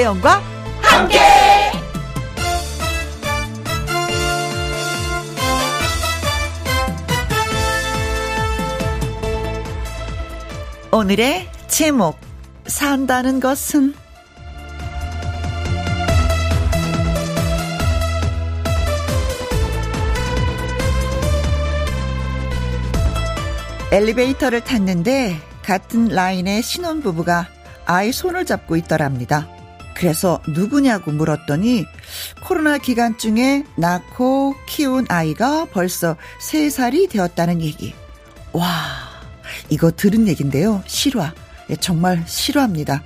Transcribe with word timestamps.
김혜영과 0.00 0.42
함께. 0.80 1.18
오늘의 10.90 11.50
제목 11.68 12.18
산다는 12.66 13.40
것은 13.40 13.94
엘리베이터를 23.92 24.62
탔는데 24.62 25.36
같은 25.62 26.08
라인의 26.08 26.62
신혼부부가 26.62 27.48
아이 27.84 28.12
손을 28.12 28.46
잡고 28.46 28.76
있더랍니다. 28.76 29.59
그래서 30.00 30.40
누구냐고 30.48 31.12
물었더니 31.12 31.84
코로나 32.42 32.78
기간 32.78 33.18
중에 33.18 33.64
낳고 33.76 34.54
키운 34.66 35.04
아이가 35.10 35.66
벌써 35.66 36.16
3살이 36.40 37.10
되었다는 37.10 37.60
얘기. 37.60 37.94
와, 38.52 38.66
이거 39.68 39.90
들은 39.90 40.26
얘긴데요. 40.26 40.82
실화. 40.86 41.34
예, 41.68 41.76
정말 41.76 42.24
실화입니다. 42.26 43.02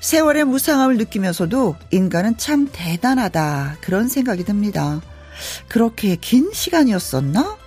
세월의 0.00 0.44
무상함을 0.44 0.96
느끼면서도 0.96 1.76
인간은 1.90 2.38
참 2.38 2.70
대단하다. 2.72 3.76
그런 3.82 4.08
생각이 4.08 4.42
듭니다. 4.44 5.02
그렇게 5.68 6.16
긴 6.16 6.50
시간이었었나? 6.50 7.58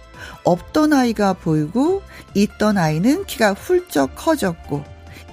없던 0.43 0.93
아이가 0.93 1.33
보이고 1.33 2.02
있던 2.33 2.79
아이는 2.79 3.25
키가 3.25 3.53
훌쩍 3.53 4.15
커졌고 4.15 4.83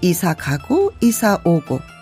이사 0.03 0.35
가고 0.35 0.93
이사 1.01 1.41
오고 1.45 1.96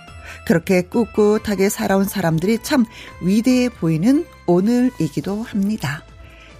그렇게 0.46 0.82
꿋꿋하게 0.82 1.68
살아온 1.68 2.04
사람들이 2.04 2.58
참 2.62 2.84
위대해 3.20 3.68
보이는 3.68 4.24
오늘이기도 4.46 5.42
합니다. 5.42 6.04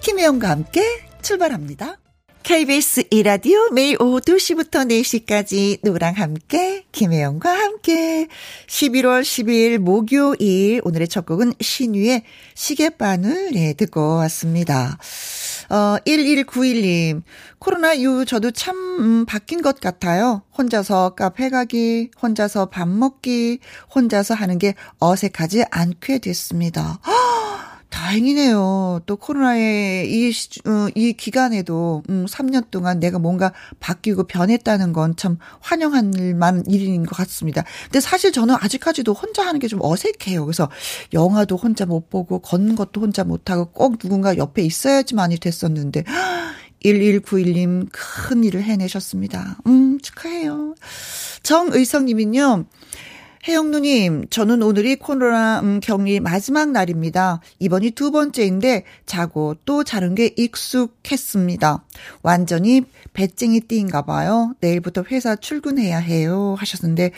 김혜영과 0.01 0.51
함께 0.51 0.83
출발합니다. 1.23 1.99
KBS 2.45 3.05
이라디오 3.11 3.71
매일 3.71 3.97
오후 4.03 4.21
2시부터 4.21 4.87
4시까지 4.87 5.79
누구랑 5.83 6.13
함께 6.17 6.85
김혜영과 6.93 7.51
함께 7.51 8.29
11월 8.67 9.23
12일 9.23 9.79
목요일 9.79 10.83
오늘의 10.85 11.09
첫 11.09 11.25
곡은 11.25 11.55
신유의 11.59 12.23
시계바늘 12.55 13.53
네, 13.53 13.73
듣고 13.73 14.17
왔습니다. 14.17 14.99
어, 15.71 15.97
1191님, 16.07 17.23
코로나 17.59 17.93
이후 17.95 18.25
저도 18.25 18.51
참, 18.51 18.77
음, 18.77 19.27
바뀐 19.27 19.63
것 19.63 19.81
같아요. 19.81 20.43
혼자서 20.57 21.15
카페 21.15 21.51
가기, 21.51 22.11
혼자서 22.21 22.67
밥 22.67 22.89
먹기, 22.89 23.59
혼자서 23.95 24.35
하는 24.35 24.59
게 24.59 24.75
어색하지 24.99 25.65
않게 25.71 26.19
됐습니다. 26.19 26.99
다행이네요. 27.95 29.03
또 29.07 29.17
코로나의 29.17 30.11
이, 30.11 30.33
어, 30.67 30.89
이 30.97 31.13
기간에도, 31.13 32.03
음, 32.11 32.27
3년 32.27 32.71
동안 32.73 32.99
내가 32.99 33.21
뭔가 33.21 33.53
바뀌고 33.79 34.25
변했다는 34.27 34.93
건 34.93 35.15
참 35.17 35.39
환영할 35.61 36.35
만한 36.35 36.65
일인 36.67 37.07
것 37.07 37.15
같습니다. 37.17 37.63
근데 37.85 38.01
사실 38.01 38.33
저는 38.33 38.57
아직까지도 38.59 39.13
혼자 39.13 39.47
하는 39.47 39.61
게 39.61 39.69
좀 39.69 39.79
어색해요. 39.83 40.45
그래서 40.45 40.69
영화도 41.13 41.57
혼자 41.57 41.87
못 41.87 42.11
보고, 42.11 42.41
걷는 42.41 42.75
것도 42.75 43.01
혼자 43.01 43.23
못 43.25 43.49
하고, 43.51 43.67
꼭 43.67 43.99
누군가 43.99 44.37
옆에 44.37 44.63
있어야지만이 44.63 45.39
됐었는데, 45.39 46.03
1191님 46.85 47.89
큰 47.93 48.45
일을 48.45 48.63
해내셨습니다. 48.65 49.57
음, 49.67 49.99
축하해요. 50.01 50.75
정의성님은요, 51.45 52.65
혜영 53.47 53.71
누님, 53.73 54.29
저는 54.31 54.63
오늘이 54.63 54.97
코로나 54.97 55.61
음, 55.61 55.79
격리 55.81 56.19
마지막 56.19 56.71
날입니다. 56.71 57.41
이번이 57.59 57.91
두 57.91 58.11
번째인데 58.11 58.85
자고 59.05 59.55
또 59.67 59.85
자는 59.85 60.15
게 60.15 60.33
익숙했습니다. 60.37 61.85
완전히 62.23 62.83
배짱이 63.13 63.61
띠인가 63.61 64.03
봐요. 64.03 64.55
내일부터 64.61 65.05
회사 65.11 65.37
출근해야 65.37 65.99
해요. 65.99 66.57
하셨는데 66.59 67.11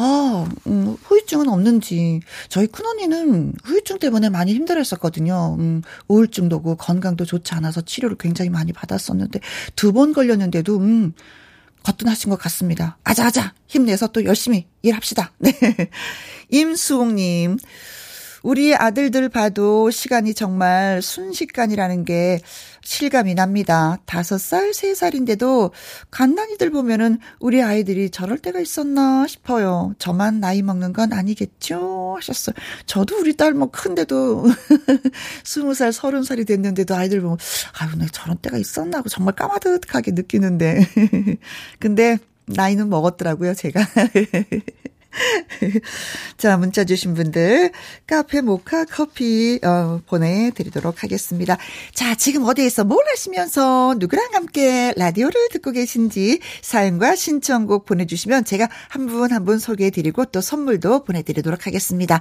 아, 0.00 0.48
음, 0.68 0.96
후유증은 1.02 1.48
없는지. 1.48 2.20
저희 2.48 2.68
큰 2.68 2.86
언니는 2.86 3.54
후유증 3.64 3.98
때문에 3.98 4.28
많이 4.28 4.54
힘들어 4.54 4.78
했었거든요. 4.78 5.56
음, 5.58 5.82
우울증도 6.06 6.62
고 6.62 6.76
건강도 6.76 7.24
좋지 7.24 7.52
않아서 7.54 7.80
치료를 7.80 8.16
굉장히 8.16 8.48
많이 8.48 8.72
받았었는데, 8.72 9.40
두 9.74 9.92
번 9.92 10.12
걸렸는데도, 10.12 10.76
음, 10.78 11.14
거뜬하신 11.82 12.30
것 12.30 12.38
같습니다. 12.38 12.98
아자아자 13.04 13.54
힘내서 13.66 14.08
또 14.08 14.24
열심히 14.24 14.66
일합시다. 14.82 15.32
네. 15.38 15.52
임수홍님. 16.50 17.58
우리 18.42 18.74
아들들 18.74 19.28
봐도 19.28 19.90
시간이 19.90 20.34
정말 20.34 21.02
순식간이라는 21.02 22.04
게 22.04 22.40
실감이 22.82 23.34
납니다. 23.34 23.98
다섯 24.06 24.38
살, 24.38 24.72
세 24.72 24.94
살인데도 24.94 25.72
간단히들 26.10 26.70
보면은 26.70 27.18
우리 27.40 27.62
아이들이 27.62 28.10
저럴 28.10 28.38
때가 28.38 28.60
있었나 28.60 29.26
싶어요. 29.26 29.94
저만 29.98 30.40
나이 30.40 30.62
먹는 30.62 30.92
건 30.92 31.12
아니겠죠? 31.12 32.14
하셨어요. 32.16 32.54
저도 32.86 33.18
우리 33.18 33.36
딸 33.36 33.48
뭐 33.58 33.70
큰데도 33.70 34.44
스무 35.42 35.74
살, 35.74 35.92
서른 35.92 36.22
살이 36.22 36.44
됐는데도 36.44 36.94
아이들 36.94 37.20
보면 37.20 37.38
아유, 37.80 37.90
내 37.98 38.06
저런 38.12 38.36
때가 38.38 38.56
있었나 38.58 38.98
하고 38.98 39.08
정말 39.08 39.34
까마득하게 39.34 40.12
느끼는데. 40.12 40.86
근데 41.80 42.18
나이는 42.46 42.88
먹었더라고요, 42.88 43.54
제가. 43.54 43.80
자, 46.38 46.56
문자 46.56 46.84
주신 46.84 47.14
분들 47.14 47.72
카페 48.06 48.40
모카 48.40 48.84
커피 48.84 49.58
어, 49.64 50.00
보내드리도록 50.06 51.02
하겠습니다. 51.02 51.56
자, 51.94 52.14
지금 52.14 52.44
어디에서 52.44 52.84
뭘 52.84 53.04
하시면서 53.10 53.96
누구랑 53.98 54.28
함께 54.34 54.92
라디오를 54.96 55.48
듣고 55.50 55.72
계신지 55.72 56.40
사연과 56.62 57.16
신청곡 57.16 57.84
보내주시면 57.84 58.44
제가 58.44 58.68
한 58.88 59.08
분 59.08 59.32
한분 59.32 59.58
소개해드리고 59.58 60.26
또 60.26 60.40
선물도 60.40 61.04
보내드리도록 61.04 61.66
하겠습니다. 61.66 62.20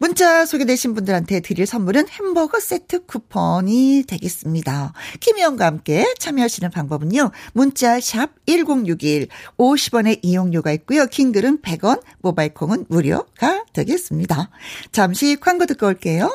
문자 0.00 0.46
소개되신 0.46 0.94
분들한테 0.94 1.40
드릴 1.40 1.66
선물은 1.66 2.08
햄버거 2.08 2.58
세트 2.58 3.04
쿠폰이 3.04 4.04
되겠습니다. 4.08 4.94
김희영과 5.20 5.66
함께 5.66 6.06
참여하시는 6.18 6.70
방법은요. 6.70 7.30
문자 7.52 8.00
샵 8.00 8.30
1061, 8.46 9.28
50원의 9.58 10.20
이용료가 10.22 10.72
있고요. 10.72 11.04
킹글은 11.04 11.60
100원, 11.60 12.00
모바일 12.22 12.54
콩은 12.54 12.86
무료가 12.88 13.66
되겠습니다. 13.74 14.48
잠시 14.90 15.36
광고 15.38 15.66
듣고 15.66 15.88
올게요. 15.88 16.30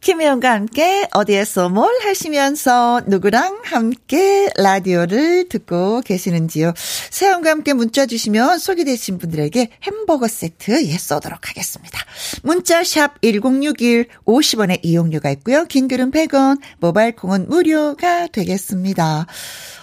김혜영과 0.00 0.52
함께 0.52 1.08
어디에서 1.12 1.68
뭘 1.68 1.92
하시면서 2.02 3.02
누구랑 3.06 3.60
함께 3.64 4.48
라디오를 4.56 5.48
듣고 5.48 6.00
계시는지요. 6.02 6.72
세영과 7.10 7.50
함께 7.50 7.72
문자 7.72 8.06
주시면 8.06 8.58
소개되신 8.58 9.18
분들에게 9.18 9.70
햄버거 9.82 10.28
세트 10.28 10.86
예 10.86 10.96
쏘도록 10.96 11.48
하겠습니다. 11.48 11.98
문자 12.42 12.84
샵 12.84 13.20
1061, 13.22 14.08
50원의 14.24 14.80
이용료가 14.82 15.30
있고요. 15.30 15.64
긴 15.64 15.88
글은 15.88 16.12
100원, 16.12 16.60
모바일 16.78 17.16
콩은 17.16 17.48
무료가 17.48 18.28
되겠습니다. 18.28 19.26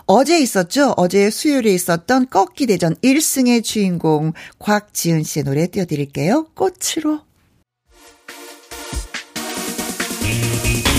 어제 0.06 0.40
있었죠? 0.40 0.94
어제 0.98 1.30
수요일에 1.30 1.74
있었던 1.74 2.30
꺾기 2.30 2.68
대전 2.68 2.96
1승의 2.96 3.64
주인공 3.64 4.34
곽지은 4.60 5.24
씨의 5.24 5.44
노래 5.44 5.68
띄워드릴게요. 5.68 6.48
꽃으로. 6.54 7.22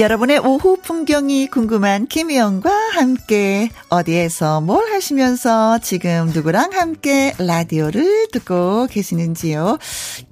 여러분의 0.00 0.38
오후 0.38 0.78
풍경이 0.78 1.48
궁금한 1.48 2.06
김희영과 2.06 2.70
함께 2.70 3.68
어디에서 3.90 4.62
뭘 4.62 4.90
하시면서 4.90 5.78
지금 5.80 6.30
누구랑 6.32 6.72
함께 6.72 7.34
라디오를 7.36 8.28
듣고 8.32 8.86
계시는지요. 8.86 9.76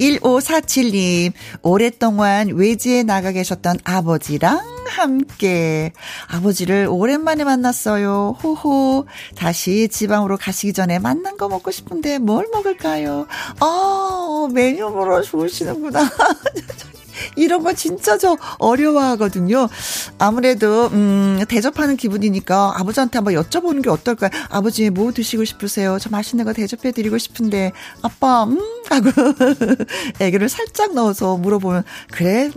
1547님, 0.00 1.32
오랫동안 1.60 2.48
외지에 2.48 3.02
나가 3.02 3.30
계셨던 3.30 3.80
아버지랑 3.84 4.58
함께 4.86 5.92
아버지를 6.28 6.88
오랜만에 6.90 7.44
만났어요. 7.44 8.38
호호. 8.42 9.04
다시 9.36 9.88
지방으로 9.88 10.38
가시기 10.38 10.72
전에 10.72 10.98
만난 10.98 11.36
거 11.36 11.46
먹고 11.46 11.70
싶은데 11.72 12.18
뭘 12.20 12.48
먹을까요? 12.50 13.26
아, 13.60 14.48
메뉴 14.50 14.90
보러 14.90 15.20
좋으시는구나. 15.20 16.08
이런 17.36 17.62
거 17.62 17.72
진짜 17.72 18.18
저 18.18 18.36
어려워하거든요. 18.58 19.68
아무래도 20.18 20.86
음 20.92 21.42
대접하는 21.48 21.96
기분이니까 21.96 22.74
아버지한테 22.76 23.18
한번 23.18 23.34
여쭤보는 23.34 23.82
게 23.82 23.90
어떨까요? 23.90 24.30
아버지 24.50 24.90
뭐 24.90 25.12
드시고 25.12 25.44
싶으세요? 25.44 25.98
저 26.00 26.10
맛있는 26.10 26.44
거 26.44 26.52
대접해 26.52 26.92
드리고 26.92 27.18
싶은데 27.18 27.72
아빠 28.02 28.44
음 28.44 28.58
하고 28.88 29.10
애교를 30.20 30.48
살짝 30.48 30.94
넣어서 30.94 31.36
물어보면 31.36 31.84
그래 32.10 32.50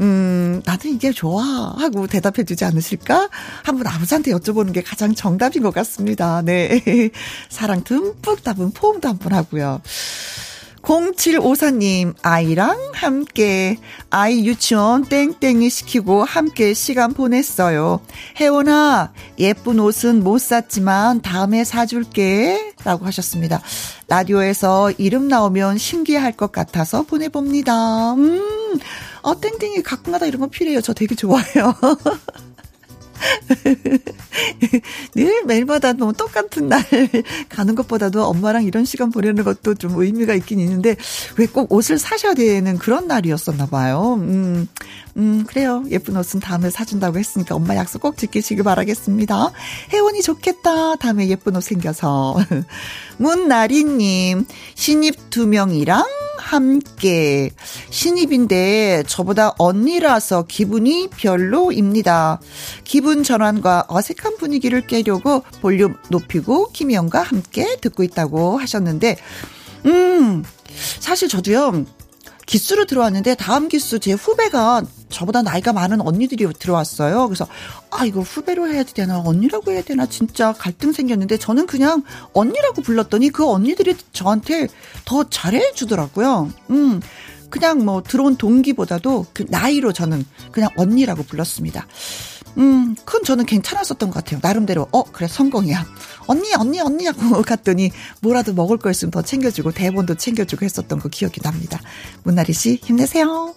음, 0.00 0.62
나도 0.64 0.88
이게 0.88 1.12
좋아. 1.12 1.42
하고 1.78 2.06
대답해 2.06 2.44
주지 2.44 2.64
않으실까? 2.64 3.28
한번 3.62 3.86
아버지한테 3.86 4.32
여쭤보는 4.32 4.72
게 4.72 4.82
가장 4.82 5.14
정답인 5.14 5.62
것 5.62 5.72
같습니다. 5.72 6.42
네. 6.42 6.80
사랑 7.48 7.84
듬뿍 7.84 8.42
답은 8.42 8.72
포옹도 8.72 9.08
한번 9.08 9.32
하고요. 9.32 9.80
0754님, 10.84 12.14
아이랑 12.22 12.76
함께 12.92 13.78
아이 14.10 14.46
유치원 14.46 15.04
땡땡이 15.04 15.70
시키고 15.70 16.24
함께 16.24 16.74
시간 16.74 17.14
보냈어요. 17.14 18.00
혜원아, 18.36 19.12
예쁜 19.38 19.80
옷은 19.80 20.22
못 20.22 20.38
샀지만 20.38 21.22
다음에 21.22 21.64
사줄게. 21.64 22.74
라고 22.84 23.06
하셨습니다. 23.06 23.62
라디오에서 24.08 24.92
이름 24.98 25.28
나오면 25.28 25.78
신기할 25.78 26.32
것 26.32 26.52
같아서 26.52 27.02
보내봅니다. 27.02 28.12
음, 28.14 28.78
어, 29.22 29.40
땡땡이 29.40 29.82
가끔가다 29.82 30.26
이런 30.26 30.40
거 30.42 30.48
필요해요. 30.48 30.82
저 30.82 30.92
되게 30.92 31.14
좋아해요. 31.14 31.74
늘 35.14 35.44
매일마다 35.46 35.94
너무 35.94 36.12
똑같은 36.12 36.68
날 36.68 36.82
가는 37.48 37.74
것보다도 37.74 38.24
엄마랑 38.24 38.64
이런 38.64 38.84
시간 38.84 39.10
보내는 39.10 39.44
것도 39.44 39.74
좀 39.74 39.98
의미가 40.00 40.34
있긴 40.34 40.60
있는데 40.60 40.96
왜 41.38 41.46
꼭 41.54 41.72
옷을 41.72 41.98
사셔야 41.98 42.34
되는 42.34 42.76
그런 42.78 43.06
날이었었나 43.06 43.66
봐요. 43.66 44.14
음, 44.18 44.66
음, 45.16 45.44
그래요. 45.46 45.84
예쁜 45.90 46.16
옷은 46.16 46.40
다음에 46.40 46.68
사준다고 46.68 47.16
했으니까 47.16 47.54
엄마 47.54 47.76
약속 47.76 48.02
꼭 48.02 48.16
지키시길 48.18 48.64
바라겠습니다. 48.64 49.52
혜원이 49.92 50.20
좋겠다. 50.22 50.96
다음에 50.96 51.28
예쁜 51.28 51.54
옷 51.54 51.60
생겨서. 51.62 52.36
문나리님, 53.18 54.46
신입 54.74 55.30
두 55.30 55.46
명이랑 55.46 56.04
함께. 56.44 57.50
신입인데 57.88 59.04
저보다 59.06 59.54
언니라서 59.58 60.44
기분이 60.46 61.08
별로입니다. 61.08 62.38
기분 62.84 63.22
전환과 63.22 63.86
어색한 63.88 64.36
분위기를 64.36 64.86
깨려고 64.86 65.42
볼륨 65.62 65.96
높이고 66.10 66.70
김희영과 66.72 67.22
함께 67.22 67.76
듣고 67.80 68.02
있다고 68.02 68.58
하셨는데, 68.58 69.16
음, 69.86 70.44
사실 71.00 71.28
저도요, 71.28 71.86
기수로 72.46 72.84
들어왔는데 72.86 73.34
다음 73.36 73.68
기수 73.68 73.98
제 73.98 74.12
후배가 74.12 74.82
저보다 75.08 75.42
나이가 75.42 75.72
많은 75.72 76.00
언니들이 76.00 76.46
들어왔어요. 76.58 77.28
그래서 77.28 77.46
아 77.90 78.04
이거 78.04 78.20
후배로 78.20 78.68
해야 78.68 78.82
되나 78.82 79.20
언니라고 79.20 79.70
해야 79.72 79.82
되나 79.82 80.06
진짜 80.06 80.52
갈등 80.52 80.92
생겼는데 80.92 81.38
저는 81.38 81.66
그냥 81.66 82.02
언니라고 82.32 82.82
불렀더니 82.82 83.30
그 83.30 83.48
언니들이 83.48 83.96
저한테 84.12 84.68
더 85.04 85.24
잘해 85.28 85.72
주더라고요. 85.72 86.50
음. 86.70 87.00
그냥 87.50 87.84
뭐 87.84 88.02
들어온 88.02 88.36
동기보다도 88.36 89.26
그 89.32 89.46
나이로 89.48 89.92
저는 89.92 90.24
그냥 90.50 90.70
언니라고 90.76 91.22
불렀습니다. 91.22 91.86
음, 92.56 92.94
그건 93.04 93.24
저는 93.24 93.46
괜찮았었던 93.46 94.10
것 94.10 94.14
같아요. 94.14 94.40
나름대로, 94.42 94.86
어, 94.92 95.04
그래, 95.04 95.26
성공이야. 95.26 95.84
언니, 96.26 96.54
언니, 96.54 96.80
언니 96.80 97.06
하고 97.06 97.42
갔더니 97.42 97.90
뭐라도 98.20 98.54
먹을 98.54 98.78
거 98.78 98.90
있으면 98.90 99.10
더 99.10 99.22
챙겨주고 99.22 99.72
대본도 99.72 100.16
챙겨주고 100.16 100.64
했었던 100.64 100.98
거 100.98 101.08
기억이 101.08 101.40
납니다. 101.40 101.80
문나리 102.22 102.52
씨, 102.52 102.80
힘내세요. 102.82 103.54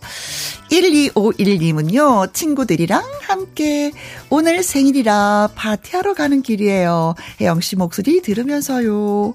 1251님은요, 0.71 2.33
친구들이랑 2.33 3.03
함께 3.21 3.91
오늘 4.29 4.63
생일이라 4.63 5.49
파티하러 5.55 6.13
가는 6.13 6.41
길이에요. 6.41 7.15
혜영 7.39 7.61
씨 7.61 7.75
목소리 7.75 8.21
들으면서요. 8.21 9.33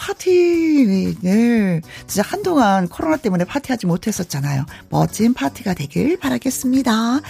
파티, 0.00 1.14
네. 1.20 1.82
진짜 2.06 2.22
한동안 2.26 2.88
코로나 2.88 3.18
때문에 3.18 3.44
파티하지 3.44 3.86
못했었잖아요. 3.86 4.64
멋진 4.88 5.34
파티가 5.34 5.74
되길 5.74 6.16
바라겠습니다. 6.16 7.20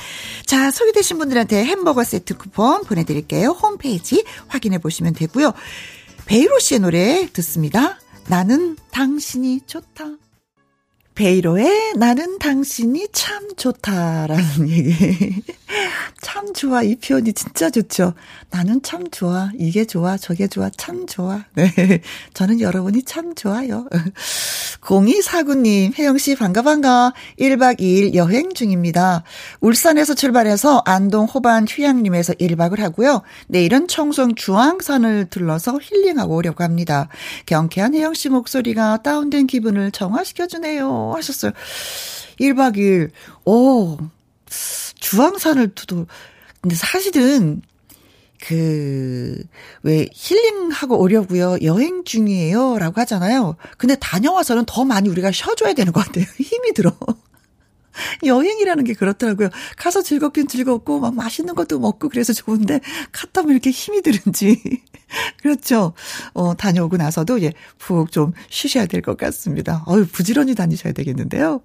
자, 0.46 0.70
소개되신 0.70 1.18
분들한테 1.18 1.64
햄버거 1.64 2.04
세트 2.04 2.36
쿠폰 2.36 2.84
보내드릴게요. 2.84 3.48
홈페이지 3.50 4.24
확인해 4.46 4.78
보시면 4.78 5.14
되고요. 5.14 5.52
베이로 6.26 6.60
씨의 6.60 6.80
노래 6.80 7.28
듣습니다. 7.32 7.98
나는 8.28 8.76
당신이 8.92 9.62
좋다. 9.66 10.04
베이로의 11.20 11.92
나는 11.98 12.38
당신이 12.38 13.08
참 13.12 13.54
좋다라는 13.54 14.70
얘기. 14.70 15.42
참 16.22 16.54
좋아. 16.54 16.82
이 16.82 16.96
표현이 16.96 17.34
진짜 17.34 17.68
좋죠. 17.68 18.14
나는 18.48 18.80
참 18.82 19.10
좋아. 19.10 19.50
이게 19.58 19.84
좋아. 19.84 20.16
저게 20.16 20.48
좋아. 20.48 20.70
참 20.78 21.06
좋아. 21.06 21.44
네. 21.54 21.70
저는 22.32 22.62
여러분이 22.62 23.02
참 23.02 23.34
좋아요. 23.34 23.86
0249님, 24.80 25.96
혜영씨 25.98 26.36
반가 26.36 26.62
반가. 26.62 27.12
1박 27.38 27.80
2일 27.80 28.14
여행 28.14 28.54
중입니다. 28.54 29.22
울산에서 29.60 30.14
출발해서 30.14 30.82
안동 30.86 31.26
호반 31.26 31.66
휴양림에서 31.68 32.32
1박을 32.34 32.78
하고요. 32.78 33.20
내일은 33.46 33.88
청송 33.88 34.36
중앙산을 34.36 35.26
들러서 35.28 35.78
힐링하고 35.80 36.34
오려고 36.34 36.64
합니다. 36.64 37.08
경쾌한 37.44 37.94
혜영씨 37.94 38.30
목소리가 38.30 39.02
다운된 39.02 39.46
기분을 39.46 39.90
정화시켜주네요. 39.90 41.09
하셨어요. 41.16 41.52
1박 42.40 42.76
2일, 42.76 43.10
오, 43.44 43.98
주황산을 45.00 45.74
두도, 45.74 46.06
근데 46.60 46.74
사실은, 46.74 47.62
그, 48.40 49.42
왜, 49.82 50.08
힐링하고 50.12 50.98
오려고요. 50.98 51.58
여행 51.62 52.04
중이에요. 52.04 52.78
라고 52.78 53.00
하잖아요. 53.02 53.56
근데 53.76 53.96
다녀와서는 53.96 54.64
더 54.66 54.84
많이 54.84 55.08
우리가 55.10 55.30
쉬어줘야 55.30 55.74
되는 55.74 55.92
것 55.92 56.04
같아요. 56.06 56.24
힘이 56.40 56.72
들어. 56.72 56.96
여행이라는 58.24 58.84
게 58.84 58.94
그렇더라고요. 58.94 59.48
가서 59.76 60.02
즐겁긴 60.02 60.48
즐겁고, 60.48 61.00
막 61.00 61.14
맛있는 61.14 61.54
것도 61.54 61.78
먹고 61.78 62.08
그래서 62.08 62.32
좋은데, 62.32 62.80
갔다 63.12 63.40
오면 63.42 63.52
이렇게 63.52 63.70
힘이 63.70 64.02
드는지. 64.02 64.60
그렇죠. 65.42 65.92
어, 66.34 66.54
다녀오고 66.56 66.96
나서도 66.96 67.42
예, 67.42 67.52
푹 67.78 68.12
좀 68.12 68.32
쉬셔야 68.48 68.86
될 68.86 69.02
것 69.02 69.16
같습니다. 69.16 69.84
어유 69.88 70.06
부지런히 70.06 70.54
다니셔야 70.54 70.92
되겠는데요. 70.92 71.62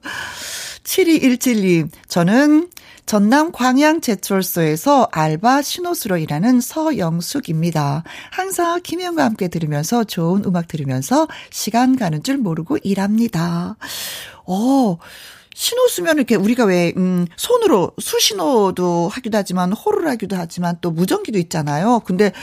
7217님, 0.83 1.89
저는 2.07 2.69
전남 3.05 3.51
광양 3.51 4.01
제철소에서 4.01 5.09
알바 5.11 5.61
신호수로 5.61 6.17
일하는 6.17 6.59
서영숙입니다. 6.61 8.03
항상 8.31 8.81
김혜영과 8.81 9.23
함께 9.23 9.47
들으면서 9.47 10.03
좋은 10.03 10.43
음악 10.45 10.67
들으면서 10.67 11.27
시간 11.51 11.95
가는 11.95 12.23
줄 12.23 12.37
모르고 12.37 12.77
일합니다. 12.83 13.77
어, 14.47 14.97
신호 15.55 15.87
쓰면 15.87 16.17
이렇게 16.17 16.35
우리가 16.35 16.65
왜, 16.65 16.91
음, 16.97 17.25
손으로 17.37 17.93
수신호도 17.97 19.07
하기도 19.07 19.37
하지만 19.37 19.71
호를 19.71 20.05
하기도 20.09 20.35
하지만 20.35 20.77
또 20.81 20.91
무전기도 20.91 21.39
있잖아요. 21.39 22.01
근데 22.05 22.33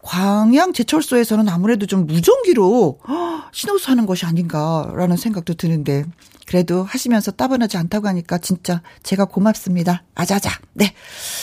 광양 0.00 0.72
제철소에서는 0.72 1.50
아무래도 1.50 1.84
좀 1.84 2.06
무전기로 2.06 2.98
신호수 3.52 3.90
하는 3.90 4.06
것이 4.06 4.24
아닌가라는 4.24 5.18
생각도 5.18 5.52
드는데 5.52 6.06
그래도 6.46 6.82
하시면서 6.82 7.30
따분하지 7.30 7.76
않다고 7.76 8.08
하니까 8.08 8.38
진짜 8.38 8.82
제가 9.02 9.26
고맙습니다. 9.26 10.02
아자자. 10.14 10.50
네. 10.72 10.92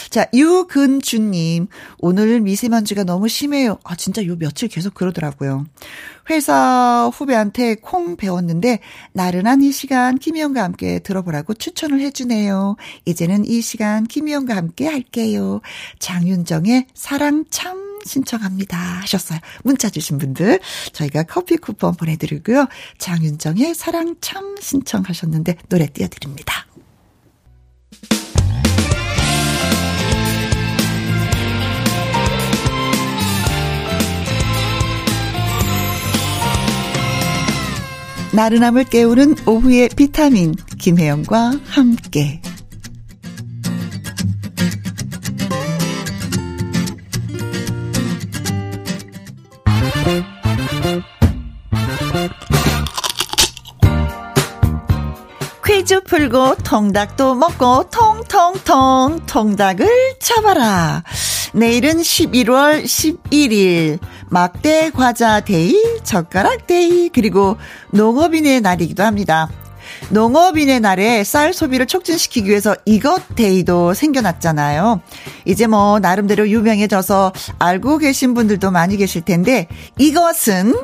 자, 0.09 0.27
유근주님. 0.33 1.67
오늘 1.99 2.41
미세먼지가 2.41 3.05
너무 3.05 3.27
심해요. 3.27 3.79
아, 3.83 3.95
진짜 3.95 4.25
요 4.25 4.35
며칠 4.37 4.67
계속 4.67 4.93
그러더라고요. 4.93 5.65
회사 6.29 7.09
후배한테 7.13 7.75
콩 7.75 8.15
배웠는데 8.15 8.79
나른한 9.13 9.61
이 9.61 9.71
시간 9.71 10.17
김희영과 10.17 10.63
함께 10.63 10.99
들어보라고 10.99 11.55
추천을 11.55 11.99
해주네요. 12.01 12.75
이제는 13.05 13.45
이 13.45 13.61
시간 13.61 14.05
김희영과 14.05 14.55
함께 14.55 14.87
할게요. 14.87 15.61
장윤정의 15.99 16.87
사랑 16.93 17.45
참 17.49 17.99
신청합니다 18.05 18.77
하셨어요. 18.77 19.39
문자 19.63 19.89
주신 19.89 20.17
분들 20.17 20.59
저희가 20.93 21.23
커피 21.23 21.57
쿠폰 21.57 21.95
보내드리고요. 21.95 22.67
장윤정의 22.97 23.75
사랑 23.75 24.15
참 24.21 24.55
신청하셨는데 24.59 25.57
노래 25.67 25.87
띄워드립니다. 25.87 26.65
나른함을 38.33 38.85
깨우는 38.85 39.35
오후의 39.45 39.89
비타민 39.95 40.55
김혜영과 40.77 41.53
함께 41.65 42.41
풀고 56.09 56.55
통닭도 56.63 57.35
먹고 57.35 57.89
통통통 57.91 59.25
통닭을 59.27 59.87
잡아라. 60.19 61.03
내일은 61.53 61.97
11월 61.97 62.83
11일 62.83 63.99
막대 64.29 64.91
과자 64.91 65.39
데이, 65.39 65.75
젓가락 66.03 66.67
데이, 66.67 67.09
그리고 67.09 67.57
농업인의 67.91 68.61
날이기도 68.61 69.03
합니다. 69.03 69.49
농업인의 70.09 70.79
날에 70.79 71.23
쌀 71.23 71.53
소비를 71.53 71.85
촉진시키기 71.85 72.49
위해서 72.49 72.75
이것 72.85 73.35
데이도 73.35 73.93
생겨났잖아요. 73.93 75.01
이제 75.45 75.67
뭐 75.67 75.99
나름대로 75.99 76.47
유명해져서 76.49 77.33
알고 77.59 77.97
계신 77.97 78.33
분들도 78.33 78.71
많이 78.71 78.97
계실 78.97 79.21
텐데 79.21 79.67
이것은 79.97 80.75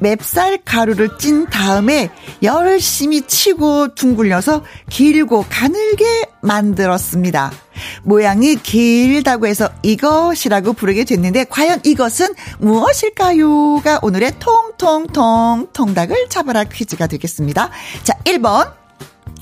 멥쌀 0.00 0.58
가루를 0.64 1.18
찐 1.18 1.46
다음에 1.46 2.10
열심히 2.42 3.22
치고 3.22 3.94
둥글려서 3.94 4.64
길고 4.88 5.44
가늘게 5.48 6.04
만들었습니다. 6.42 7.52
모양이 8.02 8.56
길다고 8.56 9.46
해서 9.46 9.68
이것이라고 9.82 10.72
부르게 10.72 11.04
됐는데 11.04 11.44
과연 11.44 11.80
이것은 11.84 12.28
무엇일까요?가 12.58 13.98
오늘의 14.02 14.38
통통통 14.38 15.68
통닭을 15.72 16.28
잡아라 16.28 16.64
퀴즈가 16.64 17.06
되겠습니다. 17.06 17.70
자, 18.02 18.14
1번. 18.24 18.72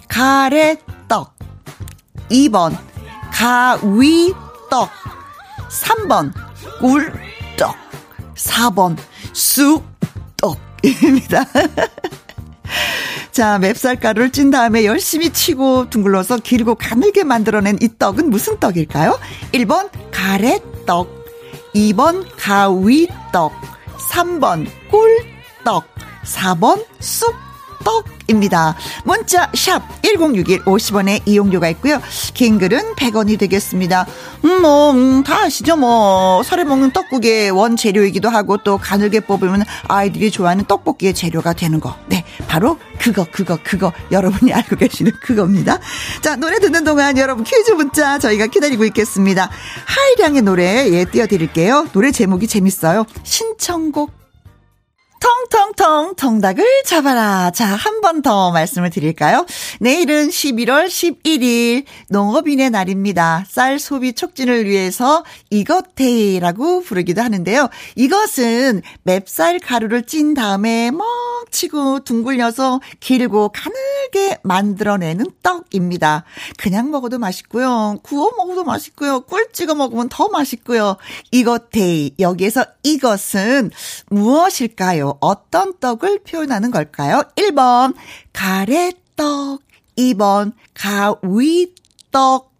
가래떡. 0.08 1.34
2번. 2.30 2.76
가위떡. 3.32 4.90
3번. 5.68 6.32
꿀떡. 6.80 7.74
4번. 8.36 8.96
쑥 9.32 9.84
떡입니다. 10.36 11.44
자, 13.32 13.58
맵쌀가루를 13.58 14.30
찐 14.30 14.50
다음에 14.50 14.84
열심히 14.84 15.30
치고 15.30 15.90
둥글러서 15.90 16.38
길고 16.38 16.74
가늘게 16.74 17.24
만들어낸 17.24 17.78
이 17.80 17.88
떡은 17.98 18.30
무슨 18.30 18.58
떡일까요? 18.58 19.18
1번 19.52 19.90
가래떡, 20.10 21.08
2번 21.74 22.26
가위떡, 22.36 23.52
3번 24.10 24.66
꿀떡, 24.90 25.84
4번 26.24 26.84
쑥 27.00 27.34
떡, 27.84 28.04
입니다. 28.26 28.74
문자 29.04 29.50
샵 29.54 29.82
1061 30.02 30.64
50원의 30.64 31.22
이용료가 31.26 31.68
있고요. 31.70 32.00
긴 32.32 32.58
글은 32.58 32.94
100원이 32.94 33.38
되겠습니다. 33.38 34.06
음, 34.44 34.62
뭐, 34.62 34.92
음, 34.92 35.22
다 35.24 35.42
아시죠? 35.42 35.76
뭐, 35.76 36.42
설에 36.42 36.64
먹는 36.64 36.92
떡국의 36.92 37.50
원재료이기도 37.50 38.28
하고 38.28 38.56
또 38.58 38.78
가늘게 38.78 39.20
뽑으면 39.20 39.64
아이들이 39.88 40.30
좋아하는 40.30 40.64
떡볶이의 40.64 41.14
재료가 41.14 41.52
되는 41.52 41.80
거. 41.80 41.96
네, 42.06 42.24
바로 42.48 42.78
그거, 42.98 43.26
그거, 43.30 43.58
그거. 43.62 43.92
여러분이 44.10 44.52
알고 44.52 44.76
계시는 44.76 45.12
그겁니다. 45.20 45.78
자, 46.22 46.36
노래 46.36 46.58
듣는 46.58 46.84
동안 46.84 47.18
여러분 47.18 47.44
퀴즈 47.44 47.72
문자 47.72 48.18
저희가 48.18 48.46
기다리고 48.46 48.84
있겠습니다. 48.86 49.50
하이량의 49.86 50.42
노래 50.42 50.90
예, 50.90 51.04
띄워드릴게요. 51.04 51.88
노래 51.92 52.10
제목이 52.10 52.46
재밌어요. 52.46 53.04
신청곡 53.22 54.23
통통통 55.24 56.16
통닭을 56.16 56.64
잡아라. 56.84 57.50
자, 57.50 57.64
한 57.66 58.00
번 58.00 58.20
더 58.20 58.50
말씀을 58.52 58.90
드릴까요? 58.90 59.46
내일은 59.80 60.28
11월 60.28 60.86
11일 60.86 61.84
농업인의 62.10 62.70
날입니다. 62.70 63.44
쌀 63.48 63.78
소비 63.78 64.12
촉진을 64.12 64.66
위해서 64.66 65.24
이것데이라고 65.50 66.82
부르기도 66.82 67.22
하는데요. 67.22 67.68
이것은 67.96 68.82
맵쌀 69.04 69.58
가루를 69.60 70.02
찐 70.04 70.34
다음에 70.34 70.90
멍 70.90 71.06
치고 71.54 72.00
둥글려서 72.00 72.80
길고 72.98 73.50
가늘게 73.50 74.40
만들어내는 74.42 75.26
떡입니다. 75.42 76.24
그냥 76.58 76.90
먹어도 76.90 77.18
맛있고요. 77.18 78.00
구워 78.02 78.32
먹어도 78.36 78.64
맛있고요. 78.64 79.20
꿀 79.20 79.48
찍어 79.52 79.76
먹으면 79.76 80.08
더 80.08 80.28
맛있고요. 80.28 80.96
이것 81.30 81.70
데이 81.70 82.10
여기에서 82.18 82.66
이것은 82.82 83.70
무엇일까요? 84.10 85.18
어떤 85.20 85.78
떡을 85.78 86.24
표현하는 86.24 86.72
걸까요? 86.72 87.22
1번 87.36 87.94
가래떡, 88.32 89.62
2번 89.96 90.52
가위떡, 90.74 92.52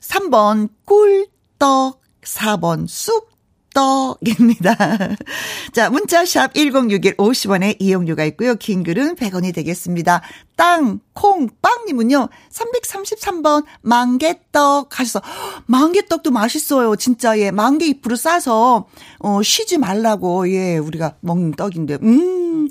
3번 0.00 0.70
꿀떡, 0.86 2.00
4번 2.22 2.88
쑥 2.88 3.35
떡입니다. 3.76 4.74
자, 5.72 5.90
문자샵 5.90 6.54
1061 6.54 7.16
50원에 7.18 7.76
이용료가 7.78 8.24
있고요. 8.24 8.54
긴 8.54 8.82
글은 8.82 9.16
100원이 9.16 9.54
되겠습니다. 9.54 10.22
땅, 10.56 11.00
콩, 11.12 11.50
빵님은요, 11.60 12.30
333번 12.50 13.66
망개떡 13.82 14.98
하셔서, 14.98 15.20
망개떡도 15.66 16.30
맛있어요. 16.30 16.96
진짜, 16.96 17.38
예, 17.38 17.50
망개 17.50 17.86
잎으로 17.86 18.16
싸서, 18.16 18.86
어, 19.18 19.42
쉬지 19.42 19.76
말라고, 19.76 20.50
예, 20.50 20.78
우리가 20.78 21.16
먹는 21.20 21.52
떡인데, 21.52 21.98
음, 22.02 22.70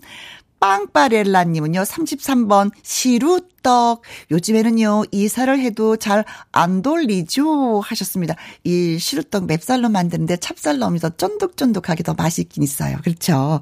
빵빠렐라님은요, 0.59 1.81
33번, 1.81 2.71
시루떡. 2.83 4.01
요즘에는요, 4.31 5.05
이사를 5.11 5.59
해도 5.59 5.97
잘 5.97 6.23
안 6.51 6.81
돌리죠? 6.81 7.81
하셨습니다. 7.81 8.35
이 8.63 8.97
시루떡 8.97 9.45
맵쌀로 9.45 9.89
만드는데 9.89 10.37
찹쌀 10.37 10.79
넣으면서 10.79 11.09
쫀득쫀득하게 11.17 12.03
더 12.03 12.13
맛있긴 12.13 12.63
있어요. 12.63 12.97
그렇죠? 13.03 13.59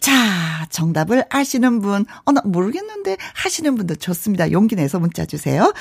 자, 0.00 0.66
정답을 0.70 1.24
아시는 1.30 1.80
분, 1.80 2.04
어, 2.24 2.32
나 2.32 2.42
모르겠는데 2.44 3.16
하시는 3.34 3.74
분도 3.76 3.94
좋습니다. 3.94 4.50
용기 4.50 4.74
내서 4.76 4.98
문자 4.98 5.24
주세요. 5.24 5.72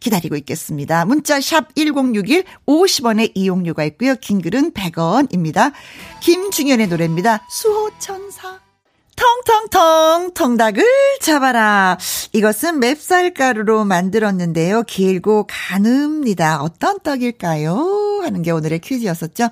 기다리고 0.00 0.36
있겠습니다. 0.36 1.04
문자 1.04 1.40
샵 1.40 1.74
1061, 1.76 2.44
50원의 2.66 3.32
이용료가 3.34 3.84
있고요. 3.84 4.16
긴 4.16 4.42
글은 4.42 4.72
100원입니다. 4.72 5.72
김중현의 6.20 6.88
노래입니다. 6.88 7.46
수호천사. 7.50 8.67
통통통 9.18 10.32
통닭을 10.34 10.84
잡아라. 11.20 11.98
이것은 12.32 12.78
맵쌀가루로 12.78 13.84
만들었는데요. 13.84 14.84
길고 14.84 15.46
가늡니다. 15.46 16.60
어떤 16.60 17.00
떡일까요? 17.00 18.20
하는 18.22 18.42
게 18.42 18.52
오늘의 18.52 18.78
퀴즈였었죠. 18.78 19.48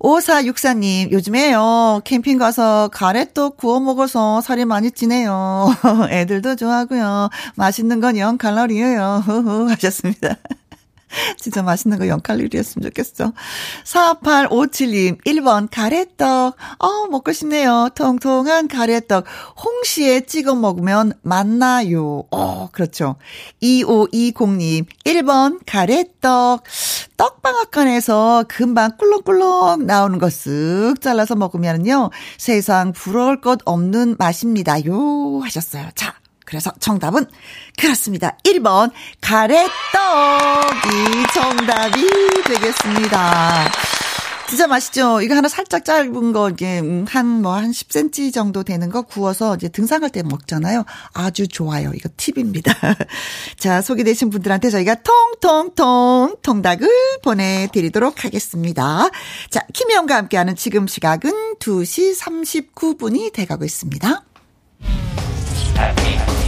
5464님, 0.00 1.10
요즘에요, 1.12 2.02
캠핑 2.04 2.38
가서 2.38 2.88
가래떡 2.92 3.56
구워 3.56 3.80
먹어서 3.80 4.40
살이 4.40 4.64
많이 4.64 4.90
찌네요. 4.90 5.68
애들도 6.10 6.56
좋아하고요. 6.56 7.30
맛있는 7.54 8.00
건 8.00 8.16
0칼로리예요. 8.16 9.70
하셨습니다. 9.70 10.36
진짜 11.38 11.62
맛있는 11.62 11.98
거 11.98 12.04
0칼로리였으면 12.04 12.82
좋겠어. 12.84 13.32
4857님, 13.84 15.24
1번, 15.24 15.68
가래떡. 15.70 16.54
어, 16.78 17.06
먹고 17.10 17.32
싶네요. 17.32 17.88
통통한 17.94 18.68
가래떡. 18.68 19.24
홍시에 19.64 20.20
찍어 20.26 20.54
먹으면 20.54 21.12
맛나요. 21.22 22.24
어, 22.30 22.68
그렇죠. 22.72 23.16
2520님, 23.62 24.86
1번, 25.04 25.58
가래떡. 25.66 26.62
떡방앗간에서 27.16 28.44
금방 28.48 28.96
꿀렁꿀렁 28.98 29.86
나오는 29.86 30.18
거 30.18 30.26
쓱 30.28 31.00
잘라서 31.00 31.34
먹으면요. 31.34 32.10
세상 32.36 32.92
부러울 32.92 33.40
것 33.40 33.60
없는 33.64 34.16
맛입니다요. 34.18 35.40
하셨어요. 35.42 35.88
자, 35.94 36.14
그래서 36.46 36.72
정답은 36.80 37.26
그렇습니다. 37.76 38.38
1번 38.44 38.92
가래떡이 39.20 39.68
정답이 41.34 42.06
되겠습니다. 42.46 43.70
진짜 44.48 44.68
맛있죠? 44.68 45.20
이거 45.22 45.34
하나 45.34 45.48
살짝 45.48 45.84
짧은 45.84 46.32
거, 46.32 46.50
이게, 46.50 46.78
음, 46.78 47.04
한, 47.08 47.42
뭐, 47.42 47.54
한 47.54 47.72
10cm 47.72 48.32
정도 48.32 48.62
되는 48.62 48.90
거 48.90 49.02
구워서 49.02 49.56
이제 49.56 49.68
등산할 49.68 50.10
때 50.10 50.22
먹잖아요. 50.22 50.84
아주 51.12 51.48
좋아요. 51.48 51.90
이거 51.94 52.08
팁입니다. 52.16 52.72
자, 53.58 53.82
소개되신 53.82 54.30
분들한테 54.30 54.70
저희가 54.70 54.96
통통통 55.02 56.36
통닭을 56.42 56.88
보내드리도록 57.22 58.24
하겠습니다. 58.24 59.10
자, 59.50 59.66
김혜영과 59.72 60.14
함께하는 60.14 60.54
지금 60.54 60.86
시각은 60.86 61.56
2시 61.58 62.16
39분이 62.16 63.32
돼가고 63.32 63.64
있습니다. 63.64 64.22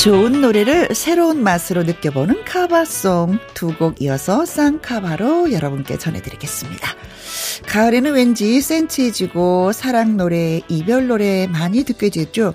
좋은 0.00 0.40
노래를 0.40 0.94
새로운 0.94 1.42
맛으로 1.42 1.82
느껴보는 1.82 2.46
카바송 2.46 3.38
두 3.52 3.76
곡 3.78 4.00
이어서 4.00 4.46
쌍카바로 4.46 5.52
여러분께 5.52 5.98
전해드리겠습니다. 5.98 6.88
가을에는 7.66 8.14
왠지 8.14 8.62
센치해지고 8.62 9.72
사랑 9.72 10.16
노래, 10.16 10.62
이별 10.68 11.06
노래 11.06 11.46
많이 11.48 11.84
듣게 11.84 12.08
되죠. 12.08 12.54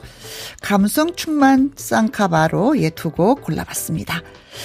감성 0.63 1.13
충만 1.15 1.71
쌍카바로 1.75 2.79
예두곡 2.79 3.43
골라봤습니다. 3.43 4.23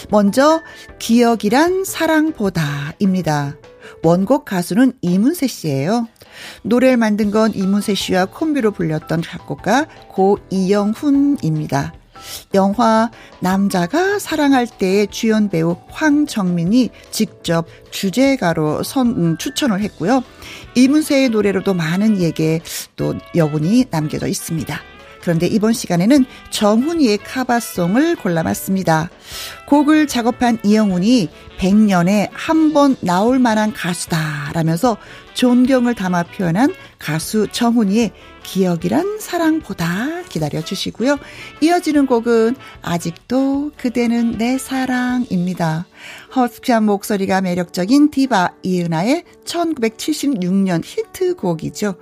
먼저 0.08 0.62
기억이란 0.98 1.84
사랑보다입니다. 1.84 3.56
원곡 4.02 4.46
가수는 4.46 4.94
이문세 5.02 5.48
씨예요. 5.48 6.08
노래를 6.62 6.96
만든 6.96 7.30
건 7.30 7.52
이문세 7.54 7.94
씨와 7.94 8.24
콤비로 8.24 8.70
불렸던 8.70 9.20
작곡가 9.20 9.86
고 10.08 10.38
이영훈입니다. 10.48 11.99
영화 12.54 13.10
남자가 13.40 14.18
사랑할 14.18 14.66
때의 14.66 15.08
주연 15.08 15.48
배우 15.48 15.76
황정민이 15.88 16.90
직접 17.10 17.66
주제가로 17.90 18.82
선, 18.82 19.08
음, 19.08 19.36
추천을 19.38 19.80
했고요. 19.80 20.22
이문세의 20.74 21.30
노래로도 21.30 21.74
많은 21.74 22.20
얘기 22.20 22.60
또 22.96 23.14
여분이 23.34 23.86
남겨져 23.90 24.26
있습니다. 24.26 24.80
그런데 25.20 25.46
이번 25.46 25.74
시간에는 25.74 26.24
정훈이의 26.50 27.18
카바송을 27.18 28.16
골라봤습니다. 28.16 29.10
곡을 29.66 30.06
작업한 30.06 30.58
이영훈이 30.64 31.28
100년에 31.58 32.30
한 32.32 32.72
번 32.72 32.96
나올 33.00 33.38
만한 33.38 33.72
가수다라면서 33.72 34.96
존경을 35.34 35.94
담아 35.94 36.22
표현한 36.24 36.72
가수 36.98 37.48
정훈이의 37.52 38.12
기억이란 38.50 39.20
사랑보다 39.20 40.24
기다려 40.28 40.60
주시고요. 40.60 41.18
이어지는 41.60 42.06
곡은 42.06 42.56
아직도 42.82 43.70
그대는 43.76 44.38
내 44.38 44.58
사랑입니다. 44.58 45.86
허스키한 46.34 46.84
목소리가 46.84 47.42
매력적인 47.42 48.10
디바 48.10 48.54
이은하의 48.64 49.22
1976년 49.44 50.82
히트곡이죠. 50.84 51.94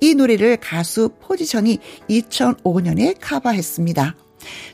이 0.00 0.14
노래를 0.14 0.56
가수 0.56 1.10
포지션이 1.20 1.78
2005년에 2.08 3.16
커버했습니다. 3.20 4.16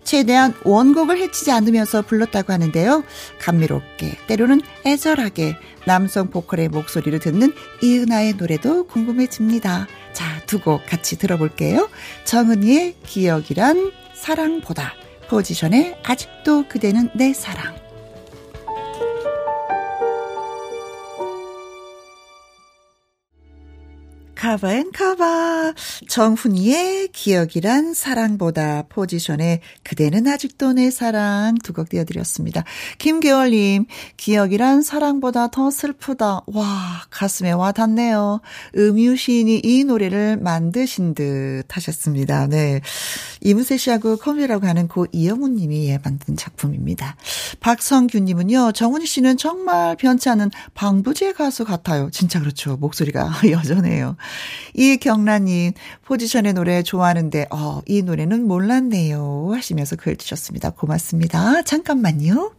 최대한 0.05 0.55
원곡을 0.65 1.19
해치지 1.19 1.51
않으면서 1.51 2.03
불렀다고 2.03 2.53
하는데요. 2.53 3.03
감미롭게, 3.41 4.17
때로는 4.29 4.61
애절하게 4.87 5.57
남성 5.85 6.31
보컬의 6.31 6.69
목소리를 6.69 7.19
듣는 7.19 7.53
이은하의 7.83 8.35
노래도 8.35 8.87
궁금해집니다. 8.87 9.89
자, 10.13 10.25
두 10.47 10.59
곡 10.61 10.85
같이 10.87 11.17
들어볼게요. 11.19 11.89
정은이의 12.25 12.97
기억이란 13.05 13.93
사랑보다, 14.15 14.95
포지션의 15.29 15.97
아직도 16.05 16.69
그대는 16.69 17.11
내 17.15 17.33
사랑. 17.33 17.77
카바 24.39 24.73
앤 24.73 24.93
카바 24.93 25.75
정훈이의 26.09 27.09
기억이란 27.09 27.93
사랑보다 27.93 28.85
포지션에 28.89 29.61
그대는 29.83 30.29
아직도 30.29 30.75
내 30.75 30.91
사랑 30.91 31.57
두 31.65 31.73
곡 31.73 31.89
띄워드렸습니다. 31.89 32.65
김계월님 32.99 33.87
기억이란 34.17 34.83
사랑보다 34.83 35.49
더 35.49 35.71
슬프다. 35.71 36.43
와 36.47 37.03
가슴에 37.11 37.51
와 37.53 37.73
닿네요. 37.73 38.41
음유 38.77 39.17
시인이 39.17 39.61
이 39.65 39.85
노래를 39.85 40.37
만드신 40.39 41.15
듯 41.15 41.65
하셨습니다. 41.69 42.47
네 42.47 42.81
이문세 43.41 43.77
씨하고 43.77 44.17
콤비라고 44.19 44.67
하는 44.67 44.87
고 44.89 45.07
이영훈 45.13 45.57
님이 45.57 45.89
예, 45.89 45.99
만든 46.05 46.37
작품입니다. 46.37 47.17
박성규 47.61 48.21
님은요 48.21 48.73
정훈이 48.73 49.05
씨는 49.07 49.37
정말 49.37 49.97
변치 49.97 50.29
않은 50.29 50.51
방부제 50.75 51.33
가수 51.33 51.65
같아요. 51.65 52.09
진짜 52.11 52.41
그렇죠. 52.41 52.77
목소리가 52.77 53.31
여전해요. 53.51 54.17
이경란님, 54.75 55.73
포지션의 56.05 56.55
노래 56.55 56.83
좋아하는데, 56.83 57.47
어, 57.51 57.81
이 57.87 58.03
노래는 58.03 58.47
몰랐네요. 58.47 59.51
하시면서 59.53 59.97
글 59.97 60.17
주셨습니다. 60.17 60.71
고맙습니다. 60.71 61.63
잠깐만요. 61.63 62.53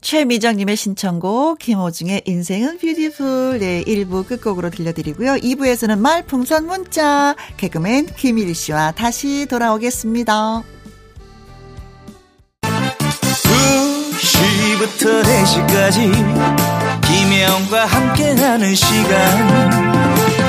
최미정님의 0.00 0.76
신청곡, 0.76 1.58
김호중의 1.58 2.22
인생은 2.24 2.78
뷰티풀, 2.78 3.58
네, 3.60 3.84
1부 3.84 4.26
끝곡으로 4.26 4.70
들려드리고요. 4.70 5.34
2부에서는 5.34 5.98
말풍선 5.98 6.66
문자, 6.66 7.36
개그맨 7.58 8.06
김일희 8.16 8.54
씨와 8.54 8.92
다시 8.92 9.46
돌아오겠습니다. 9.46 10.62
2시부터 14.20 15.22
4시까지, 15.22 16.12
김혜영과 17.02 17.84
함께하는 17.84 18.74
시간, 18.74 20.19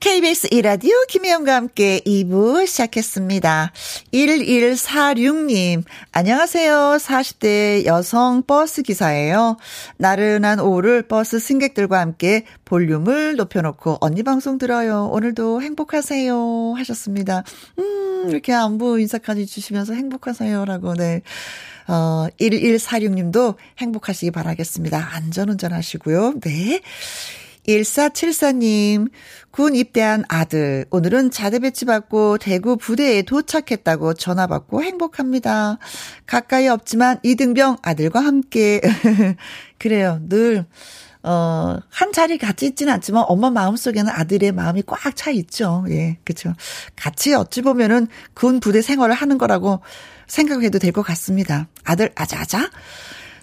KBS 0.00 0.48
이라디오 0.50 0.94
김혜영과 1.08 1.54
함께 1.54 2.00
2부 2.06 2.66
시작했습니다. 2.66 3.70
1146님, 4.14 5.84
안녕하세요. 6.10 6.96
40대 6.98 7.84
여성 7.84 8.42
버스 8.46 8.80
기사예요. 8.80 9.58
나른한 9.98 10.58
오후를 10.58 11.02
버스 11.02 11.38
승객들과 11.38 12.00
함께 12.00 12.46
볼륨을 12.64 13.36
높여놓고 13.36 13.98
언니 14.00 14.22
방송 14.22 14.56
들어요. 14.56 15.10
오늘도 15.12 15.60
행복하세요. 15.60 16.72
하셨습니다. 16.78 17.44
음, 17.78 18.24
이렇게 18.30 18.54
안부 18.54 19.00
인사까지 19.00 19.44
주시면서 19.44 19.92
행복하세요라고, 19.92 20.94
네. 20.94 21.20
어, 21.88 22.26
1146님도 22.40 23.56
행복하시기 23.76 24.30
바라겠습니다. 24.30 25.10
안전운전 25.12 25.74
하시고요. 25.74 26.40
네. 26.40 26.80
1474님, 27.78 29.10
군 29.50 29.74
입대한 29.74 30.24
아들, 30.28 30.86
오늘은 30.90 31.30
자대 31.30 31.58
배치받고 31.58 32.38
대구 32.38 32.76
부대에 32.76 33.22
도착했다고 33.22 34.14
전화받고 34.14 34.82
행복합니다. 34.82 35.78
가까이 36.26 36.68
없지만 36.68 37.18
이등병 37.22 37.78
아들과 37.82 38.20
함께. 38.20 38.80
그래요, 39.78 40.20
늘, 40.28 40.66
어, 41.22 41.78
한 41.90 42.12
자리 42.12 42.38
같이 42.38 42.66
있지는 42.66 42.92
않지만 42.94 43.24
엄마 43.28 43.50
마음속에는 43.50 44.10
아들의 44.10 44.52
마음이 44.52 44.82
꽉 44.86 45.14
차 45.14 45.30
있죠. 45.30 45.84
예, 45.90 46.18
그쵸. 46.24 46.54
같이 46.96 47.34
어찌 47.34 47.62
보면은 47.62 48.08
군 48.34 48.58
부대 48.60 48.80
생활을 48.82 49.14
하는 49.14 49.36
거라고 49.38 49.80
생각해도 50.26 50.78
될 50.78 50.92
것 50.92 51.02
같습니다. 51.02 51.68
아들, 51.84 52.10
아자아자. 52.14 52.70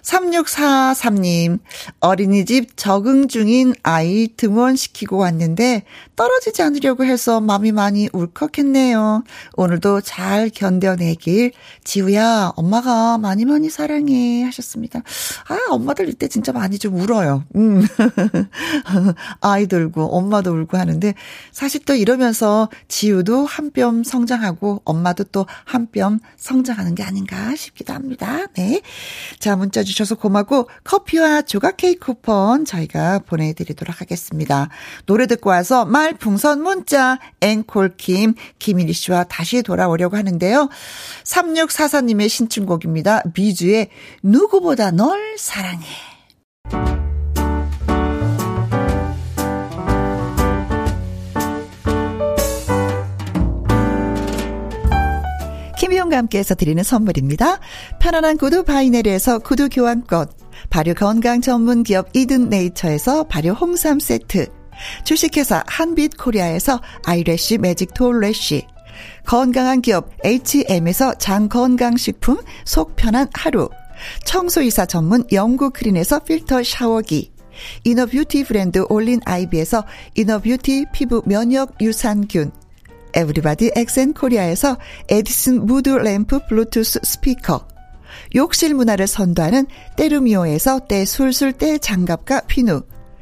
3643님, 0.02 1.58
어린이집 2.00 2.76
적응 2.76 3.28
중인 3.28 3.74
아이 3.82 4.28
등원시키고 4.36 5.18
왔는데 5.18 5.84
떨어지지 6.18 6.62
않으려고 6.62 7.04
해서 7.04 7.40
마음이 7.40 7.70
많이 7.70 8.08
울컥했네요. 8.12 9.22
오늘도 9.54 10.00
잘 10.00 10.50
견뎌내길. 10.50 11.52
지우야, 11.84 12.50
엄마가 12.56 13.18
많이 13.18 13.44
많이 13.44 13.70
사랑해. 13.70 14.42
하셨습니다. 14.42 14.98
아, 15.46 15.56
엄마들 15.70 16.08
이때 16.08 16.26
진짜 16.26 16.50
많이 16.50 16.76
좀 16.80 16.96
울어요. 16.96 17.44
음. 17.54 17.86
아이도 19.40 19.76
울고, 19.76 20.06
엄마도 20.16 20.50
울고 20.52 20.76
하는데 20.76 21.14
사실 21.52 21.84
또 21.84 21.94
이러면서 21.94 22.68
지우도 22.88 23.46
한 23.46 23.68
뼘 23.70 24.02
성장하고 24.02 24.82
엄마도 24.84 25.22
또 25.24 25.46
한 25.66 25.86
뼘 25.92 26.18
성장하는 26.36 26.94
게 26.96 27.04
아닌가 27.04 27.54
싶기도 27.54 27.92
합니다. 27.92 28.46
네. 28.56 28.80
자, 29.38 29.54
문자 29.54 29.84
주셔서 29.84 30.16
고맙고 30.16 30.68
커피와 30.82 31.42
조각 31.42 31.76
케이크 31.76 32.06
쿠폰 32.06 32.64
저희가 32.64 33.20
보내드리도록 33.20 34.00
하겠습니다. 34.00 34.68
노래 35.06 35.26
듣고 35.26 35.50
와서 35.50 35.84
말 35.84 36.07
풍선 36.14 36.62
문자 36.62 37.18
앵콜킴 37.40 38.34
김일희 38.58 38.92
씨와 38.92 39.24
다시 39.24 39.62
돌아오려고 39.62 40.16
하는데요. 40.16 40.68
3644님의 41.24 42.28
신춘곡입니다. 42.28 43.22
미주의 43.34 43.88
누구보다 44.22 44.90
널 44.90 45.36
사랑해. 45.38 45.86
김희용과 55.78 56.16
함께해서 56.18 56.54
드리는 56.54 56.82
선물입니다. 56.82 57.60
편안한 58.00 58.36
구두 58.36 58.64
바이네르에서 58.64 59.38
구두 59.38 59.68
교환권, 59.68 60.26
발효 60.70 60.94
건강 60.94 61.40
전문 61.40 61.82
기업 61.82 62.08
이든 62.14 62.48
네이처에서 62.48 63.24
발효 63.24 63.50
홍삼 63.50 64.00
세트. 64.00 64.57
주식회사 65.04 65.64
한빛 65.66 66.16
코리아에서 66.16 66.80
아이래쉬 67.04 67.58
매직 67.58 67.94
톨래쉬. 67.94 68.66
건강한 69.26 69.80
기업 69.80 70.10
H&M에서 70.24 71.14
장건강식품 71.14 72.38
속 72.64 72.96
편한 72.96 73.28
하루. 73.34 73.68
청소이사 74.24 74.86
전문 74.86 75.24
영구 75.32 75.70
크린에서 75.70 76.20
필터 76.20 76.62
샤워기. 76.62 77.32
이너뷰티 77.84 78.44
브랜드 78.44 78.84
올린 78.88 79.20
아이비에서 79.24 79.84
이너뷰티 80.14 80.86
피부 80.92 81.22
면역 81.26 81.74
유산균. 81.80 82.52
에브리바디 83.14 83.72
엑센 83.74 84.12
코리아에서 84.12 84.76
에디슨 85.08 85.66
무드 85.66 85.90
램프 85.90 86.38
블루투스 86.46 87.00
스피커. 87.02 87.66
욕실 88.34 88.74
문화를 88.74 89.06
선도하는 89.06 89.66
때르미오에서 89.96 90.80
때술술 90.88 91.52
때 91.54 91.78
장갑과 91.78 92.42
피누. 92.42 92.82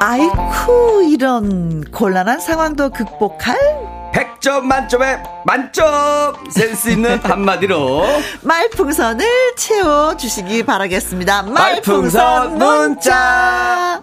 아이쿠 0.00 1.02
이런 1.08 1.82
곤란한 1.90 2.38
상황도 2.40 2.90
극복할 2.90 3.56
100점 4.12 4.62
만점에 4.62 5.22
만점 5.44 6.34
센스 6.50 6.90
있는 6.90 7.18
한마디로 7.24 8.04
말풍선을 8.42 9.26
채워 9.56 10.16
주시기 10.16 10.64
바라겠습니다. 10.64 11.42
말풍선 11.44 12.58
문자. 12.58 14.00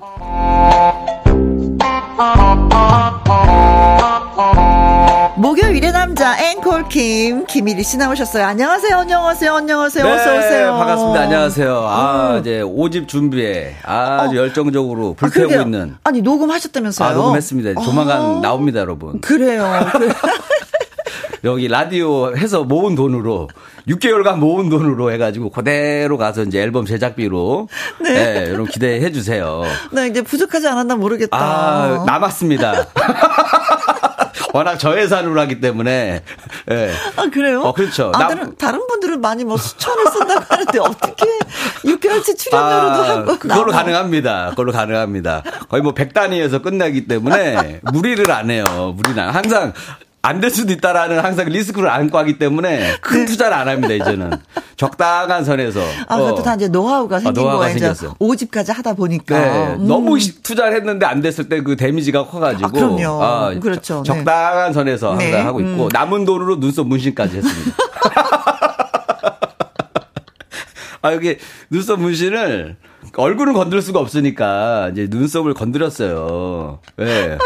목요일의 5.79 5.91
남자 5.93 6.37
앵콜 6.37 6.89
김 6.89 7.45
김일희 7.45 7.83
씨 7.83 7.97
나오셨어요. 7.97 8.45
안녕하세요, 8.45 8.97
안녕하세요, 8.97 9.55
안녕하세요. 9.55 10.05
어서 10.05 10.37
오세요. 10.37 10.71
네, 10.73 10.77
반갑습니다. 10.77 11.21
안녕하세요. 11.21 11.87
아, 11.87 12.33
음. 12.35 12.39
이제 12.39 12.61
5집 12.61 13.07
준비에 13.07 13.75
아주 13.83 14.35
어. 14.35 14.41
열정적으로 14.41 15.15
아, 15.17 15.19
불태우고 15.19 15.49
그러게요. 15.49 15.61
있는 15.61 15.95
아니 16.03 16.21
녹음하셨다면서요? 16.21 17.07
아, 17.09 17.13
녹음했습니다. 17.13 17.81
조만간 17.81 18.21
아, 18.21 18.39
나옵니다, 18.41 18.81
여러분. 18.81 19.21
그래요. 19.21 19.87
그래. 19.93 20.09
여기 21.45 21.69
라디오 21.69 22.35
해서 22.35 22.63
모은 22.65 22.95
돈으로 22.95 23.47
6개월간 23.87 24.37
모은 24.37 24.69
돈으로 24.69 25.11
해가지고 25.13 25.49
그대로 25.49 26.17
가서 26.17 26.43
이제 26.43 26.59
앨범 26.61 26.85
제작비로 26.85 27.69
네. 28.03 28.13
네, 28.13 28.45
여러분 28.49 28.65
기대해 28.67 29.11
주세요. 29.11 29.63
나 29.91 30.05
이제 30.05 30.21
부족하지 30.21 30.67
않았나 30.67 30.95
모르겠다. 30.95 31.37
아 31.37 32.03
남았습니다. 32.05 32.87
워낙 34.53 34.77
저예산으로 34.77 35.39
하기 35.41 35.61
때문에 35.61 36.23
예. 36.71 36.91
아, 37.15 37.29
그래요? 37.31 37.61
어, 37.61 37.73
그렇죠. 37.73 38.11
아, 38.15 38.19
나- 38.19 38.27
다른, 38.29 38.55
다른 38.57 38.87
분들은 38.87 39.21
많이 39.21 39.43
뭐 39.43 39.57
수천을 39.57 40.05
쓴다고 40.11 40.45
하는데 40.49 40.79
어떻게 40.79 41.25
6개월치 41.85 42.37
출연료로도 42.37 43.03
하고. 43.03 43.31
아, 43.33 43.37
그걸로 43.37 43.71
나와. 43.71 43.83
가능합니다. 43.83 44.49
그걸로 44.51 44.71
가능합니다. 44.71 45.43
거의 45.69 45.81
뭐 45.83 45.93
100단위에서 45.93 46.61
끝나기 46.63 47.07
때문에 47.07 47.81
무리를 47.93 48.29
안 48.31 48.49
해요. 48.49 48.63
무리는 48.95 49.21
안- 49.21 49.33
항상 49.35 49.73
안 50.21 50.41
될 50.41 50.49
수도 50.51 50.73
있다라는 50.73 51.19
항상 51.19 51.47
리스크를 51.47 51.89
안고 51.89 52.17
하기 52.19 52.37
때문에 52.37 52.97
큰 53.01 53.25
투자를 53.25 53.53
안 53.55 53.69
합니다, 53.69 53.93
이제는. 53.93 54.31
적당한 54.75 55.45
선에서. 55.45 55.79
네. 55.79 55.97
아, 56.07 56.17
그것도 56.17 56.35
어. 56.41 56.43
다 56.43 56.55
이제 56.55 56.67
노하우가 56.67 57.19
생긴 57.19 57.41
노하우가 57.41 57.65
거예요. 57.65 57.75
이제 57.77 57.85
생겼어요. 57.93 58.15
5집까지 58.19 58.73
하다 58.73 58.93
보니까. 58.95 59.39
네, 59.39 59.75
음. 59.75 59.87
너무 59.87 60.19
시- 60.19 60.41
투자를 60.43 60.75
했는데 60.75 61.05
안 61.05 61.21
됐을 61.21 61.47
때 61.49 61.61
그 61.63 61.75
데미지가 61.77 62.25
커가지고. 62.27 62.67
아, 62.67 62.71
그럼요. 62.71 63.59
그렇죠. 63.61 64.03
적- 64.03 64.13
네. 64.13 64.19
적당한 64.19 64.73
선에서 64.73 65.11
항상 65.11 65.31
네, 65.31 65.37
하고 65.41 65.61
있고, 65.61 65.83
음. 65.85 65.89
남은 65.91 66.25
돈으로 66.25 66.59
눈썹 66.59 66.87
문신까지 66.87 67.37
했습니다. 67.37 67.71
아, 71.01 71.13
여기 71.13 71.37
눈썹 71.69 71.99
문신을 72.01 72.75
얼굴은 73.15 73.53
건들 73.53 73.81
수가 73.81 73.99
없으니까 73.99 74.89
이제 74.91 75.07
눈썹을 75.09 75.53
건드렸어요. 75.53 76.79
예. 76.99 77.05
네. 77.05 77.37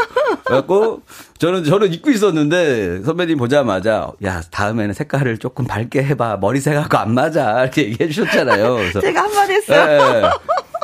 그래갖고 0.46 1.02
저는 1.38 1.64
저는 1.64 1.94
입고 1.94 2.12
있었는데 2.12 3.04
선배님 3.04 3.38
보자마자 3.38 4.12
야 4.24 4.42
다음에는 4.52 4.94
색깔을 4.94 5.38
조금 5.38 5.66
밝게 5.66 6.04
해봐 6.04 6.38
머리색하고 6.38 6.98
안 6.98 7.14
맞아 7.14 7.62
이렇게 7.62 7.84
얘기해 7.86 8.10
주셨잖아요. 8.10 8.76
그래서 8.76 9.02
제가 9.02 9.24
한마디 9.24 9.54
했어요. 9.54 9.92
예. 9.92 10.30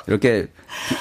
이렇게 0.08 0.48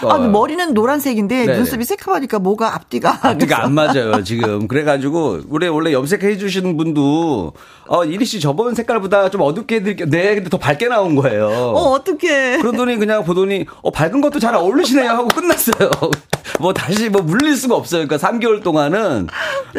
어, 0.02 0.08
아, 0.10 0.16
근데 0.18 0.28
머리는 0.30 0.74
노란색인데 0.74 1.46
네네. 1.46 1.56
눈썹이 1.58 1.84
새카마니까 1.84 2.38
뭐가 2.38 2.74
앞뒤가. 2.74 3.18
앞뒤가 3.22 3.64
안 3.64 3.74
맞아요, 3.74 4.22
지금. 4.24 4.66
그래가지고, 4.68 5.40
우리 5.48 5.68
원래 5.68 5.92
염색해 5.92 6.38
주시는 6.38 6.76
분도, 6.76 7.52
어, 7.86 8.04
이리 8.04 8.24
씨 8.24 8.40
저번 8.40 8.74
색깔보다 8.74 9.30
좀 9.30 9.42
어둡게 9.42 9.76
해드릴게요. 9.76 10.08
네, 10.10 10.34
근데 10.34 10.50
더 10.50 10.58
밝게 10.58 10.88
나온 10.88 11.14
거예요. 11.16 11.46
어, 11.48 11.90
어떡해. 11.92 12.58
그러더니 12.58 12.96
그냥 12.96 13.24
보더니, 13.24 13.66
어, 13.82 13.90
밝은 13.90 14.20
것도 14.20 14.38
잘 14.38 14.54
어울리시네요 14.54 15.08
하고 15.10 15.28
끝났어요. 15.28 15.90
뭐 16.60 16.72
다시 16.72 17.08
뭐 17.08 17.22
물릴 17.22 17.56
수가 17.56 17.74
없어요. 17.76 18.06
그러니까 18.06 18.28
3개월 18.28 18.62
동안은, 18.62 19.28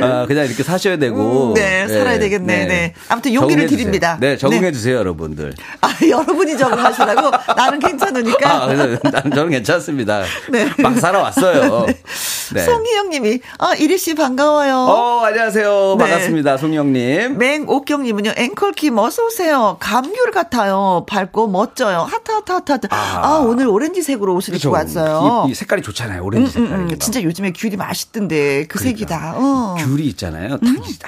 아, 0.01 0.25
그냥 0.27 0.45
이렇게 0.45 0.63
사셔야 0.63 0.97
되고. 0.97 1.49
음, 1.49 1.53
네, 1.55 1.87
살아야 1.87 2.19
되겠네, 2.19 2.65
네. 2.65 2.93
아무튼 3.09 3.33
용기를. 3.33 3.67
드립니다. 3.67 4.17
네, 4.19 4.37
적응해 4.37 4.61
네. 4.61 4.71
주세요, 4.71 4.97
여러분들. 4.97 5.53
아, 5.81 5.89
여러분이 6.07 6.57
적응하시라고? 6.57 7.31
나는 7.55 7.79
괜찮으니까. 7.79 8.49
아, 8.63 8.67
난 9.11 9.31
저는 9.33 9.49
괜찮 9.49 9.78
습니다. 9.79 10.23
네. 10.51 10.69
막 10.79 10.97
살아왔어요. 10.99 11.85
네. 12.53 12.63
송희영 12.63 13.09
님이, 13.09 13.39
아, 13.59 13.73
이리 13.75 13.97
씨 13.97 14.15
반가워요. 14.15 14.75
어, 14.75 15.23
안녕하세요. 15.25 15.95
네. 15.99 16.03
반갑습니다. 16.03 16.57
송영님. 16.57 17.37
맹옥경님은요, 17.37 18.33
앵콜킴 18.35 18.97
어서 18.97 19.25
오세요. 19.25 19.77
감귤 19.79 20.31
같아요. 20.31 21.05
밝고 21.07 21.47
멋져요. 21.47 21.99
하트, 21.99 22.31
하트, 22.31 22.51
하트, 22.51 22.71
하트. 22.71 22.87
아, 22.89 23.43
오늘 23.45 23.67
오렌지색으로 23.67 24.33
옷을 24.35 24.55
입고 24.55 24.71
왔어요. 24.71 25.45
이, 25.47 25.51
이 25.51 25.53
색깔이 25.53 25.81
좋잖아요. 25.83 26.23
오렌지 26.23 26.57
음, 26.57 26.63
색깔. 26.63 26.79
음, 26.79 26.87
이게 26.87 26.97
진짜 26.97 27.21
요즘에 27.21 27.53
귤이 27.53 27.75
맛있던데, 27.75 28.65
그 28.67 28.79
색이다. 28.79 29.33
어. 29.37 29.75
귤이 29.79 30.05
있잖아요. 30.07 30.53
한 30.53 30.59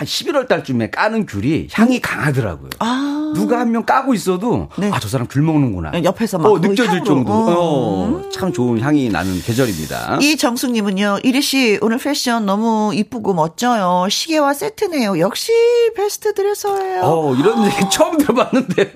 11월 0.06 0.48
달쯤에 0.48 0.92
까는 0.92 1.26
귤이 1.26 1.70
향이 1.72 2.02
강하더라고요. 2.02 2.70
아. 2.80 3.21
누가 3.34 3.60
한 3.60 3.72
명 3.72 3.84
까고 3.84 4.14
있어도 4.14 4.68
네. 4.78 4.90
아저 4.92 5.08
사람 5.08 5.28
귤 5.28 5.42
먹는구나. 5.42 5.92
옆에서 6.04 6.38
막 6.38 6.50
어, 6.50 6.54
그 6.60 6.68
느껴질. 6.68 7.04
정도. 7.04 7.32
어. 7.32 7.46
어, 7.58 8.30
참 8.32 8.52
좋은 8.52 8.80
향이 8.80 9.10
나는 9.10 9.42
계절입니다. 9.42 10.18
이 10.22 10.36
정숙님은요, 10.38 11.20
이리 11.24 11.42
씨, 11.42 11.80
오늘 11.82 11.98
패션 11.98 12.46
너무 12.46 12.92
이쁘고 12.94 13.34
멋져요. 13.34 14.08
시계와 14.10 14.54
세트네요. 14.54 15.20
역시 15.20 15.52
베스트 15.96 16.34
드레서예요. 16.34 17.02
어, 17.04 17.36
이런 17.36 17.66
얘기 17.66 17.78
처음 17.90 18.18
들어봤는데요. 18.18 18.88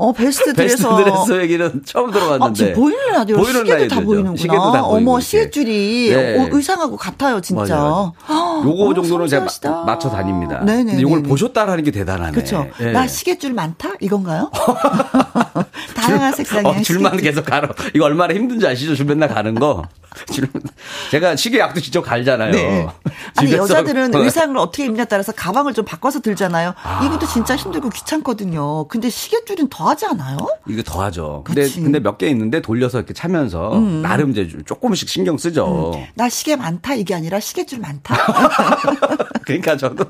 어, 0.00 0.12
베스트 0.12 0.54
베스트 0.54 0.82
드레서. 0.82 1.42
얘기는 1.42 1.82
처음 1.84 2.08
아, 2.08 2.12
들어봤는데. 2.12 2.54
지금 2.54 2.72
보이는 2.74 2.98
라디오 3.12 3.36
보이는 3.36 3.52
시계도 3.52 3.68
다 3.68 3.82
라디오죠. 3.96 4.04
보이는구나. 4.06 4.36
시계도 4.36 4.72
다 4.72 4.82
보이고 4.82 5.10
어머. 5.10 5.20
시계줄이 5.20 6.10
네. 6.10 6.38
어, 6.38 6.48
의상하고 6.50 6.96
같아요, 6.96 7.40
진짜. 7.40 7.76
맞아요. 7.76 8.12
아, 8.26 8.62
요거 8.64 8.82
어머, 8.84 8.94
정도는 8.94 9.26
제가 9.28 9.40
섬세하시다. 9.40 9.70
마- 9.70 9.84
맞춰 9.84 10.08
다닙니다. 10.10 10.60
네네. 10.64 10.84
근데 10.92 11.00
이걸 11.00 11.22
보셨다라는 11.22 11.84
게 11.84 11.90
대단하네. 11.90 12.32
그렇죠. 12.32 12.66
예. 12.80 12.92
나 12.92 13.06
시계줄 13.06 13.52
많다 13.52 13.90
이건가요? 14.00 14.50
다양한 15.94 16.32
색상의 16.34 16.66
어, 16.66 16.82
줄만. 16.82 17.16
계속 17.18 17.44
가로. 17.44 17.68
이거 17.94 18.04
얼마나 18.04 18.34
힘든지 18.34 18.66
아시죠? 18.66 18.94
줄 18.94 19.06
맨날 19.06 19.28
가는 19.28 19.54
거. 19.54 19.82
제가 21.12 21.36
시계 21.36 21.60
약도 21.60 21.80
직접 21.80 22.02
갈잖아요. 22.02 22.50
네. 22.52 22.88
아니. 23.36 23.52
여자들은 23.52 24.12
어. 24.14 24.18
의상을 24.18 24.56
어떻게 24.58 24.84
입냐에 24.86 25.04
따라서 25.04 25.30
가방을 25.32 25.72
좀 25.72 25.84
바꿔서 25.84 26.20
들잖아요. 26.20 26.74
이것도 27.04 27.26
진짜 27.28 27.54
힘들고 27.54 27.90
귀찮거든요. 27.90 28.88
근데 28.88 29.08
시계줄은 29.08 29.68
더 29.68 29.88
하지 29.88 30.06
않아요? 30.06 30.36
이거 30.68 30.82
더 30.82 31.02
하죠. 31.04 31.42
근데 31.46 31.62
그치. 31.62 31.78
음. 31.80 31.84
근데 31.84 32.00
몇 32.00 32.18
개 32.20 32.26
있는데 32.28 32.60
돌려서 32.60 32.98
이렇게 32.98 33.14
차면서 33.14 33.70
나름 34.02 34.32
이제 34.32 34.46
조금씩 34.66 35.08
신경 35.08 35.38
쓰죠. 35.38 35.92
나 36.14 36.28
시계 36.28 36.54
많다 36.56 36.94
이게 36.94 37.14
아니라 37.14 37.40
시계줄 37.40 37.78
많다. 37.78 38.14
그러니까 39.46 39.76
저도 39.78 40.04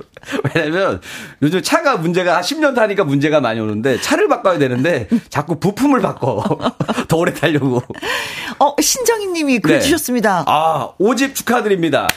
왜냐면 0.54 1.00
요즘 1.42 1.62
차가 1.62 1.96
문제가 1.96 2.36
한 2.36 2.42
10년 2.42 2.74
타니까 2.74 3.04
문제가 3.04 3.40
많이 3.40 3.60
오는데 3.60 4.00
차를 4.00 4.28
바꿔야 4.28 4.58
되는데 4.58 5.08
자꾸 5.30 5.58
부품을 5.58 6.00
바꿔 6.00 6.42
더 7.08 7.16
오래 7.16 7.32
타려고. 7.32 7.82
어 8.58 8.74
신정희 8.80 9.28
님이 9.28 9.60
글 9.60 9.74
네. 9.74 9.80
주셨습니다. 9.80 10.44
아, 10.46 10.90
5집 11.00 11.34
축하드립니다. 11.34 12.08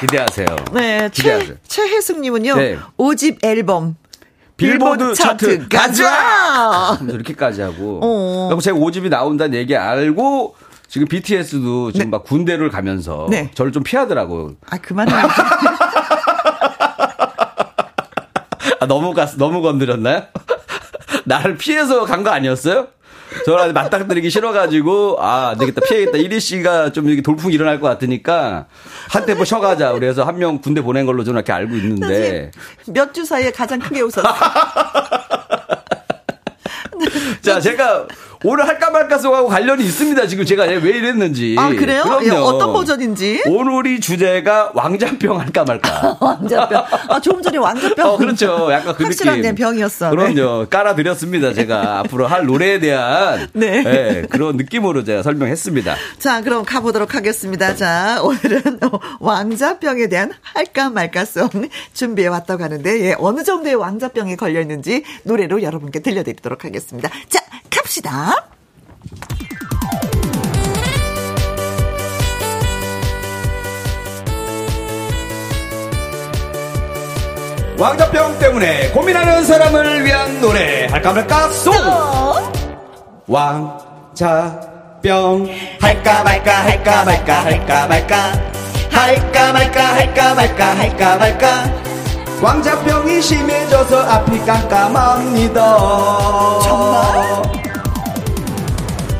기대하세요. 0.00 0.46
네, 0.72 1.10
기대하세요. 1.12 1.56
최 1.66 1.82
최혜숙 1.82 2.20
님은요. 2.20 2.54
네. 2.54 2.78
오 2.96 3.10
5집 3.10 3.44
앨범 3.44 3.96
빌보드 4.56 5.14
차트 5.14 5.68
가자! 5.68 6.96
가자! 6.96 6.98
이렇게까지 7.08 7.62
하고. 7.62 8.00
어. 8.02 8.46
그럼 8.48 8.60
제가 8.60 8.78
5집이 8.78 9.08
나온다는 9.08 9.58
얘기 9.58 9.76
알고 9.76 10.54
지금 10.88 11.06
BTS도 11.08 11.92
지금 11.92 12.06
네. 12.06 12.10
막 12.10 12.24
군대를 12.24 12.70
가면서 12.70 13.26
네. 13.28 13.50
저를 13.54 13.72
좀 13.72 13.82
피하더라고. 13.82 14.52
아 14.70 14.78
그만해. 14.78 15.12
아, 18.80 18.86
너무 18.86 19.12
갔, 19.12 19.36
너무 19.36 19.60
건드렸나요? 19.62 20.22
나를 21.28 21.56
피해서 21.56 22.04
간 22.04 22.24
거 22.24 22.30
아니었어요? 22.30 22.88
저랑 23.44 23.74
맞닥뜨리기 23.74 24.30
싫어가지고, 24.30 25.18
아, 25.20 25.50
안 25.50 25.58
되겠다, 25.58 25.82
피해야겠다. 25.86 26.16
이리 26.16 26.40
씨가 26.40 26.92
좀 26.92 27.06
이렇게 27.08 27.20
돌풍 27.20 27.52
일어날 27.52 27.78
것 27.78 27.86
같으니까, 27.86 28.66
한 29.10 29.26
템포 29.26 29.44
쉬어가자. 29.44 29.92
그래서 29.92 30.24
한 30.24 30.38
명 30.38 30.58
군대 30.62 30.80
보낸 30.80 31.04
걸로 31.04 31.22
저는 31.24 31.38
이렇게 31.38 31.52
알고 31.52 31.74
있는데. 31.76 32.50
몇 32.86 33.12
주 33.12 33.24
사이에 33.26 33.50
가장 33.50 33.78
크게 33.78 34.00
웃었어. 34.00 34.22
자, 37.42 37.60
제가 37.60 38.06
오늘 38.44 38.68
할까 38.68 38.90
말까 38.90 39.18
송하고 39.18 39.48
관련이 39.48 39.84
있습니다. 39.84 40.26
지금 40.28 40.44
제가 40.44 40.64
왜 40.64 40.76
이랬는지. 40.78 41.56
아 41.58 41.70
그래요? 41.70 42.02
그럼요. 42.04 42.24
예, 42.24 42.30
어떤 42.30 42.72
버전인지? 42.72 43.42
오늘이 43.46 43.98
주제가 44.00 44.72
왕자병 44.74 45.40
할까 45.40 45.64
말까. 45.64 46.16
왕자병. 46.20 46.84
아 47.08 47.20
조금 47.20 47.42
전에 47.42 47.58
왕자병. 47.58 48.06
어, 48.08 48.16
그렇죠. 48.16 48.68
약간 48.70 48.94
그 48.94 49.02
확실한 49.02 49.40
느낌. 49.42 49.54
병이었어. 49.56 50.10
네. 50.10 50.16
그럼요. 50.16 50.66
깔아드렸습니다. 50.70 51.52
제가 51.52 51.98
앞으로 52.00 52.28
할 52.28 52.46
노래에 52.46 52.78
대한 52.78 53.48
네. 53.54 53.82
예, 53.84 54.26
그런 54.30 54.56
느낌으로 54.56 55.02
제가 55.02 55.24
설명했습니다. 55.24 55.96
자, 56.18 56.40
그럼 56.42 56.64
가보도록 56.64 57.16
하겠습니다. 57.16 57.74
자, 57.74 58.20
오늘은 58.22 58.78
어, 58.84 59.00
왕자병에 59.18 60.06
대한 60.08 60.30
할까 60.42 60.90
말까송 60.90 61.48
준비해 61.92 62.28
왔다고 62.28 62.62
하는데, 62.62 63.00
예, 63.00 63.16
어느 63.18 63.42
정도의 63.42 63.74
왕자병에 63.74 64.36
걸려 64.36 64.60
있는지 64.60 65.02
노래로 65.24 65.62
여러분께 65.62 66.00
들려드리도록 66.00 66.64
하겠습니다. 66.64 67.08
자, 67.28 67.40
갑시다. 67.88 68.44
왕자병 77.78 78.38
때문에 78.38 78.90
고민하는 78.90 79.44
사람을 79.44 80.04
위한 80.04 80.40
노래. 80.40 80.86
할까 80.88 81.12
말까? 81.12 81.48
송 81.50 81.72
왕자병. 83.26 84.18
할까 85.80 86.22
말까 86.24 86.64
할까 86.64 87.04
말까 87.04 87.44
할까 87.44 87.86
말까. 87.86 88.32
할까 88.90 89.52
말까 89.52 89.94
할까 89.94 90.34
말까 90.34 90.76
할까 90.76 91.16
말까. 91.16 91.88
왕자병이 92.42 93.22
심해져서 93.22 94.02
앞이 94.02 94.38
깜깜합니다. 94.44 95.76
정말 96.62 97.57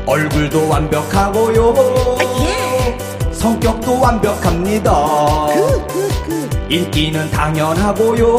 얼굴도 0.08 0.68
완벽하고요 0.70 1.74
성격도 3.30 4.00
완벽합니다. 4.00 4.90
인기는 6.70 7.30
당연하고요. 7.30 8.38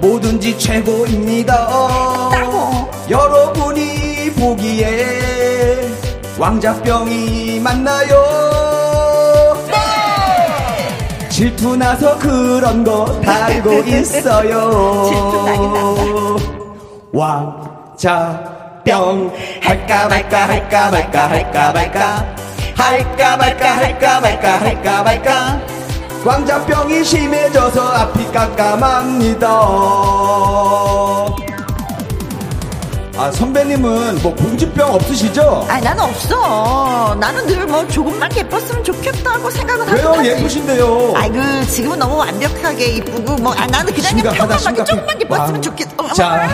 뭐든지 0.00 0.56
최고입니다. 0.58 1.68
여러분이 3.10 4.30
보기에 4.32 5.90
왕자병이 6.38 7.60
맞나요? 7.60 8.24
질투 11.28 11.76
나서 11.76 12.18
그런 12.18 12.82
거다 12.82 13.44
알고 13.44 13.72
있어요. 13.86 15.06
왕자병 17.12 19.32
할까 19.68 20.08
말까 20.08 20.48
할까 20.48 20.90
말까 20.90 21.30
할까 21.30 21.72
말까 21.72 22.26
할까 22.74 23.36
말까 23.36 23.76
할까 23.76 24.20
말까 24.20 24.60
할까 24.60 25.02
말까 25.02 25.60
왕자병이 26.24 27.04
심해져서 27.04 27.80
앞이 27.82 28.32
깜깜합니다 28.32 29.48
아 33.20 33.30
선배님은 33.32 34.22
뭐 34.22 34.32
공주병 34.36 34.94
없으시죠? 34.94 35.66
아, 35.68 35.80
나는 35.80 36.04
없어. 36.04 37.16
나는 37.18 37.44
늘 37.46 37.66
뭐 37.66 37.84
조금만 37.88 38.30
예뻤으면 38.34 38.84
좋겠다고 38.84 39.50
생각은 39.50 39.88
왜요 39.92 40.12
하지. 40.12 40.28
예쁘신데요 40.30 41.14
아이고, 41.16 41.66
지금은 41.66 41.98
너무 41.98 42.16
완벽하게 42.16 42.86
이쁘고, 42.86 43.34
뭐, 43.42 43.52
아, 43.54 43.66
나는 43.66 43.92
그냥 43.92 44.10
심각하다 44.10 44.36
평범하게 44.46 44.58
심각해 44.62 44.84
조금만 44.84 45.20
예뻤으면 45.20 45.62
좋겠다. 45.62 46.12
자 46.14 46.48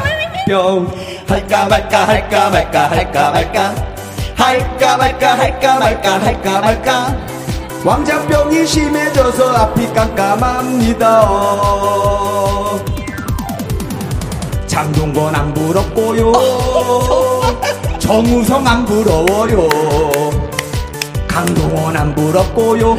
병 0.47 0.87
할까 1.27 1.67
말까 1.67 2.07
할까 2.07 2.51
말까 2.51 2.91
할까 2.91 3.31
말까. 3.31 3.75
할까 4.37 4.97
말까 4.99 5.39
할까 5.39 5.79
말까 5.79 6.21
할까 6.21 6.61
말까. 6.61 7.17
왕자병이 7.85 8.67
심해져서 8.67 9.55
앞이 9.55 9.93
깜깜합니다. 9.95 11.29
장동건 14.67 15.35
안 15.35 15.55
부럽고요. 15.55 16.33
정우성 17.99 18.67
안 18.67 18.85
부러워요. 18.85 19.69
강동원 21.27 21.97
안 21.97 22.15
부럽고요. 22.15 22.97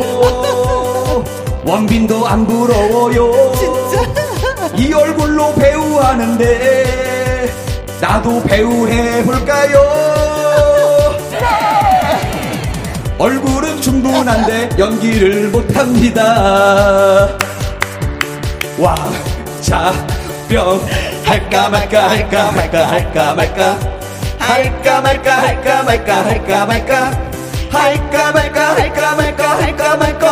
원빈도 1.63 2.27
안 2.27 2.47
부러워요. 2.47 3.31
이 4.75 4.91
얼굴로 4.93 5.53
배우 5.53 5.99
하는데 5.99 6.94
나도 8.01 8.43
배우 8.43 8.87
해볼까요? 8.87 9.81
네! 11.31 11.39
얼굴은 13.17 13.81
충분한데 13.81 14.69
연기를 14.77 15.47
못합니다. 15.49 17.29
와, 18.77 18.95
자, 19.61 19.93
뿅. 20.49 20.85
할까 21.23 21.69
말까, 21.69 22.09
할까 22.09 22.51
말까, 22.51 22.87
할까 22.91 23.33
말까. 23.33 23.79
할까 24.37 25.01
말까, 25.01 25.41
할까 25.41 25.83
말까, 25.83 26.25
할까 26.25 26.65
말까. 26.65 27.11
할까 27.71 28.31
말까, 28.31 28.75
할까 28.75 29.15
말까, 29.15 29.57
할까 29.61 29.97
말까. 29.97 30.29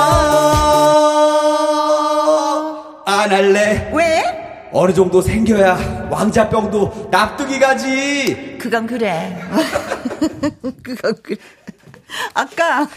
안 3.06 3.32
할래. 3.32 3.89
왜? 3.93 4.43
어느 4.74 4.92
정도 4.92 5.22
생겨야 5.22 6.08
왕자병도 6.10 7.10
납득이 7.12 7.60
가지. 7.60 8.58
그건 8.60 8.88
그래. 8.88 9.40
그건 10.82 11.16
그래. 11.22 11.38
아까 12.34 12.88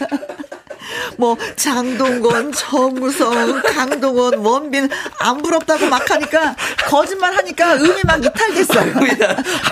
뭐 1.17 1.37
장동건, 1.55 2.51
정우성, 2.51 3.61
강동원, 3.63 4.35
원빈 4.39 4.89
안 5.19 5.37
부럽다고 5.41 5.87
막 5.87 6.09
하니까 6.09 6.55
거짓말 6.85 7.35
하니까 7.35 7.75
음이 7.75 8.01
막 8.05 8.23
이탈됐어. 8.23 8.73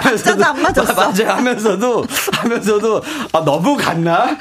박자도 0.02 0.46
안 0.46 0.62
맞았어. 0.62 0.94
맞아 0.94 1.36
하면서도 1.38 2.06
하면서도 2.34 3.04
아 3.34 3.44
너무 3.46 3.76
갔나? 3.78 4.38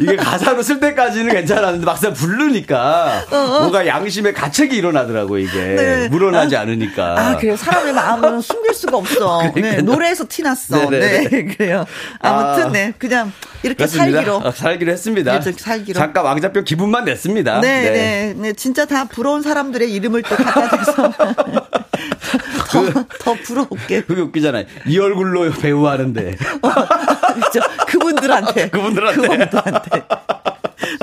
이게 0.00 0.16
가사로 0.16 0.62
쓸 0.62 0.80
때까지는 0.80 1.32
괜찮았는데 1.32 1.84
막상 1.86 2.12
부르니까 2.12 3.24
뭔가 3.30 3.86
양심의 3.86 4.34
가책이 4.34 4.76
일어나더라고 4.76 5.38
이게 5.38 5.52
네. 5.52 6.08
물어나지 6.08 6.56
않으니까. 6.56 7.14
아, 7.18 7.36
그래요. 7.36 7.56
사람의 7.56 7.92
마음은 7.92 8.40
숨길 8.40 8.74
수가 8.74 8.96
없어. 8.96 9.42
네, 9.42 9.52
그러니까요. 9.52 9.82
노래에서 9.82 10.24
티났어. 10.28 10.90
네네. 10.90 11.28
네, 11.28 11.44
그래요. 11.44 11.86
아무튼, 12.20 12.64
아, 12.64 12.68
네, 12.70 12.92
그냥 12.98 13.32
이렇게 13.62 13.76
그렇습니다. 13.78 14.12
살기로. 14.18 14.42
아, 14.44 14.50
살기로 14.52 14.92
했습니다. 14.92 15.32
이렇게 15.34 15.52
살기로. 15.52 15.98
잠깐 15.98 16.15
왕자병 16.22 16.64
기분만 16.64 17.04
냈습니다. 17.04 17.60
네, 17.60 17.90
네, 17.90 18.34
네, 18.36 18.52
진짜 18.52 18.84
다 18.86 19.04
부러운 19.04 19.42
사람들의 19.42 19.92
이름을 19.92 20.22
또 20.22 20.36
갖다 20.36 20.76
대서 20.76 21.12
더, 22.70 23.04
더 23.20 23.34
부러울게. 23.34 24.02
그게 24.02 24.20
웃기잖아요. 24.20 24.66
이 24.86 24.98
얼굴로 24.98 25.50
배우 25.52 25.86
하는데. 25.86 26.36
그렇죠. 26.60 27.60
그분들한테. 27.86 28.68
그분들한테. 28.70 29.22
그분들한테. 29.22 30.02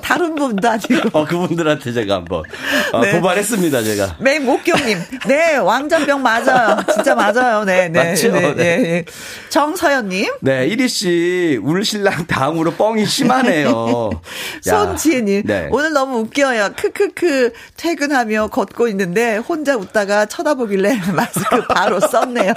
다른 0.02 0.36
분도 0.36 0.69
아니고. 0.69 1.10
어, 1.13 1.26
그분들한테 1.26 1.91
제가 1.93 2.15
한번 2.15 2.43
어, 2.91 3.02
네. 3.02 3.12
도발했습니다, 3.12 3.84
제가. 3.84 4.15
맹목경님, 4.19 4.98
네, 5.28 5.58
왕자병 5.58 6.22
맞아요. 6.22 6.78
진짜 6.93 7.15
맞아요. 7.15 7.63
네, 7.63 7.89
네. 7.89 8.10
맞죠? 8.12 8.32
네, 8.32 8.41
네. 8.41 8.54
네, 8.56 8.78
네. 8.78 9.06
정서연님, 9.50 10.34
네, 10.41 10.67
이리 10.67 10.88
씨, 10.88 11.60
울 11.62 11.84
신랑 11.86 12.26
다음으로 12.28 12.72
뻥이 12.74 13.06
심하네요. 13.06 14.10
야, 14.67 14.72
손지혜님, 14.86 15.43
네. 15.46 15.67
오늘 15.72 15.93
너무 15.93 16.19
웃겨요. 16.19 16.72
크크크, 16.76 17.54
퇴근하며 17.78 18.48
걷고 18.48 18.88
있는데 18.89 19.38
혼자 19.38 19.76
웃다가 19.76 20.26
쳐다보길래 20.26 21.00
마스크 21.13 21.65
바로 21.67 22.00
썼네요. 22.00 22.54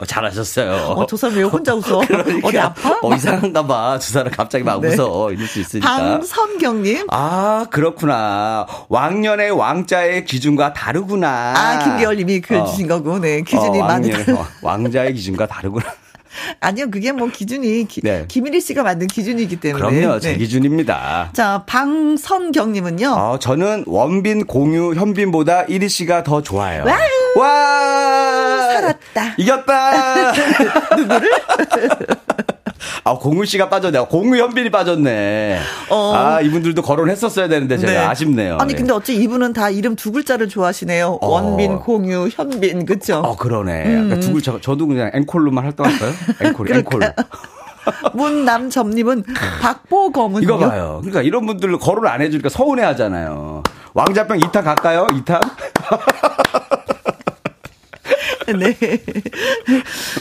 어, 0.00 0.04
잘하셨어요. 0.06 0.72
어, 0.96 1.06
저 1.06 1.16
사람 1.16 1.36
왜 1.36 1.42
혼자 1.42 1.74
웃어? 1.74 2.02
어디 2.42 2.58
아파? 2.58 2.98
어, 3.02 3.14
이상한가 3.14 3.66
봐. 3.66 3.98
두 4.00 4.12
사람 4.12 4.30
갑자기 4.32 4.64
막 4.64 4.80
네. 4.80 4.94
웃어. 4.94 5.32
이럴 5.32 5.46
수 5.46 5.60
있으니까. 5.60 5.88
방 5.96 6.22
선경님, 6.46 7.06
아, 7.10 7.66
그렇구나. 7.70 8.66
왕년의 8.88 9.50
왕자의 9.50 10.24
기준과 10.24 10.72
다르구나. 10.74 11.54
아, 11.56 11.78
김기열님이 11.84 12.40
그 12.40 12.56
어. 12.56 12.64
주신 12.66 12.86
거고, 12.86 13.18
네, 13.18 13.40
기준이 13.42 13.80
어, 13.80 13.84
많이 13.84 14.10
왕- 14.12 14.46
왕자의 14.62 15.12
기준과 15.14 15.46
다르구나. 15.48 15.84
아니요, 16.60 16.90
그게 16.90 17.10
뭐 17.12 17.28
기준이, 17.28 17.86
기, 17.88 18.00
네. 18.02 18.26
김일희 18.28 18.60
씨가 18.60 18.82
만든 18.84 19.06
기준이기 19.08 19.56
때문에. 19.56 20.00
그럼요, 20.00 20.20
제 20.20 20.32
네. 20.32 20.38
기준입니다. 20.38 21.30
자, 21.32 21.64
방선경님은요. 21.66 23.08
어, 23.10 23.38
저는 23.40 23.84
원빈, 23.86 24.46
공유, 24.46 24.94
현빈보다 24.94 25.62
이리 25.64 25.88
씨가 25.88 26.22
더 26.22 26.42
좋아요. 26.42 26.84
와우. 26.84 26.98
와! 27.38 28.68
살았다. 28.72 29.34
이겼다! 29.38 30.32
누구를? 30.96 31.30
아, 33.04 33.14
공유 33.14 33.44
씨가 33.44 33.68
빠졌네. 33.68 34.06
공유 34.08 34.40
현빈이 34.42 34.70
빠졌네. 34.70 35.58
어. 35.90 36.12
아, 36.14 36.40
이분들도 36.40 36.82
거론했었어야 36.82 37.48
되는데 37.48 37.78
제가 37.78 37.92
네. 37.92 37.98
아쉽네요. 37.98 38.58
아니 38.60 38.72
예. 38.72 38.76
근데 38.76 38.92
어째 38.92 39.14
이분은 39.14 39.52
다 39.52 39.70
이름 39.70 39.96
두 39.96 40.12
글자를 40.12 40.48
좋아하시네요. 40.48 41.18
어. 41.20 41.26
원빈, 41.26 41.78
공유, 41.78 42.28
현빈, 42.30 42.84
그쵸? 42.86 43.18
어, 43.18 43.36
그러네. 43.36 43.84
음. 43.86 44.06
약간 44.06 44.20
두글 44.20 44.42
저, 44.42 44.60
저도 44.60 44.86
그냥 44.86 45.10
앵콜로만 45.14 45.64
활동할까요? 45.64 46.12
앵콜, 46.42 46.72
앵콜. 46.72 47.00
문남점님은 48.14 49.24
박보검은요. 49.60 50.42
이거 50.44 50.58
봐요. 50.58 50.98
그러니까 51.02 51.22
이런 51.22 51.46
분들 51.46 51.78
거론 51.78 52.06
안 52.08 52.20
해주니까 52.20 52.48
서운해 52.48 52.82
하잖아요. 52.82 53.62
왕자병 53.94 54.38
2탄 54.38 54.64
갈까요? 54.64 55.06
2탄? 55.06 55.40
네. 58.58 58.76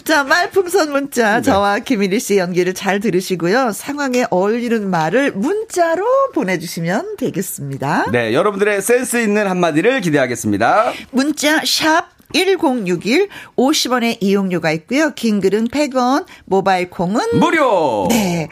자, 0.03 0.23
말풍선 0.23 0.91
문자. 0.91 1.37
네. 1.37 1.41
저와 1.43 1.79
김일희 1.79 2.19
씨 2.19 2.37
연기를 2.37 2.73
잘 2.73 2.99
들으시고요. 2.99 3.71
상황에 3.71 4.25
어울리는 4.29 4.89
말을 4.89 5.31
문자로 5.33 6.05
보내주시면 6.33 7.17
되겠습니다. 7.17 8.07
네, 8.11 8.33
여러분들의 8.33 8.81
센스 8.81 9.21
있는 9.21 9.47
한마디를 9.47 10.01
기대하겠습니다. 10.01 10.93
문자 11.11 11.61
샵 11.65 12.14
1061 12.35 13.29
50원의 13.55 14.17
이용료가 14.19 14.71
있고요. 14.71 15.13
긴 15.15 15.39
글은 15.39 15.69
100원, 15.69 16.25
모바일 16.45 16.89
콩은 16.89 17.39
무료! 17.39 18.07
네. 18.09 18.49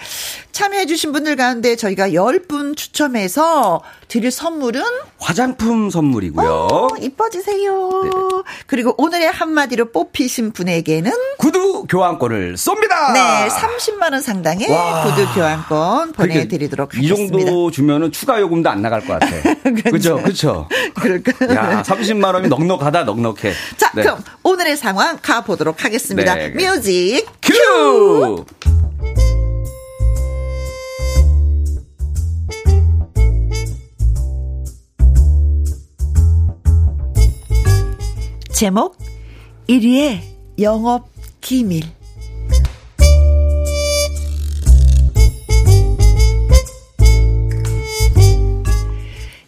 참여해 0.53 0.85
주신 0.85 1.11
분들 1.11 1.35
가운데 1.35 1.75
저희가 1.75 2.09
10분 2.09 2.77
추첨해서 2.77 3.81
드릴 4.07 4.29
선물은 4.29 4.83
화장품 5.17 5.89
선물이고요. 5.89 6.67
어, 6.71 6.87
이뻐지세요. 7.01 7.89
네. 8.03 8.09
그리고 8.67 8.93
오늘의 8.99 9.31
한마디로 9.31 9.91
뽑히신 9.91 10.51
분에게는 10.51 11.11
구두 11.39 11.85
교환권을 11.89 12.53
쏩니다! 12.53 13.13
네, 13.13 13.47
30만 13.47 14.11
원 14.11 14.21
상당의 14.21 14.69
와. 14.69 15.03
구두 15.05 15.33
교환권 15.33 16.11
보내 16.13 16.47
드리도록 16.47 16.89
그러니까 16.89 17.07
이 17.15 17.19
하겠습니다. 17.19 17.45
정도 17.49 17.71
주면은 17.71 18.11
추가 18.11 18.39
요금도 18.39 18.69
안 18.69 18.83
나갈 18.83 19.01
것 19.01 19.19
같아. 19.19 19.31
그죠, 19.89 20.21
그죠. 20.21 20.69
그럴까요? 20.93 21.55
야, 21.55 21.81
30만 21.81 22.31
원이 22.35 22.47
넉넉하다, 22.49 23.05
넉넉해. 23.05 23.51
자, 23.77 23.91
네. 23.95 24.03
그럼 24.03 24.23
오늘의 24.43 24.77
상황 24.77 25.17
가보도록 25.21 25.83
하겠습니다. 25.83 26.35
네. 26.35 26.49
뮤직 26.49 27.25
큐! 27.41 28.45
제목 38.51 38.97
1위의 39.67 40.21
영업 40.59 41.09
기밀. 41.41 41.83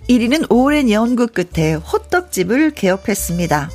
일위는 0.08 0.44
오랜 0.50 0.92
연구 0.92 1.28
끝에 1.28 1.74
호떡집을 1.74 2.72
개업했습니다. 2.72 3.70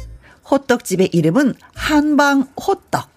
호떡집의 0.50 1.10
이름은 1.12 1.54
한방 1.74 2.46
호떡. 2.56 3.08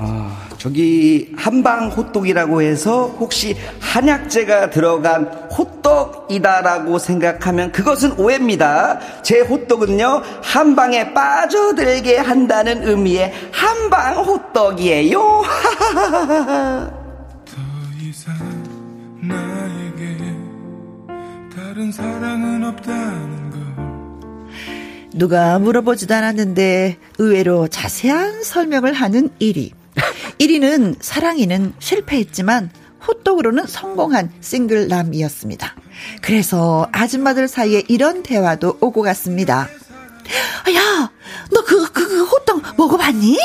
아, 0.00 0.48
저기 0.58 1.32
한방 1.36 1.88
호떡이라고 1.88 2.62
해서 2.62 3.06
혹시 3.18 3.56
한약재가 3.80 4.70
들어간 4.70 5.24
호떡이다라고 5.50 7.00
생각하면 7.00 7.72
그것은 7.72 8.12
오해입니다. 8.12 9.00
제 9.22 9.40
호떡은요 9.40 10.22
한방에 10.42 11.12
빠져들게 11.12 12.18
한다는 12.18 12.86
의미의 12.86 13.32
한방 13.50 14.18
호떡이에요. 14.18 15.18
더 17.44 17.56
이상 18.00 18.36
나에게 19.20 20.16
다른 21.56 21.90
사랑은 21.90 22.64
없다는 22.64 23.30
걸 23.30 23.37
누가 25.18 25.58
물어보지도 25.58 26.14
않았는데 26.14 26.98
의외로 27.18 27.66
자세한 27.66 28.44
설명을 28.44 28.92
하는 28.92 29.30
1위. 29.40 29.72
1위는 30.38 30.96
사랑이는 31.00 31.74
실패했지만 31.80 32.70
호떡으로는 33.06 33.66
성공한 33.66 34.30
싱글남이었습니다. 34.40 35.74
그래서 36.22 36.88
아줌마들 36.92 37.48
사이에 37.48 37.82
이런 37.88 38.22
대화도 38.22 38.78
오고 38.80 39.02
갔습니다. 39.02 39.62
야, 40.74 41.10
너 41.50 41.64
그, 41.64 41.90
그, 41.92 42.06
그 42.08 42.24
호떡 42.24 42.76
먹어봤니? 42.76 43.38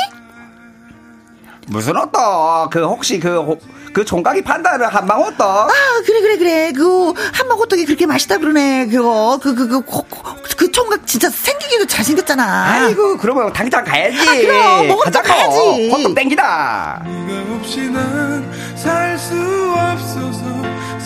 무슨 1.66 1.96
호떡? 1.96 2.70
그 2.70 2.84
혹시 2.84 3.18
그, 3.18 3.36
호- 3.40 3.58
그 3.94 4.04
종각이 4.04 4.42
판다는 4.42 4.86
한방 4.86 5.22
호떡? 5.22 5.40
아, 5.40 5.68
그래, 6.04 6.20
그래, 6.20 6.36
그래. 6.36 6.72
그, 6.72 7.14
한방 7.32 7.56
호떡이 7.58 7.84
그렇게 7.86 8.04
맛있다 8.06 8.38
그러네. 8.38 8.88
그거, 8.88 9.38
그, 9.42 9.54
그, 9.54 9.68
그, 9.68 9.80
그, 9.82 10.56
그 10.56 10.70
총각 10.72 11.06
진짜 11.06 11.30
생기기도 11.30 11.86
잘생겼잖아. 11.86 12.64
아이고 12.72 13.16
그러면 13.18 13.52
당장 13.52 13.84
가야지. 13.84 14.18
아, 14.28 14.34
그럼, 14.34 14.88
뭐 14.88 14.98
가자고. 14.98 15.26
가야지. 15.28 15.90
호떡 15.90 16.14
땡기다. 16.14 17.02
네가 17.06 17.54
없이 17.56 17.80
난 17.90 18.52
살 18.76 19.16
수 19.18 19.34
없어서 19.34 20.44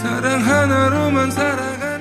사랑 0.03 0.41
하나로만 0.41 1.31
살아가는 1.31 1.79
날 1.79 1.98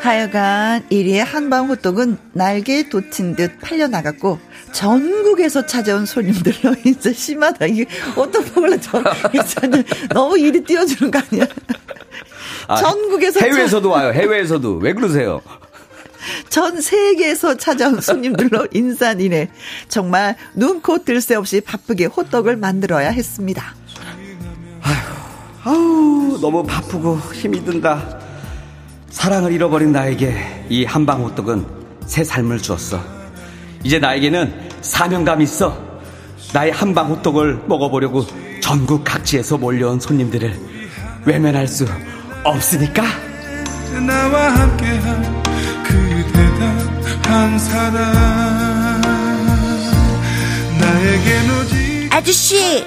하여간 0.00 0.88
1위의 0.90 1.18
한방 1.24 1.68
호떡은 1.68 2.16
날개에 2.32 2.88
돋친 2.88 3.36
듯 3.36 3.60
팔려나갔고 3.60 4.38
전국에서 4.72 5.66
찾아온 5.66 6.06
손님들로 6.06 6.74
이제 6.84 7.12
심하다. 7.12 7.66
이게 7.66 7.86
어떤 8.16 8.44
먹을래 8.54 8.78
저 8.80 9.02
이제는 9.32 9.84
너무 10.10 10.38
일이 10.38 10.62
띄워주는 10.64 11.10
거 11.10 11.20
아니야? 11.30 11.44
아, 12.66 12.76
전국에서 12.76 13.40
해외에서도 13.40 13.90
와요. 13.90 14.12
해외에서도 14.12 14.76
왜 14.76 14.94
그러세요? 14.94 15.42
전 16.48 16.80
세계에서 16.80 17.56
찾아온 17.56 18.00
손님들로 18.00 18.68
인산이네. 18.72 19.50
정말 19.88 20.36
눈코 20.54 21.04
뜰 21.04 21.20
새 21.20 21.34
없이 21.34 21.60
바쁘게 21.60 22.06
호떡을 22.06 22.56
만들어야 22.56 23.10
했습니다. 23.10 23.74
아우 25.62 26.38
너무 26.40 26.64
바쁘고 26.64 27.18
힘이 27.34 27.62
든다. 27.64 28.18
사랑을 29.10 29.52
잃어버린 29.52 29.92
나에게 29.92 30.66
이 30.68 30.84
한방 30.84 31.22
호떡은 31.22 31.66
새 32.06 32.22
삶을 32.24 32.58
주었어. 32.58 33.00
이제 33.82 33.98
나에게는 33.98 34.70
사명감이 34.80 35.44
있어. 35.44 35.76
나의 36.52 36.72
한방 36.72 37.10
호떡을 37.10 37.64
먹어보려고 37.66 38.24
전국 38.60 39.04
각지에서 39.04 39.58
몰려온 39.58 40.00
손님들을 40.00 40.54
외면할 41.26 41.66
수 41.66 41.86
없으니까. 42.44 43.02
나와 44.06 44.48
함께한 44.50 45.42
그 45.84 46.10
사랑 47.58 49.00
나에겐 50.80 51.50
오직 51.50 52.08
아저씨, 52.14 52.84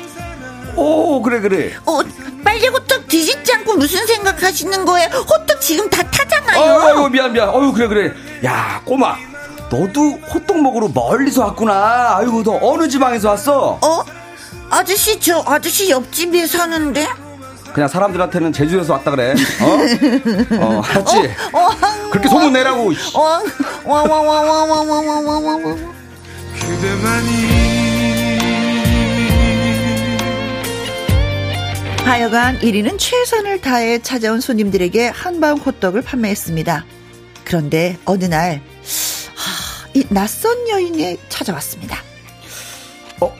오 0.76 1.22
그래 1.22 1.40
그래. 1.40 1.74
어, 1.86 2.02
빨리 2.44 2.68
호떡 2.68 3.08
뒤집지 3.08 3.54
않고 3.54 3.76
무슨 3.76 4.06
생각하시는 4.06 4.86
거예요? 4.86 5.08
호떡 5.10 5.62
지금 5.62 5.89
다 5.89 6.04
타잖아요. 6.04 7.00
어유 7.02 7.10
미안 7.10 7.32
미안. 7.34 7.50
어유 7.50 7.72
그래 7.74 7.88
그래. 7.88 8.14
야 8.46 8.82
꼬마. 8.86 9.16
너도 9.70 10.20
호떡 10.34 10.62
먹으러 10.62 10.89
멀리서 10.94 11.46
왔구나. 11.46 12.18
아이고 12.18 12.44
너 12.44 12.60
어느 12.62 12.88
지방에서 12.88 13.30
왔어? 13.30 13.80
어? 13.82 14.04
아저씨, 14.70 15.20
저 15.20 15.44
아저씨 15.46 15.89
옆집에 15.89 16.46
사는데? 16.48 17.08
그냥 17.74 17.88
사람들한테는 17.88 18.54
제주에서 18.54 18.94
왔다 18.94 19.12
그래. 19.12 19.34
어? 19.62 20.64
어, 20.64 20.82
알았지? 20.89 21.36
그렇게 22.12 22.28
소문 22.30 22.54
내라고. 22.54 22.91
하여간 32.06 32.60
1위는 32.60 32.99
최선을 32.99 33.62
다해 33.62 33.99
찾아온 33.99 34.41
손님들에게 34.41 35.08
한방 35.08 35.58
호떡을 35.58 36.01
판매했습니다. 36.01 36.86
그런데 37.45 37.97
어느 38.06 38.26
날, 38.26 38.62
하, 39.36 39.88
이 39.93 40.06
낯선 40.10 40.68
여인이 40.70 41.18
찾아왔습니다. 41.30 41.97
어, 43.22 43.34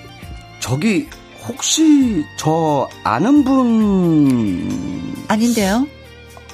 저기, 0.60 1.08
혹시 1.46 2.24
저 2.38 2.88
아는 3.04 3.44
분. 3.44 5.14
아닌데요? 5.28 5.86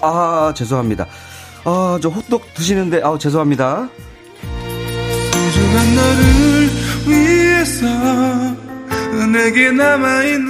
아, 0.02 0.52
죄송합니다. 0.58 1.08
아, 1.64 2.00
저 2.02 2.10
호떡 2.10 2.54
드시는데, 2.56 3.02
아, 3.04 3.18
죄송합니다. 3.18 3.88
소중한 5.32 5.96
너를 5.96 6.70
위해서 7.08 8.69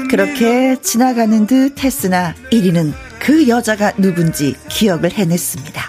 그렇게 0.09 0.75
지나가는 0.81 1.47
듯 1.47 1.83
했으나 1.83 2.35
1위는 2.51 2.93
그 3.19 3.47
여자가 3.47 3.93
누군지 3.97 4.55
기억을 4.69 5.11
해냈습니다. 5.11 5.81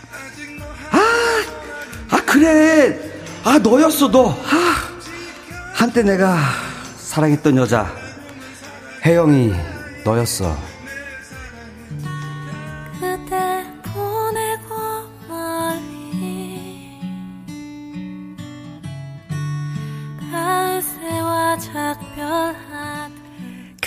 아, 2.11 2.25
그래. 2.25 2.99
아, 3.45 3.59
너였어, 3.59 4.11
너. 4.11 4.31
아, 4.31 4.75
한때 5.75 6.03
내가 6.03 6.39
사랑했던 6.97 7.57
여자. 7.57 7.93
혜영이 9.05 9.53
너였어. 10.05 10.57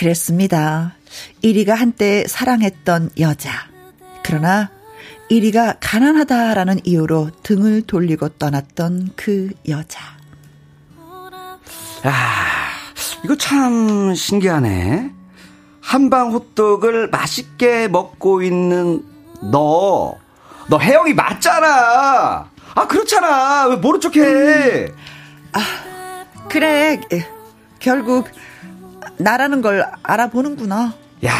그랬습니다. 0.04 0.92
1위가 1.42 1.70
한때 1.70 2.26
사랑했던 2.26 3.12
여자. 3.20 3.50
그러나 4.22 4.70
1위가 5.30 5.78
가난하다라는 5.80 6.80
이유로 6.84 7.30
등을 7.42 7.82
돌리고 7.82 8.28
떠났던 8.30 9.12
그 9.16 9.50
여자. 9.66 10.00
아, 12.02 12.12
이거 13.24 13.34
참 13.36 14.14
신기하네. 14.14 15.10
한방 15.80 16.32
호떡을 16.32 17.08
맛있게 17.08 17.88
먹고 17.88 18.42
있는 18.42 19.02
너. 19.50 20.18
너 20.68 20.78
혜영이 20.78 21.14
맞잖아. 21.14 22.50
아, 22.74 22.86
그렇잖아. 22.86 23.68
왜 23.68 23.76
모른 23.76 24.00
척 24.02 24.16
해? 24.16 24.92
그래, 26.50 27.00
에, 27.10 27.26
결국 27.78 28.28
나라는 29.18 29.62
걸 29.62 29.86
알아보는구나. 30.02 30.94
야, 31.24 31.32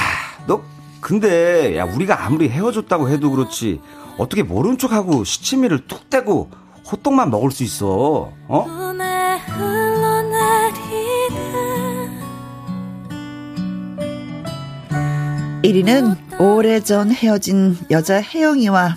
너 0.47 0.63
근데 1.01 1.77
야 1.77 1.85
우리가 1.85 2.25
아무리 2.25 2.49
헤어졌다고 2.49 3.09
해도 3.11 3.31
그렇지 3.31 3.81
어떻게 4.19 4.43
모른 4.43 4.79
척하고 4.79 5.25
시치미를 5.25 5.87
뚝 5.87 6.09
떼고 6.09 6.51
호떡만 6.91 7.31
먹을 7.31 7.51
수 7.51 7.63
있어? 7.65 8.33
어? 8.49 8.67
눈에 8.67 9.39
흘러내리는 9.39 10.75
1위는 15.63 16.41
오래전 16.41 17.11
헤어진 17.11 17.77
여자 17.91 18.21
혜영이와 18.21 18.97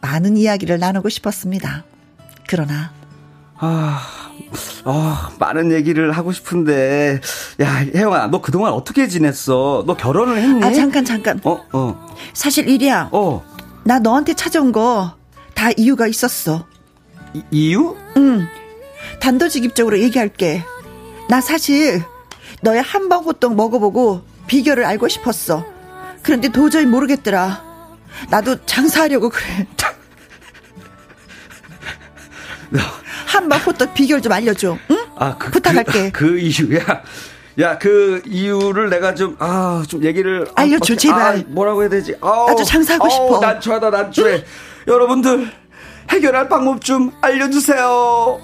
많은 0.00 0.36
이야기를 0.36 0.78
나누고 0.78 1.08
싶었습니다. 1.08 1.84
그러나 2.48 2.92
아, 3.58 4.00
아, 4.84 5.30
많은 5.38 5.72
얘기를 5.72 6.12
하고 6.12 6.32
싶은데 6.32 7.20
야 7.60 7.74
혜영아 7.94 8.28
너 8.28 8.40
그동안 8.40 8.72
어떻게 8.72 9.08
지냈어? 9.08 9.84
너 9.86 9.96
결혼을 9.96 10.38
했니? 10.38 10.64
아 10.64 10.72
잠깐 10.72 11.04
잠깐 11.04 11.40
어, 11.44 11.60
어, 11.72 12.14
사실 12.32 12.66
1위야 12.66 13.08
어. 13.12 13.44
나 13.84 13.98
너한테 13.98 14.34
찾아온 14.34 14.72
거 14.72 15.16
다 15.56 15.70
이유가 15.76 16.06
있었어. 16.06 16.66
이, 17.34 17.42
이유? 17.50 17.96
응. 18.18 18.46
단도직입적으로 19.20 19.98
얘기할게. 19.98 20.62
나 21.28 21.40
사실 21.40 22.04
너의 22.60 22.82
한방 22.82 23.24
호떡 23.24 23.56
먹어보고 23.56 24.22
비결을 24.46 24.84
알고 24.84 25.08
싶었어. 25.08 25.64
그런데 26.22 26.48
도저히 26.48 26.84
모르겠더라. 26.86 27.64
나도 28.30 28.64
장사하려고 28.66 29.30
그래. 29.30 29.66
한방 33.36 33.60
호떡 33.60 33.92
비결 33.94 34.22
좀 34.22 34.32
알려줘. 34.32 34.76
응? 34.90 34.96
아, 35.16 35.36
그, 35.36 35.50
부탁할게. 35.50 36.10
그, 36.10 36.26
그 36.30 36.38
이유야. 36.38 36.80
야, 37.60 37.78
그 37.78 38.22
이유를 38.26 38.90
내가 38.90 39.14
좀, 39.14 39.36
아, 39.38 39.82
좀 39.88 40.02
얘기를. 40.04 40.46
아, 40.54 40.62
알려줘, 40.62 40.76
어떻게- 40.94 40.96
제발. 40.96 41.36
아, 41.38 41.42
뭐라고 41.48 41.82
해야 41.82 41.88
되지? 41.90 42.14
아우, 42.20 42.48
나도 42.48 42.64
장사하고 42.64 43.04
아우, 43.04 43.10
싶어. 43.10 43.40
난처하다, 43.40 43.90
난처해. 43.90 44.44
여러분들, 44.88 45.50
해결할 46.10 46.48
방법 46.48 46.82
좀 46.82 47.12
알려주세요. 47.20 48.40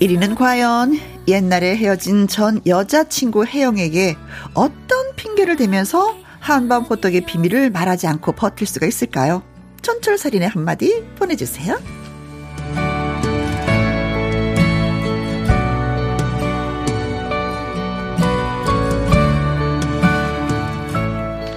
1위는 0.00 0.34
과연 0.36 0.98
옛날에 1.28 1.76
헤어진 1.76 2.26
전 2.26 2.60
여자친구 2.66 3.46
혜영에게 3.46 4.16
어떤 4.54 5.14
핑계를 5.14 5.56
대면서 5.56 6.16
한밤 6.42 6.82
호떡의 6.82 7.20
비밀을 7.20 7.70
말하지 7.70 8.08
않고 8.08 8.32
버틸 8.32 8.66
수가 8.66 8.86
있을까요? 8.86 9.44
촌철살인의 9.82 10.48
한마디 10.48 11.04
보내주세요. 11.14 11.78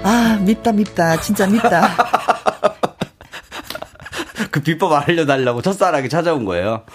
아, 0.04 0.40
밉다, 0.46 0.72
밉다. 0.72 1.20
진짜 1.20 1.48
밉다. 1.48 1.90
그 4.52 4.62
비법 4.62 4.94
알려달라고 4.94 5.64
첫사랑이 5.64 6.10
찾아온 6.10 6.46
거예요. 6.46 6.86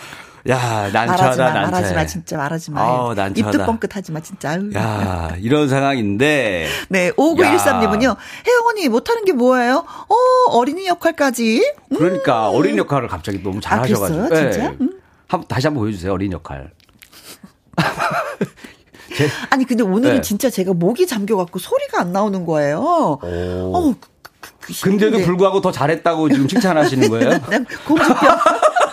야, 0.48 0.90
난처하다, 0.92 1.44
마, 1.44 1.52
난처해. 1.52 1.70
말하지 1.70 1.94
마, 1.94 2.06
진짜 2.06 2.36
말하지 2.36 2.70
마. 2.70 2.80
아우, 2.80 3.14
난처하다. 3.14 3.58
입도 3.58 3.66
뻥끗하지 3.66 4.12
마, 4.12 4.20
진짜. 4.20 4.58
야, 4.74 5.34
이런 5.38 5.68
상황인데. 5.68 6.66
네, 6.88 7.10
5913님은요, 7.12 8.16
혜영 8.46 8.66
언니 8.68 8.88
못하는 8.88 9.24
게 9.24 9.32
뭐예요? 9.32 9.84
어, 10.08 10.14
어린이 10.52 10.86
역할까지? 10.86 11.74
그러니까 11.96 12.48
어린 12.48 12.78
역할을 12.78 13.08
갑자기 13.08 13.42
너무 13.42 13.60
잘하셔가지고. 13.60 14.18
음. 14.18 14.24
아, 14.24 14.28
그랬어요? 14.28 14.52
진짜? 14.52 14.76
음. 14.80 15.00
한, 15.28 15.44
다시 15.46 15.66
한번 15.66 15.82
보여주세요, 15.84 16.12
어린 16.12 16.32
역할. 16.32 16.70
아니, 19.50 19.64
근데 19.64 19.82
오늘은 19.82 20.16
네. 20.16 20.20
진짜 20.22 20.48
제가 20.48 20.72
목이 20.72 21.06
잠겨갖고 21.06 21.58
소리가 21.58 22.00
안 22.00 22.12
나오는 22.12 22.46
거예요. 22.46 22.80
어, 22.80 23.18
그, 23.20 23.98
그, 24.40 24.52
그 24.60 24.72
근데도. 24.82 25.18
불구하고 25.18 25.60
더 25.60 25.70
잘했다고 25.72 26.30
지금 26.30 26.48
칭찬하시는 26.48 27.10
거예요? 27.10 27.30
난 27.50 27.66
공주병, 27.86 28.16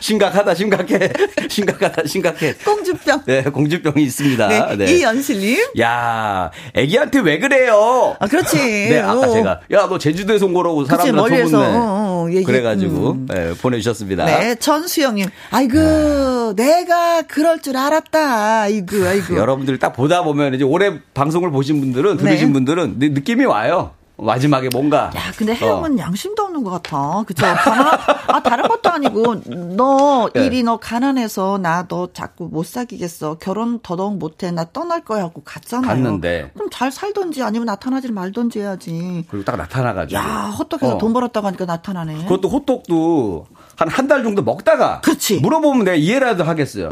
심각하다, 0.00 0.54
심각해. 0.54 1.10
심각하다, 1.48 2.02
심각해. 2.06 2.54
공주병. 2.64 3.22
네, 3.26 3.42
공주병이 3.42 4.02
있습니다. 4.02 4.48
네, 4.48 4.76
네. 4.76 4.92
이연실님. 4.96 5.58
야, 5.80 6.50
애기한테 6.74 7.20
왜 7.20 7.38
그래요? 7.38 8.16
아, 8.18 8.26
그렇지. 8.26 8.56
네, 8.56 9.00
아까 9.00 9.20
어. 9.20 9.32
제가 9.32 9.60
야, 9.72 9.86
너 9.88 9.98
제주도에서 9.98 10.46
온 10.46 10.54
거라고 10.54 10.84
사람들 10.84 11.14
소문내. 11.48 11.56
어, 11.56 11.70
어, 11.74 12.26
얘기- 12.30 12.44
그래가지고 12.44 13.10
음. 13.12 13.26
네, 13.30 13.52
보내주셨습니다. 13.60 14.24
네, 14.24 14.54
전수영님. 14.56 15.28
아이고, 15.50 16.54
내가 16.56 17.22
그럴 17.22 17.60
줄 17.60 17.76
알았다. 17.76 18.62
아이고, 18.62 18.96
아이고. 19.06 19.36
여러분들이 19.38 19.78
딱 19.78 19.92
보다 19.92 20.22
보면 20.22 20.54
이제 20.54 20.64
올해 20.64 20.92
방송을 21.14 21.50
보신 21.50 21.80
분들은 21.80 22.16
들으신 22.18 22.48
네. 22.48 22.52
분들은 22.52 22.98
느- 22.98 23.04
느낌이 23.06 23.44
와요. 23.44 23.92
마지막에 24.20 24.68
뭔가. 24.72 25.10
야, 25.16 25.32
근데 25.36 25.52
어. 25.52 25.54
혜영은 25.54 25.98
양심도 25.98 26.42
없는 26.42 26.64
것 26.64 26.70
같아. 26.70 27.22
그쵸? 27.26 27.46
가난, 27.46 27.98
아, 28.26 28.42
다른 28.42 28.66
것도 28.68 28.90
아니고, 28.90 29.42
너, 29.76 30.28
네. 30.34 30.44
일이 30.46 30.62
너 30.62 30.76
가난해서 30.78 31.58
나 31.58 31.86
너 31.88 32.08
자꾸 32.12 32.48
못 32.50 32.66
사귀겠어. 32.66 33.38
결혼 33.38 33.78
더더욱 33.80 34.18
못해. 34.18 34.50
나 34.50 34.64
떠날 34.72 35.04
거야 35.04 35.22
하고 35.22 35.42
갔잖아요. 35.44 35.86
갔는데. 35.86 36.50
그럼 36.54 36.68
잘 36.72 36.90
살던지 36.90 37.42
아니면 37.42 37.66
나타나지 37.66 38.10
말던지 38.12 38.60
해야지. 38.60 39.24
그리고 39.30 39.44
딱 39.44 39.56
나타나가지고. 39.56 40.18
야, 40.20 40.52
헛떡해서 40.58 40.96
어. 40.96 40.98
돈 40.98 41.12
벌었다고 41.12 41.46
하니까 41.46 41.64
나타나네. 41.66 42.24
그것도 42.24 42.48
호떡도 42.48 43.46
한 43.76 43.88
한 43.88 44.08
달 44.08 44.24
정도 44.24 44.42
먹다가. 44.42 45.00
그렇지. 45.02 45.36
음. 45.36 45.42
물어보면 45.42 45.84
내가 45.84 45.94
이해라도 45.96 46.42
하겠어요. 46.44 46.88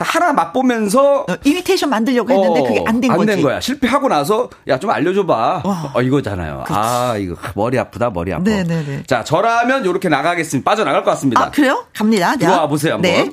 다 0.00 0.06
하나 0.08 0.32
맛보면서. 0.32 1.26
어, 1.28 1.36
이미테이션 1.44 1.90
만들려고 1.90 2.30
했는데 2.32 2.60
어, 2.60 2.62
그게 2.64 2.84
안 2.86 3.00
된 3.02 3.14
거지. 3.14 3.42
거야. 3.42 3.60
실패하고 3.60 4.08
나서 4.08 4.48
야 4.66 4.78
좀 4.80 4.88
알려줘봐. 4.90 5.62
와. 5.64 5.92
어 5.94 6.00
이거잖아요. 6.00 6.64
아 6.68 7.14
이거 7.18 7.36
머리 7.54 7.78
아프다 7.78 8.08
머리 8.08 8.32
아파. 8.32 8.42
네네네. 8.42 9.02
자 9.06 9.22
저라면 9.24 9.84
이렇게 9.84 10.08
나가겠습니다. 10.08 10.68
빠져 10.70 10.84
나갈 10.84 11.04
것 11.04 11.10
같습니다. 11.10 11.42
아, 11.42 11.50
그래요? 11.50 11.84
갑니다. 11.94 12.30
자, 12.32 12.38
들어와 12.38 12.66
보세요, 12.66 12.94
한번. 12.94 13.10
네. 13.10 13.30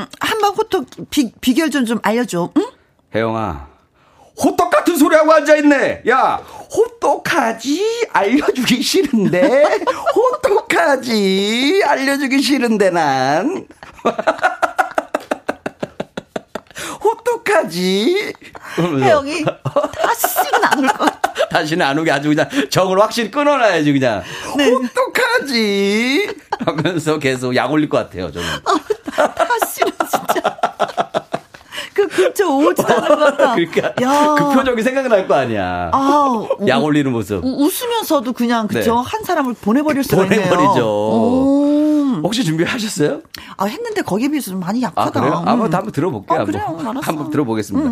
음, 0.00 0.06
한방 0.20 0.50
호떡 0.54 0.86
비, 1.10 1.30
비결 1.40 1.70
좀 1.70 1.84
좀 1.86 1.98
알려줘. 2.02 2.50
응? 2.56 2.66
혜영아. 3.14 3.68
호떡 4.42 4.70
같은 4.70 4.96
소리 4.96 5.14
하고 5.14 5.32
앉아있네. 5.32 6.02
야, 6.08 6.40
호떡하지? 6.74 8.08
알려주기 8.12 8.82
싫은데? 8.82 9.64
호떡하지? 10.16 11.82
알려주기 11.86 12.40
싫은데, 12.42 12.90
난. 12.90 13.66
호떡하지? 17.26 18.32
혜영이 18.78 19.44
다시는 19.44 20.64
안 20.64 20.78
올 20.78 20.88
것 20.88 20.98
같아. 20.98 21.22
다시는 21.50 21.84
안 21.84 21.98
오게 21.98 22.10
아주 22.10 22.28
그냥 22.28 22.48
정을 22.70 23.00
확실히 23.00 23.30
끊어놔야지, 23.30 23.92
그냥. 23.92 24.22
네. 24.56 24.70
호떡하지? 24.70 26.34
하면서 26.64 27.18
계속 27.18 27.54
약 27.54 27.70
올릴 27.70 27.88
것 27.88 27.98
같아요, 27.98 28.30
저는. 28.32 28.48
다시는 29.14 29.92
진짜. 30.10 30.58
그 32.14 32.22
근처 32.24 32.46
오지도 32.48 32.86
않을 32.94 33.08
것 33.08 33.18
같아. 33.18 33.54
그러니까 33.56 33.92
야. 34.02 34.34
그 34.38 34.54
표정이 34.54 34.82
생각날 34.82 35.26
거 35.26 35.34
아니야. 35.34 35.90
아, 35.92 36.46
약 36.68 36.84
올리는 36.84 37.10
모습. 37.10 37.44
우- 37.44 37.64
웃으면서도 37.64 38.32
그냥 38.32 38.68
그죠 38.68 38.96
네. 38.96 39.02
한 39.04 39.24
사람을 39.24 39.54
보내버릴 39.54 40.04
수가 40.04 40.24
있네요. 40.24 40.48
보내버리죠. 40.48 40.84
오. 40.86 42.20
혹시 42.22 42.44
준비하셨어요? 42.44 43.20
아 43.56 43.64
했는데 43.64 44.02
거기에 44.02 44.28
비해서 44.28 44.50
좀 44.50 44.60
많이 44.60 44.84
아, 44.84 44.88
약하다. 44.88 45.20
그래요? 45.20 45.40
음. 45.42 45.48
한번 45.48 45.72
한번 45.74 45.92
들어볼게요. 45.92 46.40
아, 46.40 46.44
그래요? 46.44 46.64
한번. 46.66 46.86
알았어. 46.88 47.00
한번 47.06 47.30
들어보겠습니다. 47.30 47.90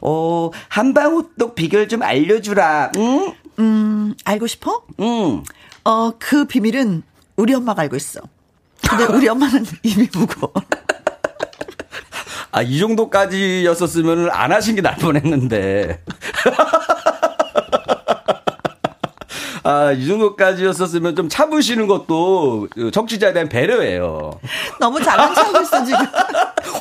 어, 0.00 0.50
한방 0.68 1.12
호떡 1.14 1.54
비결 1.56 1.88
좀 1.88 2.02
알려주라. 2.02 2.92
응? 2.96 3.34
음, 3.58 4.14
알고 4.24 4.46
싶어? 4.46 4.82
응. 5.00 5.42
어, 5.84 6.12
그 6.18 6.44
비밀은 6.44 7.02
우리 7.36 7.54
엄마가 7.54 7.82
알고 7.82 7.96
있어. 7.96 8.20
근데 8.88 9.04
우리 9.12 9.28
엄마는 9.28 9.66
입이 9.82 10.08
무거워. 10.16 10.52
아, 12.58 12.62
이 12.62 12.80
정도까지였었으면 12.80 14.30
안 14.32 14.50
하신 14.50 14.74
게 14.74 14.82
나을 14.82 14.96
뻔했는데. 14.96 16.02
아, 19.62 19.92
이 19.92 20.08
정도까지였었으면 20.08 21.14
좀 21.14 21.28
참으시는 21.28 21.86
것도 21.86 22.66
청취자에 22.92 23.32
대한 23.32 23.48
배려예요. 23.48 24.40
너무 24.80 25.00
잘난 25.00 25.32
있어, 25.62 25.84
지금. 25.84 26.04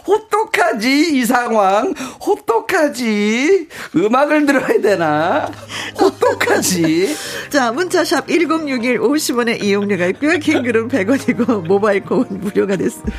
호떡하지, 0.08 1.18
이 1.18 1.26
상황. 1.26 1.94
호떡하지. 2.26 3.68
음악을 3.96 4.46
들어야 4.46 4.82
되나? 4.82 5.52
호떡하지. 6.00 7.16
자, 7.50 7.72
문자샵 7.72 8.28
1061 8.28 9.00
50원의 9.00 9.62
이용료가 9.64 10.06
있고요. 10.08 10.40
킹글은 10.40 10.88
100원이고, 10.88 11.68
모바일 11.68 12.04
콩은 12.04 12.40
무료가 12.40 12.76
됐습니다. 12.78 13.18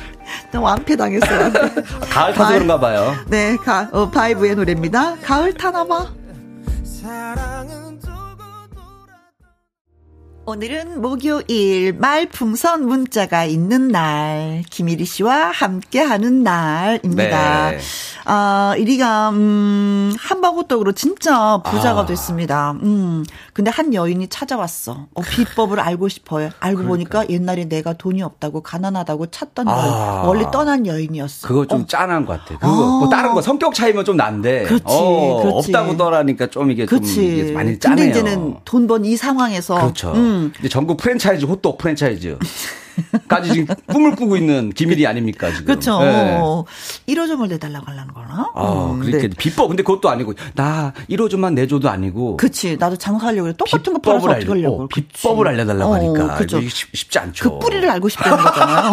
너무 0.51 0.65
완패 0.67 0.97
당했어요. 0.97 1.41
완패. 1.41 1.83
가을 2.11 2.35
타서 2.35 2.53
그런가 2.55 2.81
봐요. 2.81 3.15
네, 3.29 3.57
가, 3.57 3.89
어, 3.93 4.11
바이브의 4.11 4.55
노래입니다. 4.57 5.17
가을 5.23 5.53
타나봐. 5.53 6.09
오늘은 10.53 11.03
목요일 11.03 11.93
말풍선 11.99 12.87
문자가 12.87 13.45
있는 13.45 13.89
날 13.89 14.63
김일희 14.71 15.05
씨와 15.05 15.51
함께하는 15.51 16.43
날입니다. 16.43 17.73
네. 17.73 17.79
아 18.25 18.75
이리가 18.79 19.29
음 19.29 20.11
한방호떡으로 20.19 20.93
진짜 20.93 21.61
부자가 21.67 22.01
아. 22.01 22.07
됐습니다. 22.07 22.71
음 22.83 23.27
근데 23.53 23.71
한 23.71 23.93
여인이 23.93 24.27
찾아왔어. 24.29 25.09
어, 25.13 25.21
비법을 25.21 25.81
알고 25.81 26.09
싶어요. 26.09 26.49
알고 26.61 26.85
보니까 26.85 27.29
옛날에 27.29 27.67
내가 27.67 27.93
돈이 27.93 28.23
없다고 28.23 28.63
가난하다고 28.63 29.27
찾던 29.27 29.67
그러니까. 29.67 29.87
아. 29.87 30.21
여인, 30.23 30.29
원래 30.29 30.47
떠난 30.51 30.87
여인이었어. 30.87 31.47
그거 31.47 31.67
좀 31.67 31.83
어, 31.83 31.87
짠한 31.87 32.25
것 32.25 32.41
같아. 32.41 32.59
그거 32.59 32.69
어. 32.73 32.99
뭐 33.01 33.09
다른 33.11 33.35
거 33.35 33.43
성격 33.43 33.75
차이면 33.75 34.07
좀 34.07 34.17
난데. 34.17 34.63
그렇지, 34.63 34.85
어, 34.87 35.43
그렇지. 35.43 35.69
없다고 35.77 35.99
떠라니까 35.99 36.47
좀 36.47 36.71
이게 36.71 36.87
좀 36.87 36.99
그렇지. 37.01 37.27
이게 37.27 37.53
많이 37.53 37.73
근데 37.73 37.79
짜네요. 37.81 38.11
이제는 38.11 38.57
돈 38.65 38.87
번 38.87 39.05
이 39.05 39.15
상황에서 39.17 39.75
그렇죠. 39.75 40.13
음, 40.15 40.38
이제 40.59 40.69
전국 40.69 40.97
프랜차이즈 40.99 41.45
호떡 41.45 41.79
프랜차이즈. 41.79 42.39
까지 43.29 43.53
지금 43.53 43.75
꿈을 43.87 44.17
꾸고 44.17 44.37
있는 44.37 44.71
기밀이 44.71 45.07
아닙니까 45.07 45.51
지금. 45.51 45.67
그렇죠. 45.67 46.01
네. 46.01 46.41
1호점을 47.07 47.49
내달라고 47.49 47.87
하려는 47.87 48.13
거나? 48.13 48.51
아, 48.55 48.91
음, 48.93 48.99
그렇게 48.99 49.29
네. 49.29 49.35
비법 49.39 49.69
근데 49.69 49.85
그것도 49.85 50.09
아니고 50.11 50.35
나 50.57 50.93
1호점만 51.09 51.55
내줘도 51.55 51.89
아니고 51.91 52.37
그치. 52.39 52.77
나도 52.77 52.97
장사하려고 52.97 53.45
그래. 53.45 53.55
똑같은 53.57 53.93
거 53.93 54.01
팔아서 54.01 54.31
어떻게 54.31 54.47
하려고. 54.49 54.83
어. 54.83 54.89
비법을 54.89 55.47
알려달라고 55.47 55.93
어, 55.93 55.95
하니까 55.95 56.35
그죠. 56.39 56.61
쉽, 56.69 56.89
쉽지 56.93 57.19
않죠. 57.21 57.53
그 57.53 57.59
뿌리를 57.61 57.89
알고 57.89 58.09
싶다는 58.09 58.43
거잖아요. 58.43 58.91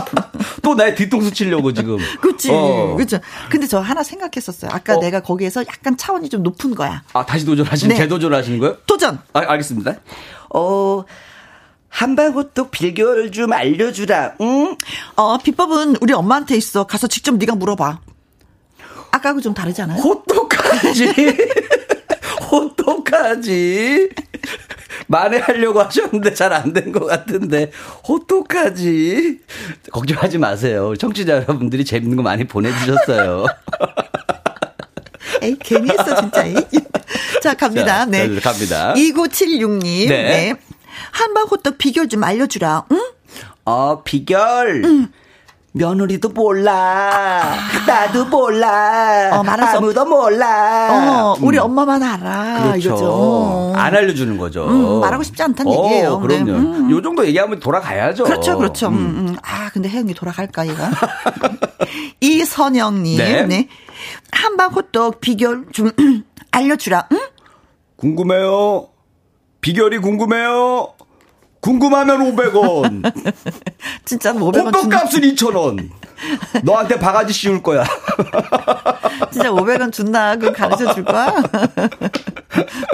또 0.62 0.74
나의 0.74 0.94
뒤통수 0.94 1.32
치려고 1.32 1.74
지금. 1.74 1.98
그치. 2.22 2.50
어. 2.50 2.94
그죠. 2.96 3.18
근데 3.50 3.66
저 3.66 3.80
하나 3.80 4.02
생각했었어요. 4.02 4.70
아까 4.72 4.96
어. 4.96 5.00
내가 5.00 5.20
거기에서 5.20 5.60
약간 5.60 5.96
차원이 5.98 6.30
좀 6.30 6.42
높은 6.42 6.74
거야. 6.74 7.02
아 7.12 7.26
다시 7.26 7.44
도전하시는 7.44 7.94
네. 7.94 8.00
재도전하시는 8.02 8.58
거예요? 8.60 8.76
도전! 8.86 9.18
아, 9.34 9.40
알겠습니다. 9.46 9.96
어, 10.54 11.04
한방호떡 11.88 12.70
비결 12.70 13.30
좀 13.32 13.52
알려주라. 13.52 14.34
응? 14.40 14.76
어, 15.16 15.38
비법은 15.38 15.96
우리 16.00 16.12
엄마한테 16.12 16.56
있어. 16.56 16.84
가서 16.86 17.06
직접 17.06 17.36
네가 17.36 17.54
물어봐. 17.54 18.00
아까하고 19.12 19.40
좀 19.40 19.52
다르지 19.54 19.82
않아요? 19.82 20.00
호떡하지. 20.00 21.36
호떡하지. 22.50 24.10
만회하려고 25.06 25.80
하셨는데 25.82 26.32
잘 26.34 26.52
안 26.52 26.72
된 26.72 26.92
것 26.92 27.04
같은데 27.06 27.70
호떡하지. 28.08 29.40
걱정하지 29.90 30.38
마세요. 30.38 30.94
청취자 30.96 31.34
여러분들이 31.42 31.84
재밌는 31.84 32.16
거 32.16 32.22
많이 32.22 32.44
보내주셨어요. 32.44 33.44
에이, 35.42 35.56
괜히 35.60 35.90
했어, 35.90 36.20
진짜. 36.20 36.44
에이. 36.46 36.54
자, 37.42 37.54
갑니다. 37.54 37.86
자, 37.86 38.04
네. 38.06 38.40
자, 38.40 38.52
갑니다. 38.52 38.94
2976님. 38.94 40.08
네. 40.08 40.22
네. 40.22 40.54
한방 41.10 41.46
호떡 41.46 41.78
비결 41.78 42.08
좀 42.08 42.22
알려주라. 42.24 42.84
응? 42.92 43.00
어 43.64 44.02
비결. 44.02 45.08
며느리도 45.74 46.28
몰라. 46.30 47.54
나도 47.86 48.26
몰라. 48.26 49.30
어, 49.32 49.42
아무도 49.42 50.04
몰라. 50.04 50.88
어, 51.32 51.36
우리 51.40 51.56
음. 51.58 51.64
엄마만 51.64 52.02
알아. 52.02 52.62
그렇죠. 52.64 52.88
이거죠. 52.88 53.06
어. 53.10 53.72
안 53.74 53.96
알려주는 53.96 54.36
거죠. 54.36 54.66
음, 54.66 55.00
말하고 55.00 55.22
싶지 55.22 55.42
않다는 55.42 55.72
어, 55.72 55.84
얘기예요. 55.84 56.20
그럼요. 56.20 56.44
네. 56.44 56.52
음. 56.52 56.90
요 56.90 57.00
정도 57.00 57.26
얘기하면 57.26 57.58
돌아가야죠. 57.58 58.24
그렇죠, 58.24 58.58
그렇죠. 58.58 58.88
음. 58.88 58.94
음. 58.94 59.28
음. 59.28 59.36
아, 59.42 59.70
근데 59.72 59.88
혜영이 59.88 60.12
돌아갈까, 60.12 60.66
얘가? 60.68 60.90
이선영님, 62.20 63.16
네. 63.16 63.46
네. 63.46 63.68
한방호떡 64.30 65.20
비결 65.20 65.66
좀 65.72 65.90
알려주라, 66.50 67.08
응? 67.12 67.18
궁금해요. 67.96 68.88
비결이 69.60 69.98
궁금해요. 69.98 70.94
궁금하면 71.60 72.34
500원. 72.34 73.12
진짜 74.04 74.32
500원 74.32 74.54
준, 74.54 74.66
호떡 74.66 74.90
값은 74.90 75.20
2,000원. 75.20 75.90
너한테 76.64 76.98
바가지 76.98 77.32
씌울 77.32 77.62
거야. 77.62 77.84
진짜 79.30 79.50
500원 79.50 79.92
준다. 79.92 80.34
그럼 80.36 80.52
가르쳐 80.52 80.92
줄 80.92 81.04
거야? 81.04 81.32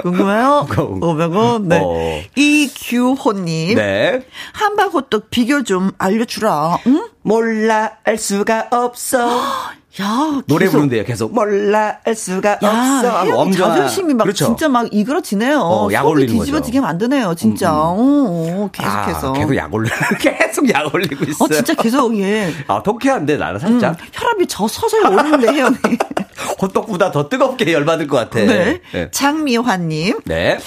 궁금해요? 0.03 0.67
그럼. 0.69 0.99
500원? 0.99 1.63
네. 1.63 1.81
어. 1.83 2.21
이규호님, 2.35 3.75
네. 3.75 4.25
한방호떡 4.53 5.31
비결 5.31 5.63
좀 5.63 5.91
알려주라, 5.97 6.77
응? 6.87 7.09
몰라 7.23 7.97
알 8.03 8.17
수가 8.19 8.67
없어. 8.71 9.41
야, 10.01 10.41
노래 10.45 10.65
계속- 10.65 10.77
부른대요. 10.77 11.03
계속 11.03 11.33
몰라 11.33 11.97
알 12.05 12.13
수가 12.15 12.51
야, 12.51 12.57
없어. 12.61 13.09
하고 13.17 13.31
엄정한- 13.43 13.57
자존심이 13.75 14.13
막 14.13 14.25
그렇죠. 14.25 14.45
진짜 14.45 14.69
막 14.69 14.87
이그러지네요. 14.91 15.59
어, 15.59 15.89
약 15.91 16.05
올리는 16.05 16.31
뒤집어지게 16.37 16.77
거죠. 16.79 16.87
만드네요, 16.87 17.33
진짜. 17.35 17.73
어, 17.73 17.95
어, 17.97 18.69
계속해서. 18.71 19.29
아, 19.29 19.33
계속 19.33 19.55
약 19.55 19.73
올리 19.73 19.89
계속 20.21 20.69
약 20.69 20.93
올리고 20.93 21.25
있어요. 21.25 21.45
어, 21.45 21.47
진짜 21.47 21.73
계속, 21.73 22.15
예. 22.19 22.53
아, 22.67 22.83
통쾌한데 22.83 23.37
나는 23.37 23.55
음, 23.55 23.79
살짝 23.79 23.97
혈압이 24.13 24.45
저 24.47 24.67
서서히 24.67 25.03
오르는데, 25.05 25.53
혜영이. 25.53 25.75
호떡보다 26.61 27.11
더 27.11 27.27
뜨겁게 27.27 27.73
열받을 27.73 28.07
것 28.07 28.17
같아. 28.17 28.39
네. 28.39 28.81
네. 28.93 29.09
장미화님, 29.11 30.19
네. 30.25 30.59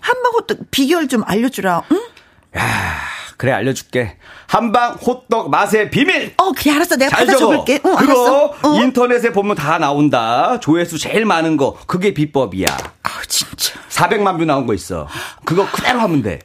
한방 0.00 0.32
호떡 0.34 0.58
비결 0.70 1.08
좀 1.08 1.22
알려주라, 1.26 1.82
응? 1.90 2.00
그래 3.38 3.52
알려줄게. 3.52 4.16
한방 4.48 4.94
호떡 4.94 5.48
맛의 5.48 5.90
비밀. 5.90 6.34
어, 6.38 6.50
그래, 6.52 6.72
알았어. 6.72 6.96
내가 6.96 7.16
잘 7.16 7.26
적어. 7.28 7.38
적을게. 7.38 7.74
응, 7.86 7.96
그거 7.96 7.98
알았어. 7.98 8.44
어. 8.62 8.80
인터넷에 8.82 9.32
보면 9.32 9.54
다 9.54 9.78
나온다. 9.78 10.58
조회수 10.60 10.98
제일 10.98 11.24
많은 11.24 11.56
거 11.56 11.78
그게 11.86 12.12
비법이야. 12.12 12.66
아, 13.04 13.08
진짜. 13.28 13.78
400만 13.90 14.38
뷰 14.38 14.44
나온 14.44 14.66
거 14.66 14.74
있어. 14.74 15.06
그거 15.44 15.66
그대로 15.70 16.00
하면 16.00 16.20
돼. 16.22 16.40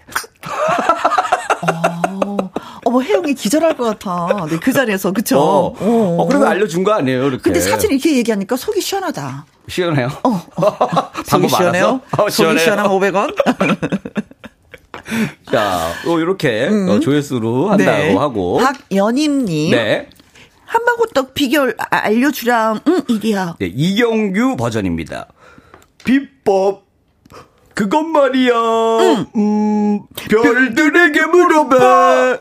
어머, 2.86 3.02
혜영이 3.02 3.34
기절할 3.34 3.76
것 3.76 3.86
같아. 4.00 4.46
네, 4.48 4.58
그 4.60 4.72
자리에서, 4.72 5.12
그쵸? 5.12 5.40
어, 5.40 5.74
어, 5.80 6.28
그래도 6.28 6.46
알려준 6.46 6.84
거 6.84 6.94
아니에요, 6.94 7.24
이렇게. 7.28 7.42
근데 7.42 7.60
사실 7.60 7.92
이렇게 7.92 8.16
얘기하니까 8.18 8.56
속이 8.56 8.82
시원하다. 8.82 9.46
시원해요? 9.68 10.10
어. 10.24 10.42
속이 11.26 11.48
방법 11.48 11.50
시원해요? 11.58 12.02
어, 12.18 12.30
속이 12.30 12.32
시원해요. 12.32 12.60
시원하면 12.64 12.92
500원? 12.92 13.36
자, 15.52 15.92
어, 16.08 16.20
이렇게 16.20 16.68
어, 16.68 17.00
조회수로 17.00 17.70
한다고 17.72 17.98
네. 18.04 18.16
하고. 18.16 18.60
박연임님. 18.60 19.72
네. 19.72 20.10
한방호떡 20.66 21.34
비결 21.34 21.76
아- 21.78 21.86
알려주라. 21.98 22.82
응, 22.88 23.02
이리야. 23.08 23.56
네, 23.60 23.68
이경규 23.74 24.56
버전입니다. 24.58 25.28
비법. 26.04 26.84
그것 27.76 28.04
말이야. 28.04 28.54
음, 29.36 30.02
별들에게 30.30 31.26
물어봐. 31.26 32.38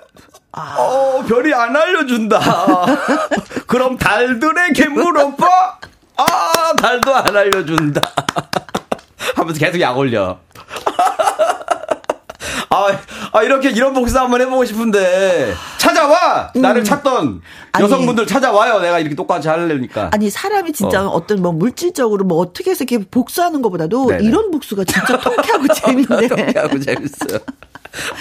어, 0.54 1.24
별이 1.26 1.54
안 1.54 1.74
알려준다. 1.74 2.38
그럼 3.66 3.96
달들에게 3.96 4.88
물어봐. 4.88 5.78
아, 6.16 6.72
달도 6.78 7.14
안 7.14 7.34
알려준다. 7.34 8.02
하면서 9.36 9.58
계속 9.58 9.80
약 9.80 9.96
올려. 9.96 10.38
아, 12.72 12.98
아, 13.32 13.42
이렇게 13.42 13.70
이런 13.70 13.92
복수 13.92 14.18
한번 14.18 14.40
해보고 14.40 14.64
싶은데 14.64 15.52
찾아와 15.78 16.50
나를 16.54 16.82
찾던 16.84 17.26
음. 17.26 17.40
아니. 17.72 17.84
여성분들 17.84 18.26
찾아와요. 18.26 18.80
내가 18.80 18.98
이렇게 18.98 19.14
똑같이 19.14 19.48
하려니까. 19.48 20.10
아니 20.12 20.30
사람이 20.30 20.72
진짜 20.72 21.06
어. 21.06 21.26
떤뭐 21.26 21.52
물질적으로 21.52 22.24
뭐 22.24 22.38
어떻게 22.38 22.70
해서 22.70 22.84
이렇게 22.84 23.04
복수하는 23.08 23.60
것보다도 23.62 24.06
네네. 24.06 24.24
이런 24.24 24.50
복수가 24.50 24.84
진짜 24.84 25.18
통쾌하고 25.18 25.68
재밌네. 25.74 26.52
하고 26.58 26.78
재밌어요. 26.80 27.38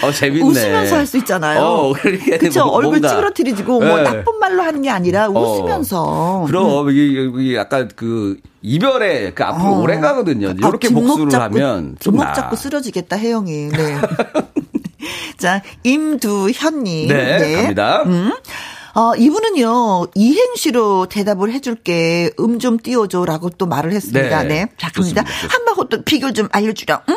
어 0.03 0.11
재밌네. 0.11 0.43
웃으면서 0.45 0.95
할 0.97 1.05
수 1.07 1.17
있잖아요. 1.17 1.61
어, 1.61 1.93
그러니까 1.93 2.37
그쵸 2.37 2.65
뭐- 2.65 2.73
얼굴. 2.73 3.01
찌그러뜨리지고 3.01 3.79
뭐 3.79 3.97
네. 3.97 4.03
나쁜 4.03 4.39
말로 4.39 4.61
하는 4.63 4.81
게 4.81 4.89
아니라 4.89 5.29
웃으면서. 5.29 6.41
음. 6.41 6.45
그럼 6.47 6.89
이게, 6.89 7.23
이게 7.43 7.55
약간 7.55 7.89
그 7.95 8.37
이별의 8.61 9.33
그 9.35 9.43
앞으로 9.43 9.73
어. 9.75 9.79
오래 9.81 9.99
가거든요. 9.99 10.49
아, 10.49 10.53
이렇게 10.57 10.87
뒷목 10.89 11.05
복수를 11.07 11.29
잡고, 11.31 11.43
하면 11.57 11.95
나. 12.13 12.33
잡고 12.33 12.55
쓰러지겠다 12.55 13.17
혜영이. 13.17 13.69
네. 13.69 13.97
자 15.37 15.61
임두현님. 15.83 17.07
네, 17.07 17.55
갑니다. 17.61 18.03
음. 18.05 18.31
어, 18.93 19.13
이분은요, 19.15 20.07
이행시로 20.15 21.05
대답을 21.07 21.53
해줄게, 21.53 22.29
음 22.41 22.59
좀 22.59 22.77
띄워줘라고 22.77 23.49
또 23.51 23.65
말을 23.65 23.93
했습니다. 23.93 24.43
네, 24.43 24.47
네. 24.47 24.65
자, 24.77 24.89
갑니다. 24.93 25.23
한방호떡 25.49 26.03
비결 26.03 26.33
좀 26.33 26.49
알려주라, 26.51 27.03
응? 27.09 27.15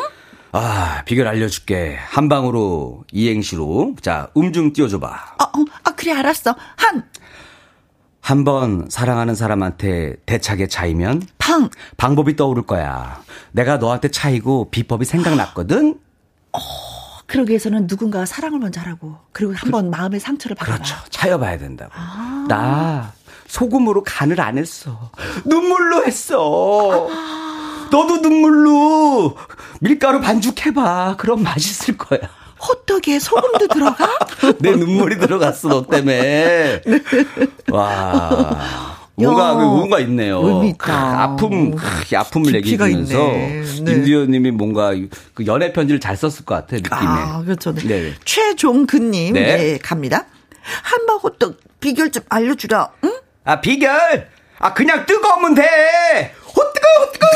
아 0.57 1.01
비결 1.03 1.27
알려줄게. 1.27 1.97
한 1.99 2.29
방으로 2.29 3.03
이행시로 3.11 3.95
자음좀 4.01 4.71
띄워줘봐. 4.71 5.07
어, 5.07 5.43
어, 5.43 5.65
아, 5.83 5.91
그래, 5.95 6.13
알았어. 6.13 6.55
한, 6.77 7.03
한 8.21 8.43
번 8.45 8.87
사랑하는 8.89 9.35
사람한테 9.35 10.15
대차게 10.25 10.67
차이면 10.67 11.23
방, 11.37 11.69
방법이 11.97 12.37
떠오를 12.37 12.63
거야. 12.63 13.21
내가 13.51 13.77
너한테 13.77 14.09
차이고 14.11 14.69
비법이 14.71 15.03
생각났거든. 15.03 15.99
그러기 17.27 17.49
위해서는 17.49 17.87
누군가가 17.89 18.25
사랑을 18.25 18.59
먼저 18.59 18.79
하라고. 18.79 19.17
그리고 19.33 19.53
한번 19.55 19.89
마음의 19.89 20.21
상처를 20.21 20.55
받아라. 20.55 20.77
그렇죠. 20.77 20.95
차여봐야 21.09 21.57
된다고. 21.57 21.91
나 22.47 23.11
소금으로 23.47 24.03
간을 24.03 24.39
안 24.39 24.57
했어. 24.57 25.11
눈물로 25.43 26.05
했어. 26.05 27.09
너도 27.91 28.17
눈물로 28.17 29.37
밀가루 29.79 30.21
반죽해봐. 30.21 31.15
그럼 31.17 31.43
맛있을 31.43 31.97
거야. 31.97 32.19
호떡에 32.67 33.19
소금도 33.19 33.67
들어가? 33.67 34.09
내 34.59 34.71
눈물이 34.71 35.19
들어갔어, 35.19 35.67
너 35.67 35.85
때문에. 35.85 36.81
와. 37.71 38.95
뭔가, 39.17 39.49
야, 39.49 39.53
뭔가 39.53 39.99
있네요. 39.99 40.41
의미 40.45 40.69
있다. 40.69 40.85
크, 40.85 40.91
아픔, 40.91 41.75
크, 41.75 41.85
이 42.11 42.15
아픔을 42.15 42.53
얘기하면서. 42.55 43.17
네. 43.17 43.63
임두현 43.77 44.31
님이 44.31 44.51
뭔가 44.51 44.93
그 45.33 45.45
연애 45.45 45.71
편지를 45.71 45.99
잘 45.99 46.17
썼을 46.17 46.45
것 46.45 46.55
같아, 46.55 46.75
느낌에. 46.75 46.97
아, 46.99 47.41
그렇죠. 47.43 47.73
네. 47.73 47.87
네. 47.87 48.13
최종근님, 48.25 49.33
네. 49.33 49.57
네. 49.57 49.77
갑니다. 49.77 50.25
한방 50.83 51.17
호떡 51.17 51.57
비결 51.79 52.11
좀 52.11 52.23
알려주라, 52.27 52.89
응? 53.05 53.13
아, 53.45 53.61
비결! 53.61 54.27
아, 54.59 54.73
그냥 54.73 55.05
뜨거우면 55.05 55.53
돼! 55.55 56.33
호 56.55 56.73
뜨거, 56.73 56.87
호 57.01 57.11
뜨거! 57.11 57.27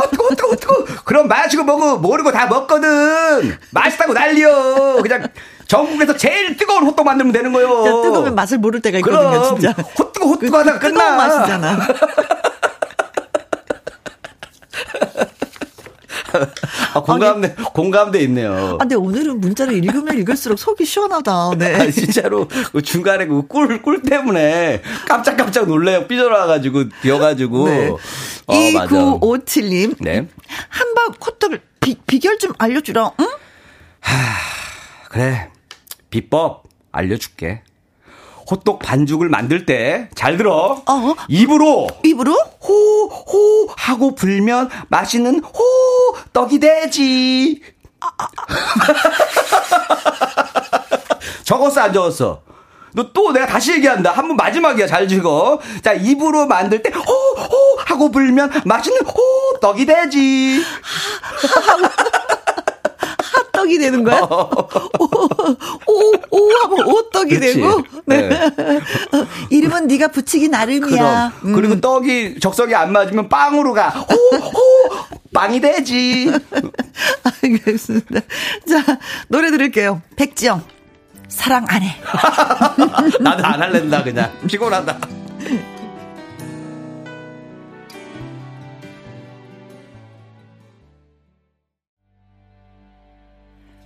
아, 0.00 0.08
뜨거, 0.10 0.28
뜨거, 0.34 0.56
뜨거! 0.56 0.84
그럼 1.04 1.28
마시고 1.28 1.64
먹어, 1.64 1.96
모르고 1.96 2.30
다 2.32 2.46
먹거든! 2.46 3.56
맛있다고 3.70 4.12
난리여! 4.12 4.98
그냥 5.02 5.28
전국에서 5.66 6.16
제일 6.16 6.56
뜨거운 6.56 6.84
호떡 6.84 7.04
만들면 7.04 7.32
되는 7.32 7.52
거요. 7.52 7.68
진짜 7.82 8.02
뜨거우면 8.02 8.34
맛을 8.34 8.58
모를 8.58 8.80
때가 8.80 8.98
있거든요, 8.98 9.20
어. 9.20 9.30
그럼, 9.30 9.60
진짜. 9.60 9.74
호 9.98 10.12
뜨거, 10.12 10.26
호 10.26 10.38
뜨거 10.38 10.58
하다가 10.58 10.78
끝나. 10.78 11.16
맛이잖아. 11.16 11.78
아, 16.94 17.00
공감대, 17.00 17.54
공감대 17.72 18.20
있네요. 18.24 18.52
아, 18.74 18.78
근데 18.78 18.94
오늘은 18.94 19.40
문자를 19.40 19.74
읽으면 19.74 20.18
읽을수록 20.18 20.58
속이 20.58 20.84
시원하다. 20.84 21.50
네. 21.58 21.74
아, 21.80 21.90
진짜로 21.90 22.46
그 22.72 22.82
중간에 22.82 23.26
그 23.26 23.46
꿀, 23.46 23.80
꿀 23.82 24.02
때문에 24.02 24.82
깜짝깜짝 25.08 25.66
놀래요. 25.66 26.06
삐져나와가지고, 26.06 26.84
뛰어가지고. 27.02 27.68
네. 27.68 27.88
어, 28.46 28.54
맞아. 28.74 28.94
2957님. 28.94 29.96
네. 30.00 30.26
한방 30.68 31.14
호떡을 31.24 31.60
비, 31.80 31.96
비결 32.06 32.38
좀 32.38 32.52
알려주라, 32.58 33.12
응? 33.20 33.26
그래. 35.08 35.50
비법 36.10 36.64
알려줄게. 36.92 37.62
호떡 38.50 38.78
반죽을 38.78 39.28
만들 39.28 39.66
때 39.66 40.08
잘 40.14 40.38
들어. 40.38 40.82
어? 40.86 41.14
입으로 41.28 41.86
입으로? 42.02 42.32
호, 42.32 43.04
호 43.08 43.68
하고 43.76 44.14
불면 44.14 44.70
맛있는 44.88 45.42
호 45.44 45.62
떡이 46.38 46.60
되지. 46.60 47.60
적었어 51.42 51.80
안 51.80 51.92
적었어? 51.92 52.42
너 52.94 53.02
또 53.12 53.32
내가 53.32 53.46
다시 53.46 53.72
얘기한다. 53.72 54.12
한 54.12 54.28
번 54.28 54.36
마지막이야. 54.36 54.86
잘 54.86 55.08
적어. 55.08 55.58
자, 55.82 55.92
입으로 55.92 56.46
만들 56.46 56.80
때 56.82 56.90
호, 56.90 57.00
호 57.02 57.76
하고 57.84 58.10
불면 58.10 58.50
맛있는 58.64 59.00
호 59.04 59.58
떡이 59.60 59.84
되지. 59.84 60.62
핫떡이 63.68 63.78
되는 63.78 64.02
거야? 64.02 64.20
오, 64.28 65.04
오, 65.86 66.12
오 66.30 66.50
하면 66.62 66.86
오떡이 66.88 67.38
그치. 67.38 67.54
되고. 67.54 67.82
네. 68.06 68.28
네. 68.28 68.50
이름은 69.50 69.86
네가 69.86 70.08
붙이기 70.08 70.48
나름이야. 70.48 71.32
그럼. 71.40 71.54
그리고 71.54 71.74
음. 71.74 71.80
떡이 71.80 72.40
적성이 72.40 72.74
안 72.74 72.92
맞으면 72.92 73.28
빵으로 73.28 73.74
가. 73.74 73.90
호, 73.90 74.14
호, 74.36 74.90
빵이 75.32 75.60
되지. 75.60 76.32
알겠습니다. 77.42 78.20
자, 78.68 78.98
노래 79.28 79.50
들을게요. 79.50 80.00
백지영. 80.16 80.62
사랑 81.28 81.66
안 81.68 81.82
해. 81.82 81.94
나도 83.20 83.44
안 83.44 83.60
할랜다, 83.62 84.02
그냥. 84.02 84.32
피곤하다. 84.48 84.98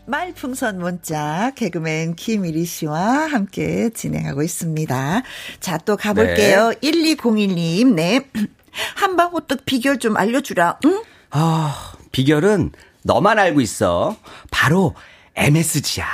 말풍선 0.07 0.79
문자 0.79 1.53
개그맨 1.55 2.17
김일희 2.17 2.65
씨와 2.65 3.27
함께 3.27 3.91
진행하고 3.91 4.43
있습니다. 4.43 5.23
자, 5.61 5.79
또 5.79 5.97
가볼게요. 5.97 6.73
1201님, 6.83 7.95
네. 7.95 8.29
한방 8.97 9.31
호떡 9.31 9.65
비결 9.65 9.99
좀 9.99 10.17
알려주라, 10.17 10.79
응? 10.87 11.03
아, 11.31 11.93
비결은 12.11 12.73
너만 13.03 13.39
알고 13.39 13.61
있어. 13.61 14.17
바로 14.51 14.95
MSG야. 15.35 16.07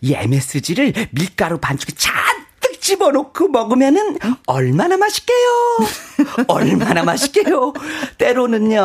이 0.00 0.14
MSG를 0.14 0.92
밀가루 1.10 1.58
반죽에 1.58 1.94
잔뜩 1.96 2.47
집어넣고 2.88 3.48
먹으면은 3.48 4.16
얼마나 4.46 4.96
맛있게요. 4.96 5.46
얼마나 6.48 7.02
맛있게요. 7.02 7.74
때로는요, 8.16 8.80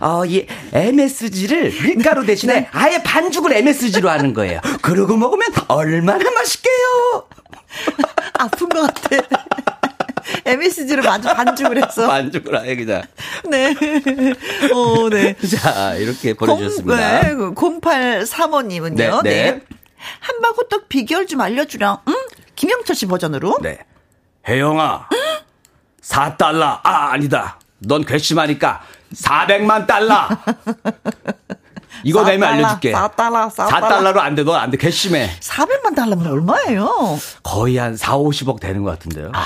어, 0.00 0.24
이 0.24 0.46
MSG를 0.72 1.72
밀가루 1.82 2.24
대신에 2.24 2.68
아예 2.70 3.02
반죽을 3.02 3.52
MSG로 3.52 4.08
하는 4.08 4.34
거예요. 4.34 4.60
그러고 4.82 5.16
먹으면 5.16 5.48
얼마나 5.66 6.30
맛있게요. 6.30 7.26
아픈 8.38 8.68
것 8.68 8.82
같아. 8.82 9.16
MSG를 10.44 11.02
마주 11.02 11.26
반죽을 11.34 11.84
해서. 11.84 12.06
반죽을 12.06 12.56
아예 12.56 12.76
그냥. 12.76 13.02
네. 13.48 13.74
어, 14.72 15.08
네. 15.10 15.34
자, 15.42 15.96
이렇게 15.96 16.34
보내주셨습니다. 16.34 17.22
네, 17.22 17.34
0835님은요. 17.34 19.22
네, 19.24 19.30
네. 19.50 19.60
한방 20.20 20.52
호떡 20.52 20.88
비결 20.88 21.26
좀 21.26 21.40
알려주라. 21.40 22.02
응? 22.06 22.14
김영철 22.60 22.94
씨 22.94 23.06
버전으로. 23.06 23.58
네. 23.62 23.78
혜영아. 24.46 25.08
4달러. 26.02 26.80
아, 26.82 27.12
아니다. 27.12 27.58
넌 27.78 28.04
괘씸하니까 28.04 28.82
400만 29.14 29.86
달러. 29.86 30.28
이거 32.04 32.22
내면 32.22 32.50
알려줄게. 32.50 32.92
4달러, 32.92 33.50
4달러. 33.50 33.68
4달러로 33.70 34.18
안 34.18 34.34
돼. 34.34 34.44
너 34.44 34.54
안 34.56 34.70
돼. 34.70 34.76
괘씸해. 34.76 35.30
400만 35.40 35.96
달러면 35.96 36.26
얼마예요? 36.26 37.18
거의 37.42 37.78
한 37.78 37.96
4, 37.96 38.18
50억 38.18 38.60
되는 38.60 38.82
것 38.82 38.90
같은데요. 38.90 39.32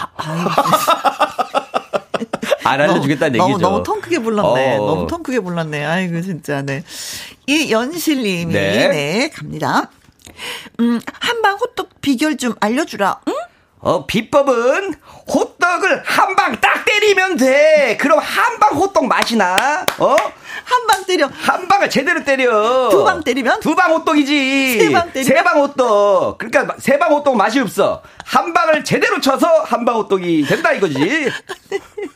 안 2.64 2.80
알려주겠다는 2.80 3.38
너무, 3.38 3.50
얘기죠. 3.52 3.68
너무 3.68 3.82
통 3.84 4.00
크게 4.00 4.18
불렀네. 4.18 4.76
어. 4.78 4.86
너무 4.86 5.06
통 5.06 5.22
크게 5.22 5.38
불렀네. 5.38 5.84
아이고, 5.84 6.20
진짜, 6.20 6.62
네. 6.62 6.82
이 7.46 7.70
연실님이, 7.70 8.52
네. 8.52 8.88
네. 8.88 9.30
갑니다. 9.30 9.88
음, 10.80 11.00
한방 11.20 11.56
호떡 11.56 12.00
비결 12.00 12.36
좀 12.36 12.54
알려주라, 12.60 13.20
응? 13.28 13.34
어, 13.80 14.06
비법은 14.06 14.94
호떡을 15.28 16.02
한 16.06 16.34
방 16.36 16.58
딱 16.60 16.84
때리면 16.86 17.36
돼. 17.36 17.96
그럼 18.00 18.18
한 18.18 18.58
방 18.58 18.74
호떡 18.76 19.06
맛이 19.06 19.36
나. 19.36 19.84
어? 19.98 20.16
한 20.64 20.86
방 20.86 21.04
때려. 21.04 21.26
한 21.32 21.68
방을 21.68 21.90
제대로 21.90 22.24
때려. 22.24 22.88
두 22.88 23.04
방 23.04 23.22
때리면? 23.22 23.60
두 23.60 23.74
방 23.74 23.92
호떡이지. 23.92 24.78
세 24.80 24.90
방 24.90 25.12
때리면? 25.12 25.24
세 25.36 25.42
방 25.44 25.60
호떡. 25.60 26.38
그러니까 26.38 26.74
세 26.78 26.98
방 26.98 27.12
호떡 27.12 27.36
맛이 27.36 27.60
없어. 27.60 28.02
한 28.24 28.54
방을 28.54 28.84
제대로 28.84 29.20
쳐서 29.20 29.46
한 29.64 29.84
방 29.84 29.96
호떡이 29.96 30.46
된다 30.46 30.72
이거지. 30.72 31.30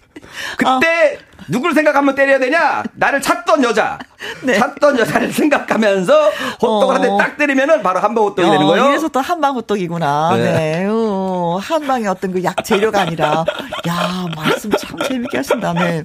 그때 0.56 1.18
누굴 1.48 1.72
생각하면 1.72 2.14
때려야 2.14 2.38
되냐? 2.38 2.82
나를 2.94 3.22
찾던 3.22 3.62
여자. 3.64 3.98
네. 4.42 4.58
찾던 4.58 4.98
여자를 4.98 5.32
생각하면서 5.32 6.30
호떡을 6.60 6.68
어. 6.68 6.90
한대 6.90 7.08
딱 7.18 7.36
때리면은 7.38 7.82
바로 7.82 8.00
한방 8.00 8.24
호떡이 8.24 8.48
되는 8.50 8.66
거예요. 8.66 8.88
이래서 8.88 9.08
또 9.08 9.20
한방 9.20 9.54
호떡이구나. 9.54 10.36
네. 10.36 10.52
네. 10.52 10.86
어, 10.90 11.58
한방의 11.62 12.08
어떤 12.08 12.32
그 12.32 12.42
약 12.44 12.62
재료가 12.64 13.00
아니라. 13.02 13.44
야, 13.88 14.26
말씀 14.36 14.70
참 14.72 14.98
재밌게 15.00 15.38
하신다. 15.38 15.72
네. 15.74 16.02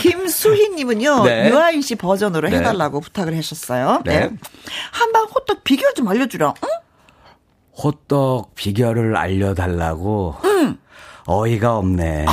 김수희 0.00 0.70
님은요, 0.70 1.24
네. 1.24 1.50
유아인 1.50 1.80
씨 1.82 1.94
버전으로 1.94 2.48
네. 2.48 2.58
해달라고 2.58 3.00
부탁을 3.00 3.36
하셨어요. 3.36 4.02
네. 4.04 4.20
네. 4.20 4.30
한방 4.92 5.24
호떡 5.24 5.64
비결 5.64 5.94
좀 5.94 6.08
알려 6.08 6.26
주라. 6.26 6.54
응? 6.62 6.68
호떡 7.76 8.54
비결을 8.54 9.16
알려 9.16 9.54
달라고. 9.54 10.36
어이가 11.26 11.76
없네. 11.76 12.26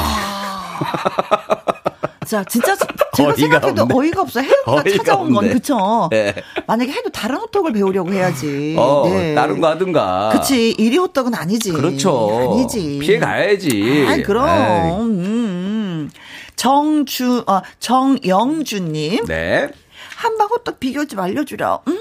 자, 2.28 2.44
진짜 2.46 2.76
제가 3.14 3.30
어이가 3.30 3.36
생각해도 3.36 3.82
없네. 3.82 3.96
어이가 3.96 4.22
없어. 4.22 4.40
어이가 4.40 4.84
찾아온 4.98 5.34
건. 5.34 5.50
그쵸? 5.50 6.08
네. 6.12 6.34
만약에 6.68 6.92
해도 6.92 7.10
다른 7.10 7.38
호떡을 7.38 7.74
배우려고 7.74 8.14
해야지. 8.14 8.76
어, 8.78 9.08
네. 9.10 9.36
다른 9.36 9.60
거 9.60 9.68
하든가. 9.70 10.30
그치. 10.34 10.72
이리 10.72 10.98
호떡은 10.98 11.34
아니지. 11.34 11.72
그렇죠. 11.74 12.52
아니지. 12.54 13.00
피해 13.02 13.20
가야지. 13.20 14.06
아, 14.08 14.18
그럼. 14.26 14.48
음, 14.48 15.20
음. 15.26 16.12
정주, 16.56 17.44
어, 17.48 17.62
정영주님. 17.80 19.26
네. 19.26 19.70
한방 20.16 20.48
호떡 20.48 20.80
비결 20.80 21.08
좀 21.08 21.20
알려주라. 21.20 21.80
응? 21.88 22.00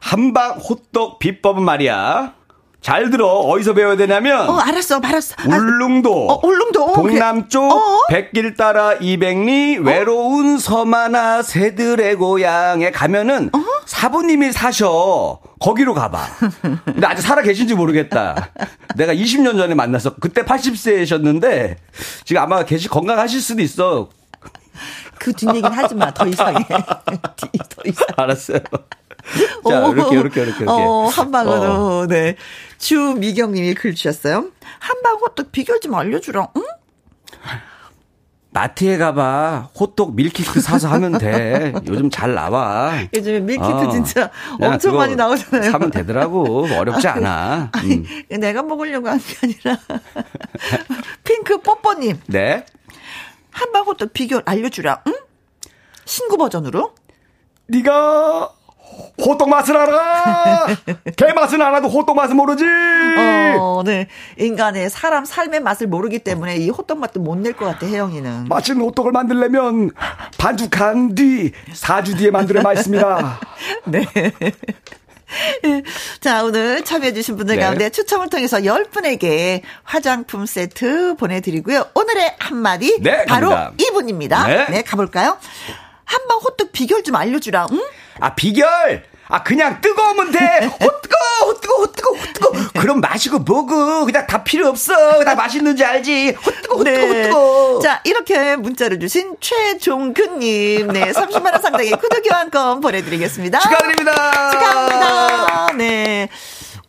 한방 0.00 0.52
호떡 0.52 1.18
비법은 1.18 1.62
말이야. 1.62 2.37
잘 2.80 3.10
들어. 3.10 3.26
어디서 3.28 3.74
배워야 3.74 3.96
되냐면 3.96 4.48
어, 4.48 4.56
알았어, 4.58 5.00
알았어. 5.02 5.34
아, 5.38 5.42
울릉도, 5.46 6.28
어, 6.30 6.40
울릉도. 6.46 6.84
어, 6.84 6.92
동남쪽 6.94 7.68
그래. 7.68 7.72
어? 7.74 7.98
백길 8.08 8.54
따라 8.54 8.94
200리 8.98 9.84
외로운 9.84 10.58
섬 10.58 10.94
하나 10.94 11.42
새들의 11.42 12.14
고향에 12.16 12.90
가면은 12.92 13.50
어? 13.52 13.58
사부님이 13.84 14.52
사셔. 14.52 15.40
거기로 15.60 15.92
가봐. 15.94 16.24
근데 16.84 17.06
아직 17.06 17.22
살아 17.22 17.42
계신지 17.42 17.74
모르겠다. 17.74 18.50
내가 18.96 19.12
20년 19.12 19.56
전에 19.56 19.74
만났어. 19.74 20.14
그때 20.20 20.42
80세셨는데 20.42 21.76
지금 22.24 22.42
아마 22.42 22.64
계시 22.64 22.88
건강하실 22.88 23.40
수도 23.40 23.60
있어. 23.62 24.08
그 25.18 25.32
뒷얘기는 25.32 25.68
하지 25.72 25.96
마. 25.96 26.14
더 26.14 26.24
이상해. 26.26 26.64
더 26.68 27.82
이상. 27.84 28.06
알았어요. 28.16 28.60
자, 29.68 29.86
오. 29.86 29.92
이렇게, 29.92 30.16
이렇게, 30.16 30.42
이렇게, 30.42 30.64
이렇게. 30.64 30.64
어, 30.66 31.06
한 31.06 31.30
방으로, 31.30 31.62
어. 31.62 32.06
네. 32.06 32.36
주미경 32.78 33.52
님이 33.52 33.74
글 33.74 33.94
주셨어요. 33.94 34.46
한방 34.78 35.16
호떡 35.16 35.52
비결 35.52 35.80
좀 35.80 35.94
알려주라. 35.94 36.48
응? 36.56 36.62
마트에 38.50 38.96
가봐. 38.96 39.70
호떡 39.78 40.14
밀키트 40.14 40.60
사서 40.60 40.88
하면 40.88 41.18
돼. 41.18 41.74
요즘 41.86 42.08
잘 42.10 42.34
나와. 42.34 42.92
요즘에 43.14 43.40
밀키트 43.40 43.68
어. 43.70 43.90
진짜 43.90 44.30
엄청 44.60 44.96
많이 44.96 45.14
나오잖아요. 45.14 45.70
사면 45.70 45.90
되더라고. 45.90 46.66
어렵지 46.72 47.06
않아. 47.08 47.68
아니, 47.72 47.96
음. 47.96 48.40
내가 48.40 48.62
먹으려고 48.62 49.08
한 49.08 49.18
게 49.18 49.36
아니라. 49.42 49.78
핑크 51.24 51.58
뽀뽀님, 51.60 52.20
네. 52.26 52.64
한방 53.50 53.84
호떡 53.84 54.12
비결 54.12 54.42
알려주라. 54.46 55.02
응? 55.06 55.14
신구 56.06 56.38
버전으로? 56.38 56.94
네가 57.66 58.50
호떡 59.20 59.48
맛을 59.48 59.76
알아. 59.76 60.66
개 61.16 61.32
맛은 61.32 61.60
알아도 61.62 61.88
호떡 61.88 62.16
맛은 62.16 62.36
모르지. 62.36 62.64
어, 63.58 63.82
네. 63.84 64.08
인간의 64.38 64.90
사람 64.90 65.24
삶의 65.24 65.60
맛을 65.60 65.86
모르기 65.86 66.18
때문에 66.20 66.56
이 66.56 66.68
호떡 66.70 66.98
맛도 66.98 67.20
못 67.20 67.38
낼 67.38 67.52
것 67.54 67.66
같아, 67.66 67.86
혜영이는. 67.86 68.46
맛있는 68.48 68.84
호떡을 68.84 69.12
만들려면 69.12 69.90
반죽한 70.38 71.14
뒤 71.14 71.52
4주 71.72 72.18
뒤에 72.18 72.30
만들어야 72.30 72.62
맛있습니다. 72.62 73.40
네. 73.86 74.04
자, 76.20 76.42
오늘 76.42 76.82
참여해주신 76.84 77.36
분들 77.36 77.56
네. 77.56 77.62
가운데 77.62 77.90
추첨을 77.90 78.28
통해서 78.30 78.58
10분에게 78.58 79.60
화장품 79.84 80.46
세트 80.46 81.16
보내드리고요. 81.16 81.86
오늘의 81.94 82.36
한마디. 82.38 82.98
네, 83.00 83.24
바로. 83.26 83.52
이분입니다. 83.78 84.46
네. 84.46 84.66
네. 84.70 84.82
가볼까요? 84.82 85.36
한 86.08 86.26
방 86.28 86.38
호떡 86.38 86.72
비결 86.72 87.02
좀 87.02 87.16
알려주라, 87.16 87.66
응? 87.72 87.82
아 88.20 88.34
비결. 88.34 89.04
아 89.30 89.42
그냥 89.42 89.80
뜨거우면 89.82 90.30
돼. 90.32 90.38
호뜨거 90.80 91.16
호뜨거 91.44 91.74
호뜨거 91.82 92.10
호뜨거. 92.14 92.52
그럼 92.80 93.00
마시고 93.00 93.40
먹어. 93.40 94.06
그냥 94.06 94.26
다 94.26 94.42
필요 94.42 94.68
없어. 94.68 95.22
다 95.22 95.34
맛있는지 95.34 95.84
알지. 95.84 96.30
호뜨거 96.46 96.76
호뜨거 96.76 97.00
호뜨거. 97.06 97.78
네. 97.82 97.86
자, 97.86 98.00
이렇게 98.04 98.56
문자를 98.56 98.98
주신 99.00 99.36
최종근님. 99.40 100.88
네, 100.88 101.12
30만 101.12 101.52
원 101.52 101.60
상당의 101.60 101.90
구독 101.90 102.22
교환권 102.22 102.80
보내드리겠습니다. 102.80 103.58
축하드립니다. 103.58 104.50
축하합니다. 104.50 105.72
네. 105.76 106.28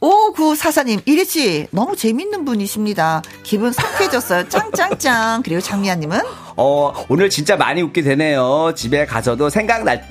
5944님, 0.02 1.02
이리씨, 1.06 1.68
너무 1.72 1.96
재밌는 1.96 2.46
분이십니다. 2.46 3.22
기분 3.44 3.72
상쾌해졌어요. 3.74 4.48
짱짱짱. 4.48 5.44
그리고 5.44 5.60
장미아님은? 5.62 6.22
어, 6.56 6.94
오늘 7.10 7.30
진짜 7.30 7.58
많이 7.58 7.82
웃게 7.82 8.02
되네요. 8.02 8.72
집에 8.76 9.06
가서도 9.06 9.50
생각날요. 9.50 10.02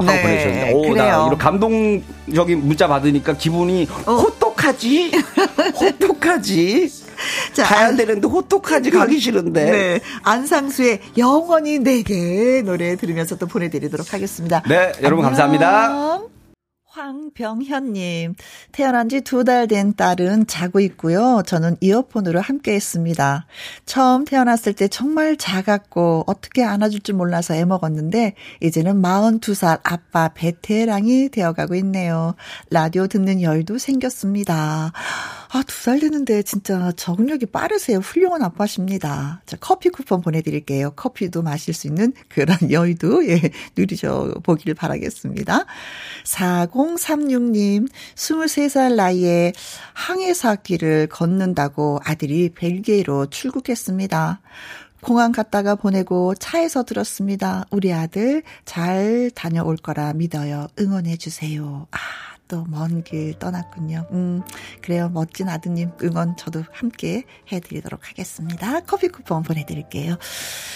하고 0.00 0.04
네, 0.04 0.22
보내주셨는데. 0.22 0.72
오, 0.74 0.82
그래요. 0.82 0.94
나 0.96 1.26
이런 1.26 1.38
감동적인 1.38 2.66
문자 2.66 2.86
받으니까 2.86 3.36
기분이 3.36 3.88
어. 4.06 4.12
호떡하지? 4.14 5.12
호떡하지? 5.80 6.92
자, 7.52 7.64
가야 7.64 7.86
안- 7.88 7.96
되는데 7.96 8.28
호떡하지 8.28 8.90
가기 8.90 9.18
싫은데. 9.18 9.64
네. 9.70 10.00
안상수의 10.22 11.00
영원히 11.18 11.78
내게 11.78 12.62
노래 12.64 12.94
들으면서 12.96 13.36
또 13.36 13.46
보내드리도록 13.46 14.12
하겠습니다. 14.12 14.62
네, 14.68 14.92
여러분 15.02 15.24
안녕. 15.24 15.36
감사합니다. 15.36 16.35
황병현님, 16.96 18.36
태어난 18.72 19.10
지 19.10 19.20
두 19.20 19.44
달 19.44 19.66
된 19.66 19.94
딸은 19.94 20.46
자고 20.46 20.80
있고요. 20.80 21.42
저는 21.46 21.76
이어폰으로 21.82 22.40
함께 22.40 22.72
했습니다. 22.72 23.44
처음 23.84 24.24
태어났을 24.24 24.72
때 24.72 24.88
정말 24.88 25.36
작았고 25.36 26.24
어떻게 26.26 26.64
안아줄 26.64 27.00
줄 27.00 27.16
몰라서 27.16 27.54
애 27.54 27.66
먹었는데 27.66 28.34
이제는 28.62 29.02
42살 29.02 29.80
아빠 29.82 30.28
베테랑이 30.28 31.28
되어가고 31.28 31.74
있네요. 31.74 32.34
라디오 32.70 33.06
듣는 33.08 33.42
여유도 33.42 33.76
생겼습니다. 33.76 34.92
아, 35.56 35.62
두살 35.62 36.00
됐는데 36.00 36.42
진짜 36.42 36.92
적응력이 36.96 37.46
빠르세요. 37.46 37.98
훌륭한 37.98 38.42
아빠십니다. 38.42 39.40
자, 39.46 39.56
커피 39.58 39.88
쿠폰 39.88 40.20
보내드릴게요. 40.20 40.90
커피도 40.90 41.40
마실 41.40 41.72
수 41.72 41.86
있는 41.86 42.12
그런 42.28 42.58
여유도, 42.70 43.26
예, 43.26 43.40
누리셔 43.74 44.34
보길 44.42 44.74
바라겠습니다. 44.74 45.64
4036님, 46.24 47.88
23살 48.16 48.96
나이에 48.96 49.54
항해사 49.94 50.56
길을 50.56 51.06
걷는다고 51.06 52.00
아들이 52.04 52.50
벨기에로 52.50 53.30
출국했습니다. 53.30 54.40
공항 55.00 55.32
갔다가 55.32 55.74
보내고 55.74 56.34
차에서 56.34 56.82
들었습니다. 56.82 57.64
우리 57.70 57.94
아들 57.94 58.42
잘 58.66 59.30
다녀올 59.34 59.76
거라 59.76 60.12
믿어요. 60.12 60.66
응원해 60.78 61.16
주세요. 61.16 61.86
아, 61.92 61.98
또 62.48 62.64
먼 62.64 63.02
길 63.02 63.38
떠났군요. 63.38 64.06
음, 64.12 64.42
그래요. 64.82 65.08
멋진 65.08 65.48
아드님 65.48 65.90
응원 66.02 66.36
저도 66.36 66.64
함께 66.72 67.24
해드리도록 67.50 68.08
하겠습니다. 68.08 68.80
커피 68.80 69.08
쿠폰 69.08 69.42
보내드릴게요. 69.42 70.16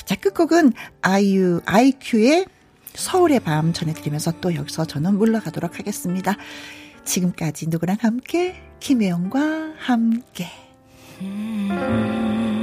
자, 0.05 0.15
끝곡은 0.17 0.73
아이유, 1.03 1.61
아이큐의 1.67 2.47
서울의 2.95 3.41
밤 3.41 3.73
전해드리면서 3.73 4.41
또 4.41 4.55
여기서 4.55 4.85
저는 4.85 5.17
물러가도록 5.17 5.79
하겠습니다. 5.79 6.37
지금까지 7.05 7.69
누구랑 7.69 7.99
함께, 8.01 8.61
김혜영과 8.81 9.75
함께. 9.79 10.49
음 11.23 12.60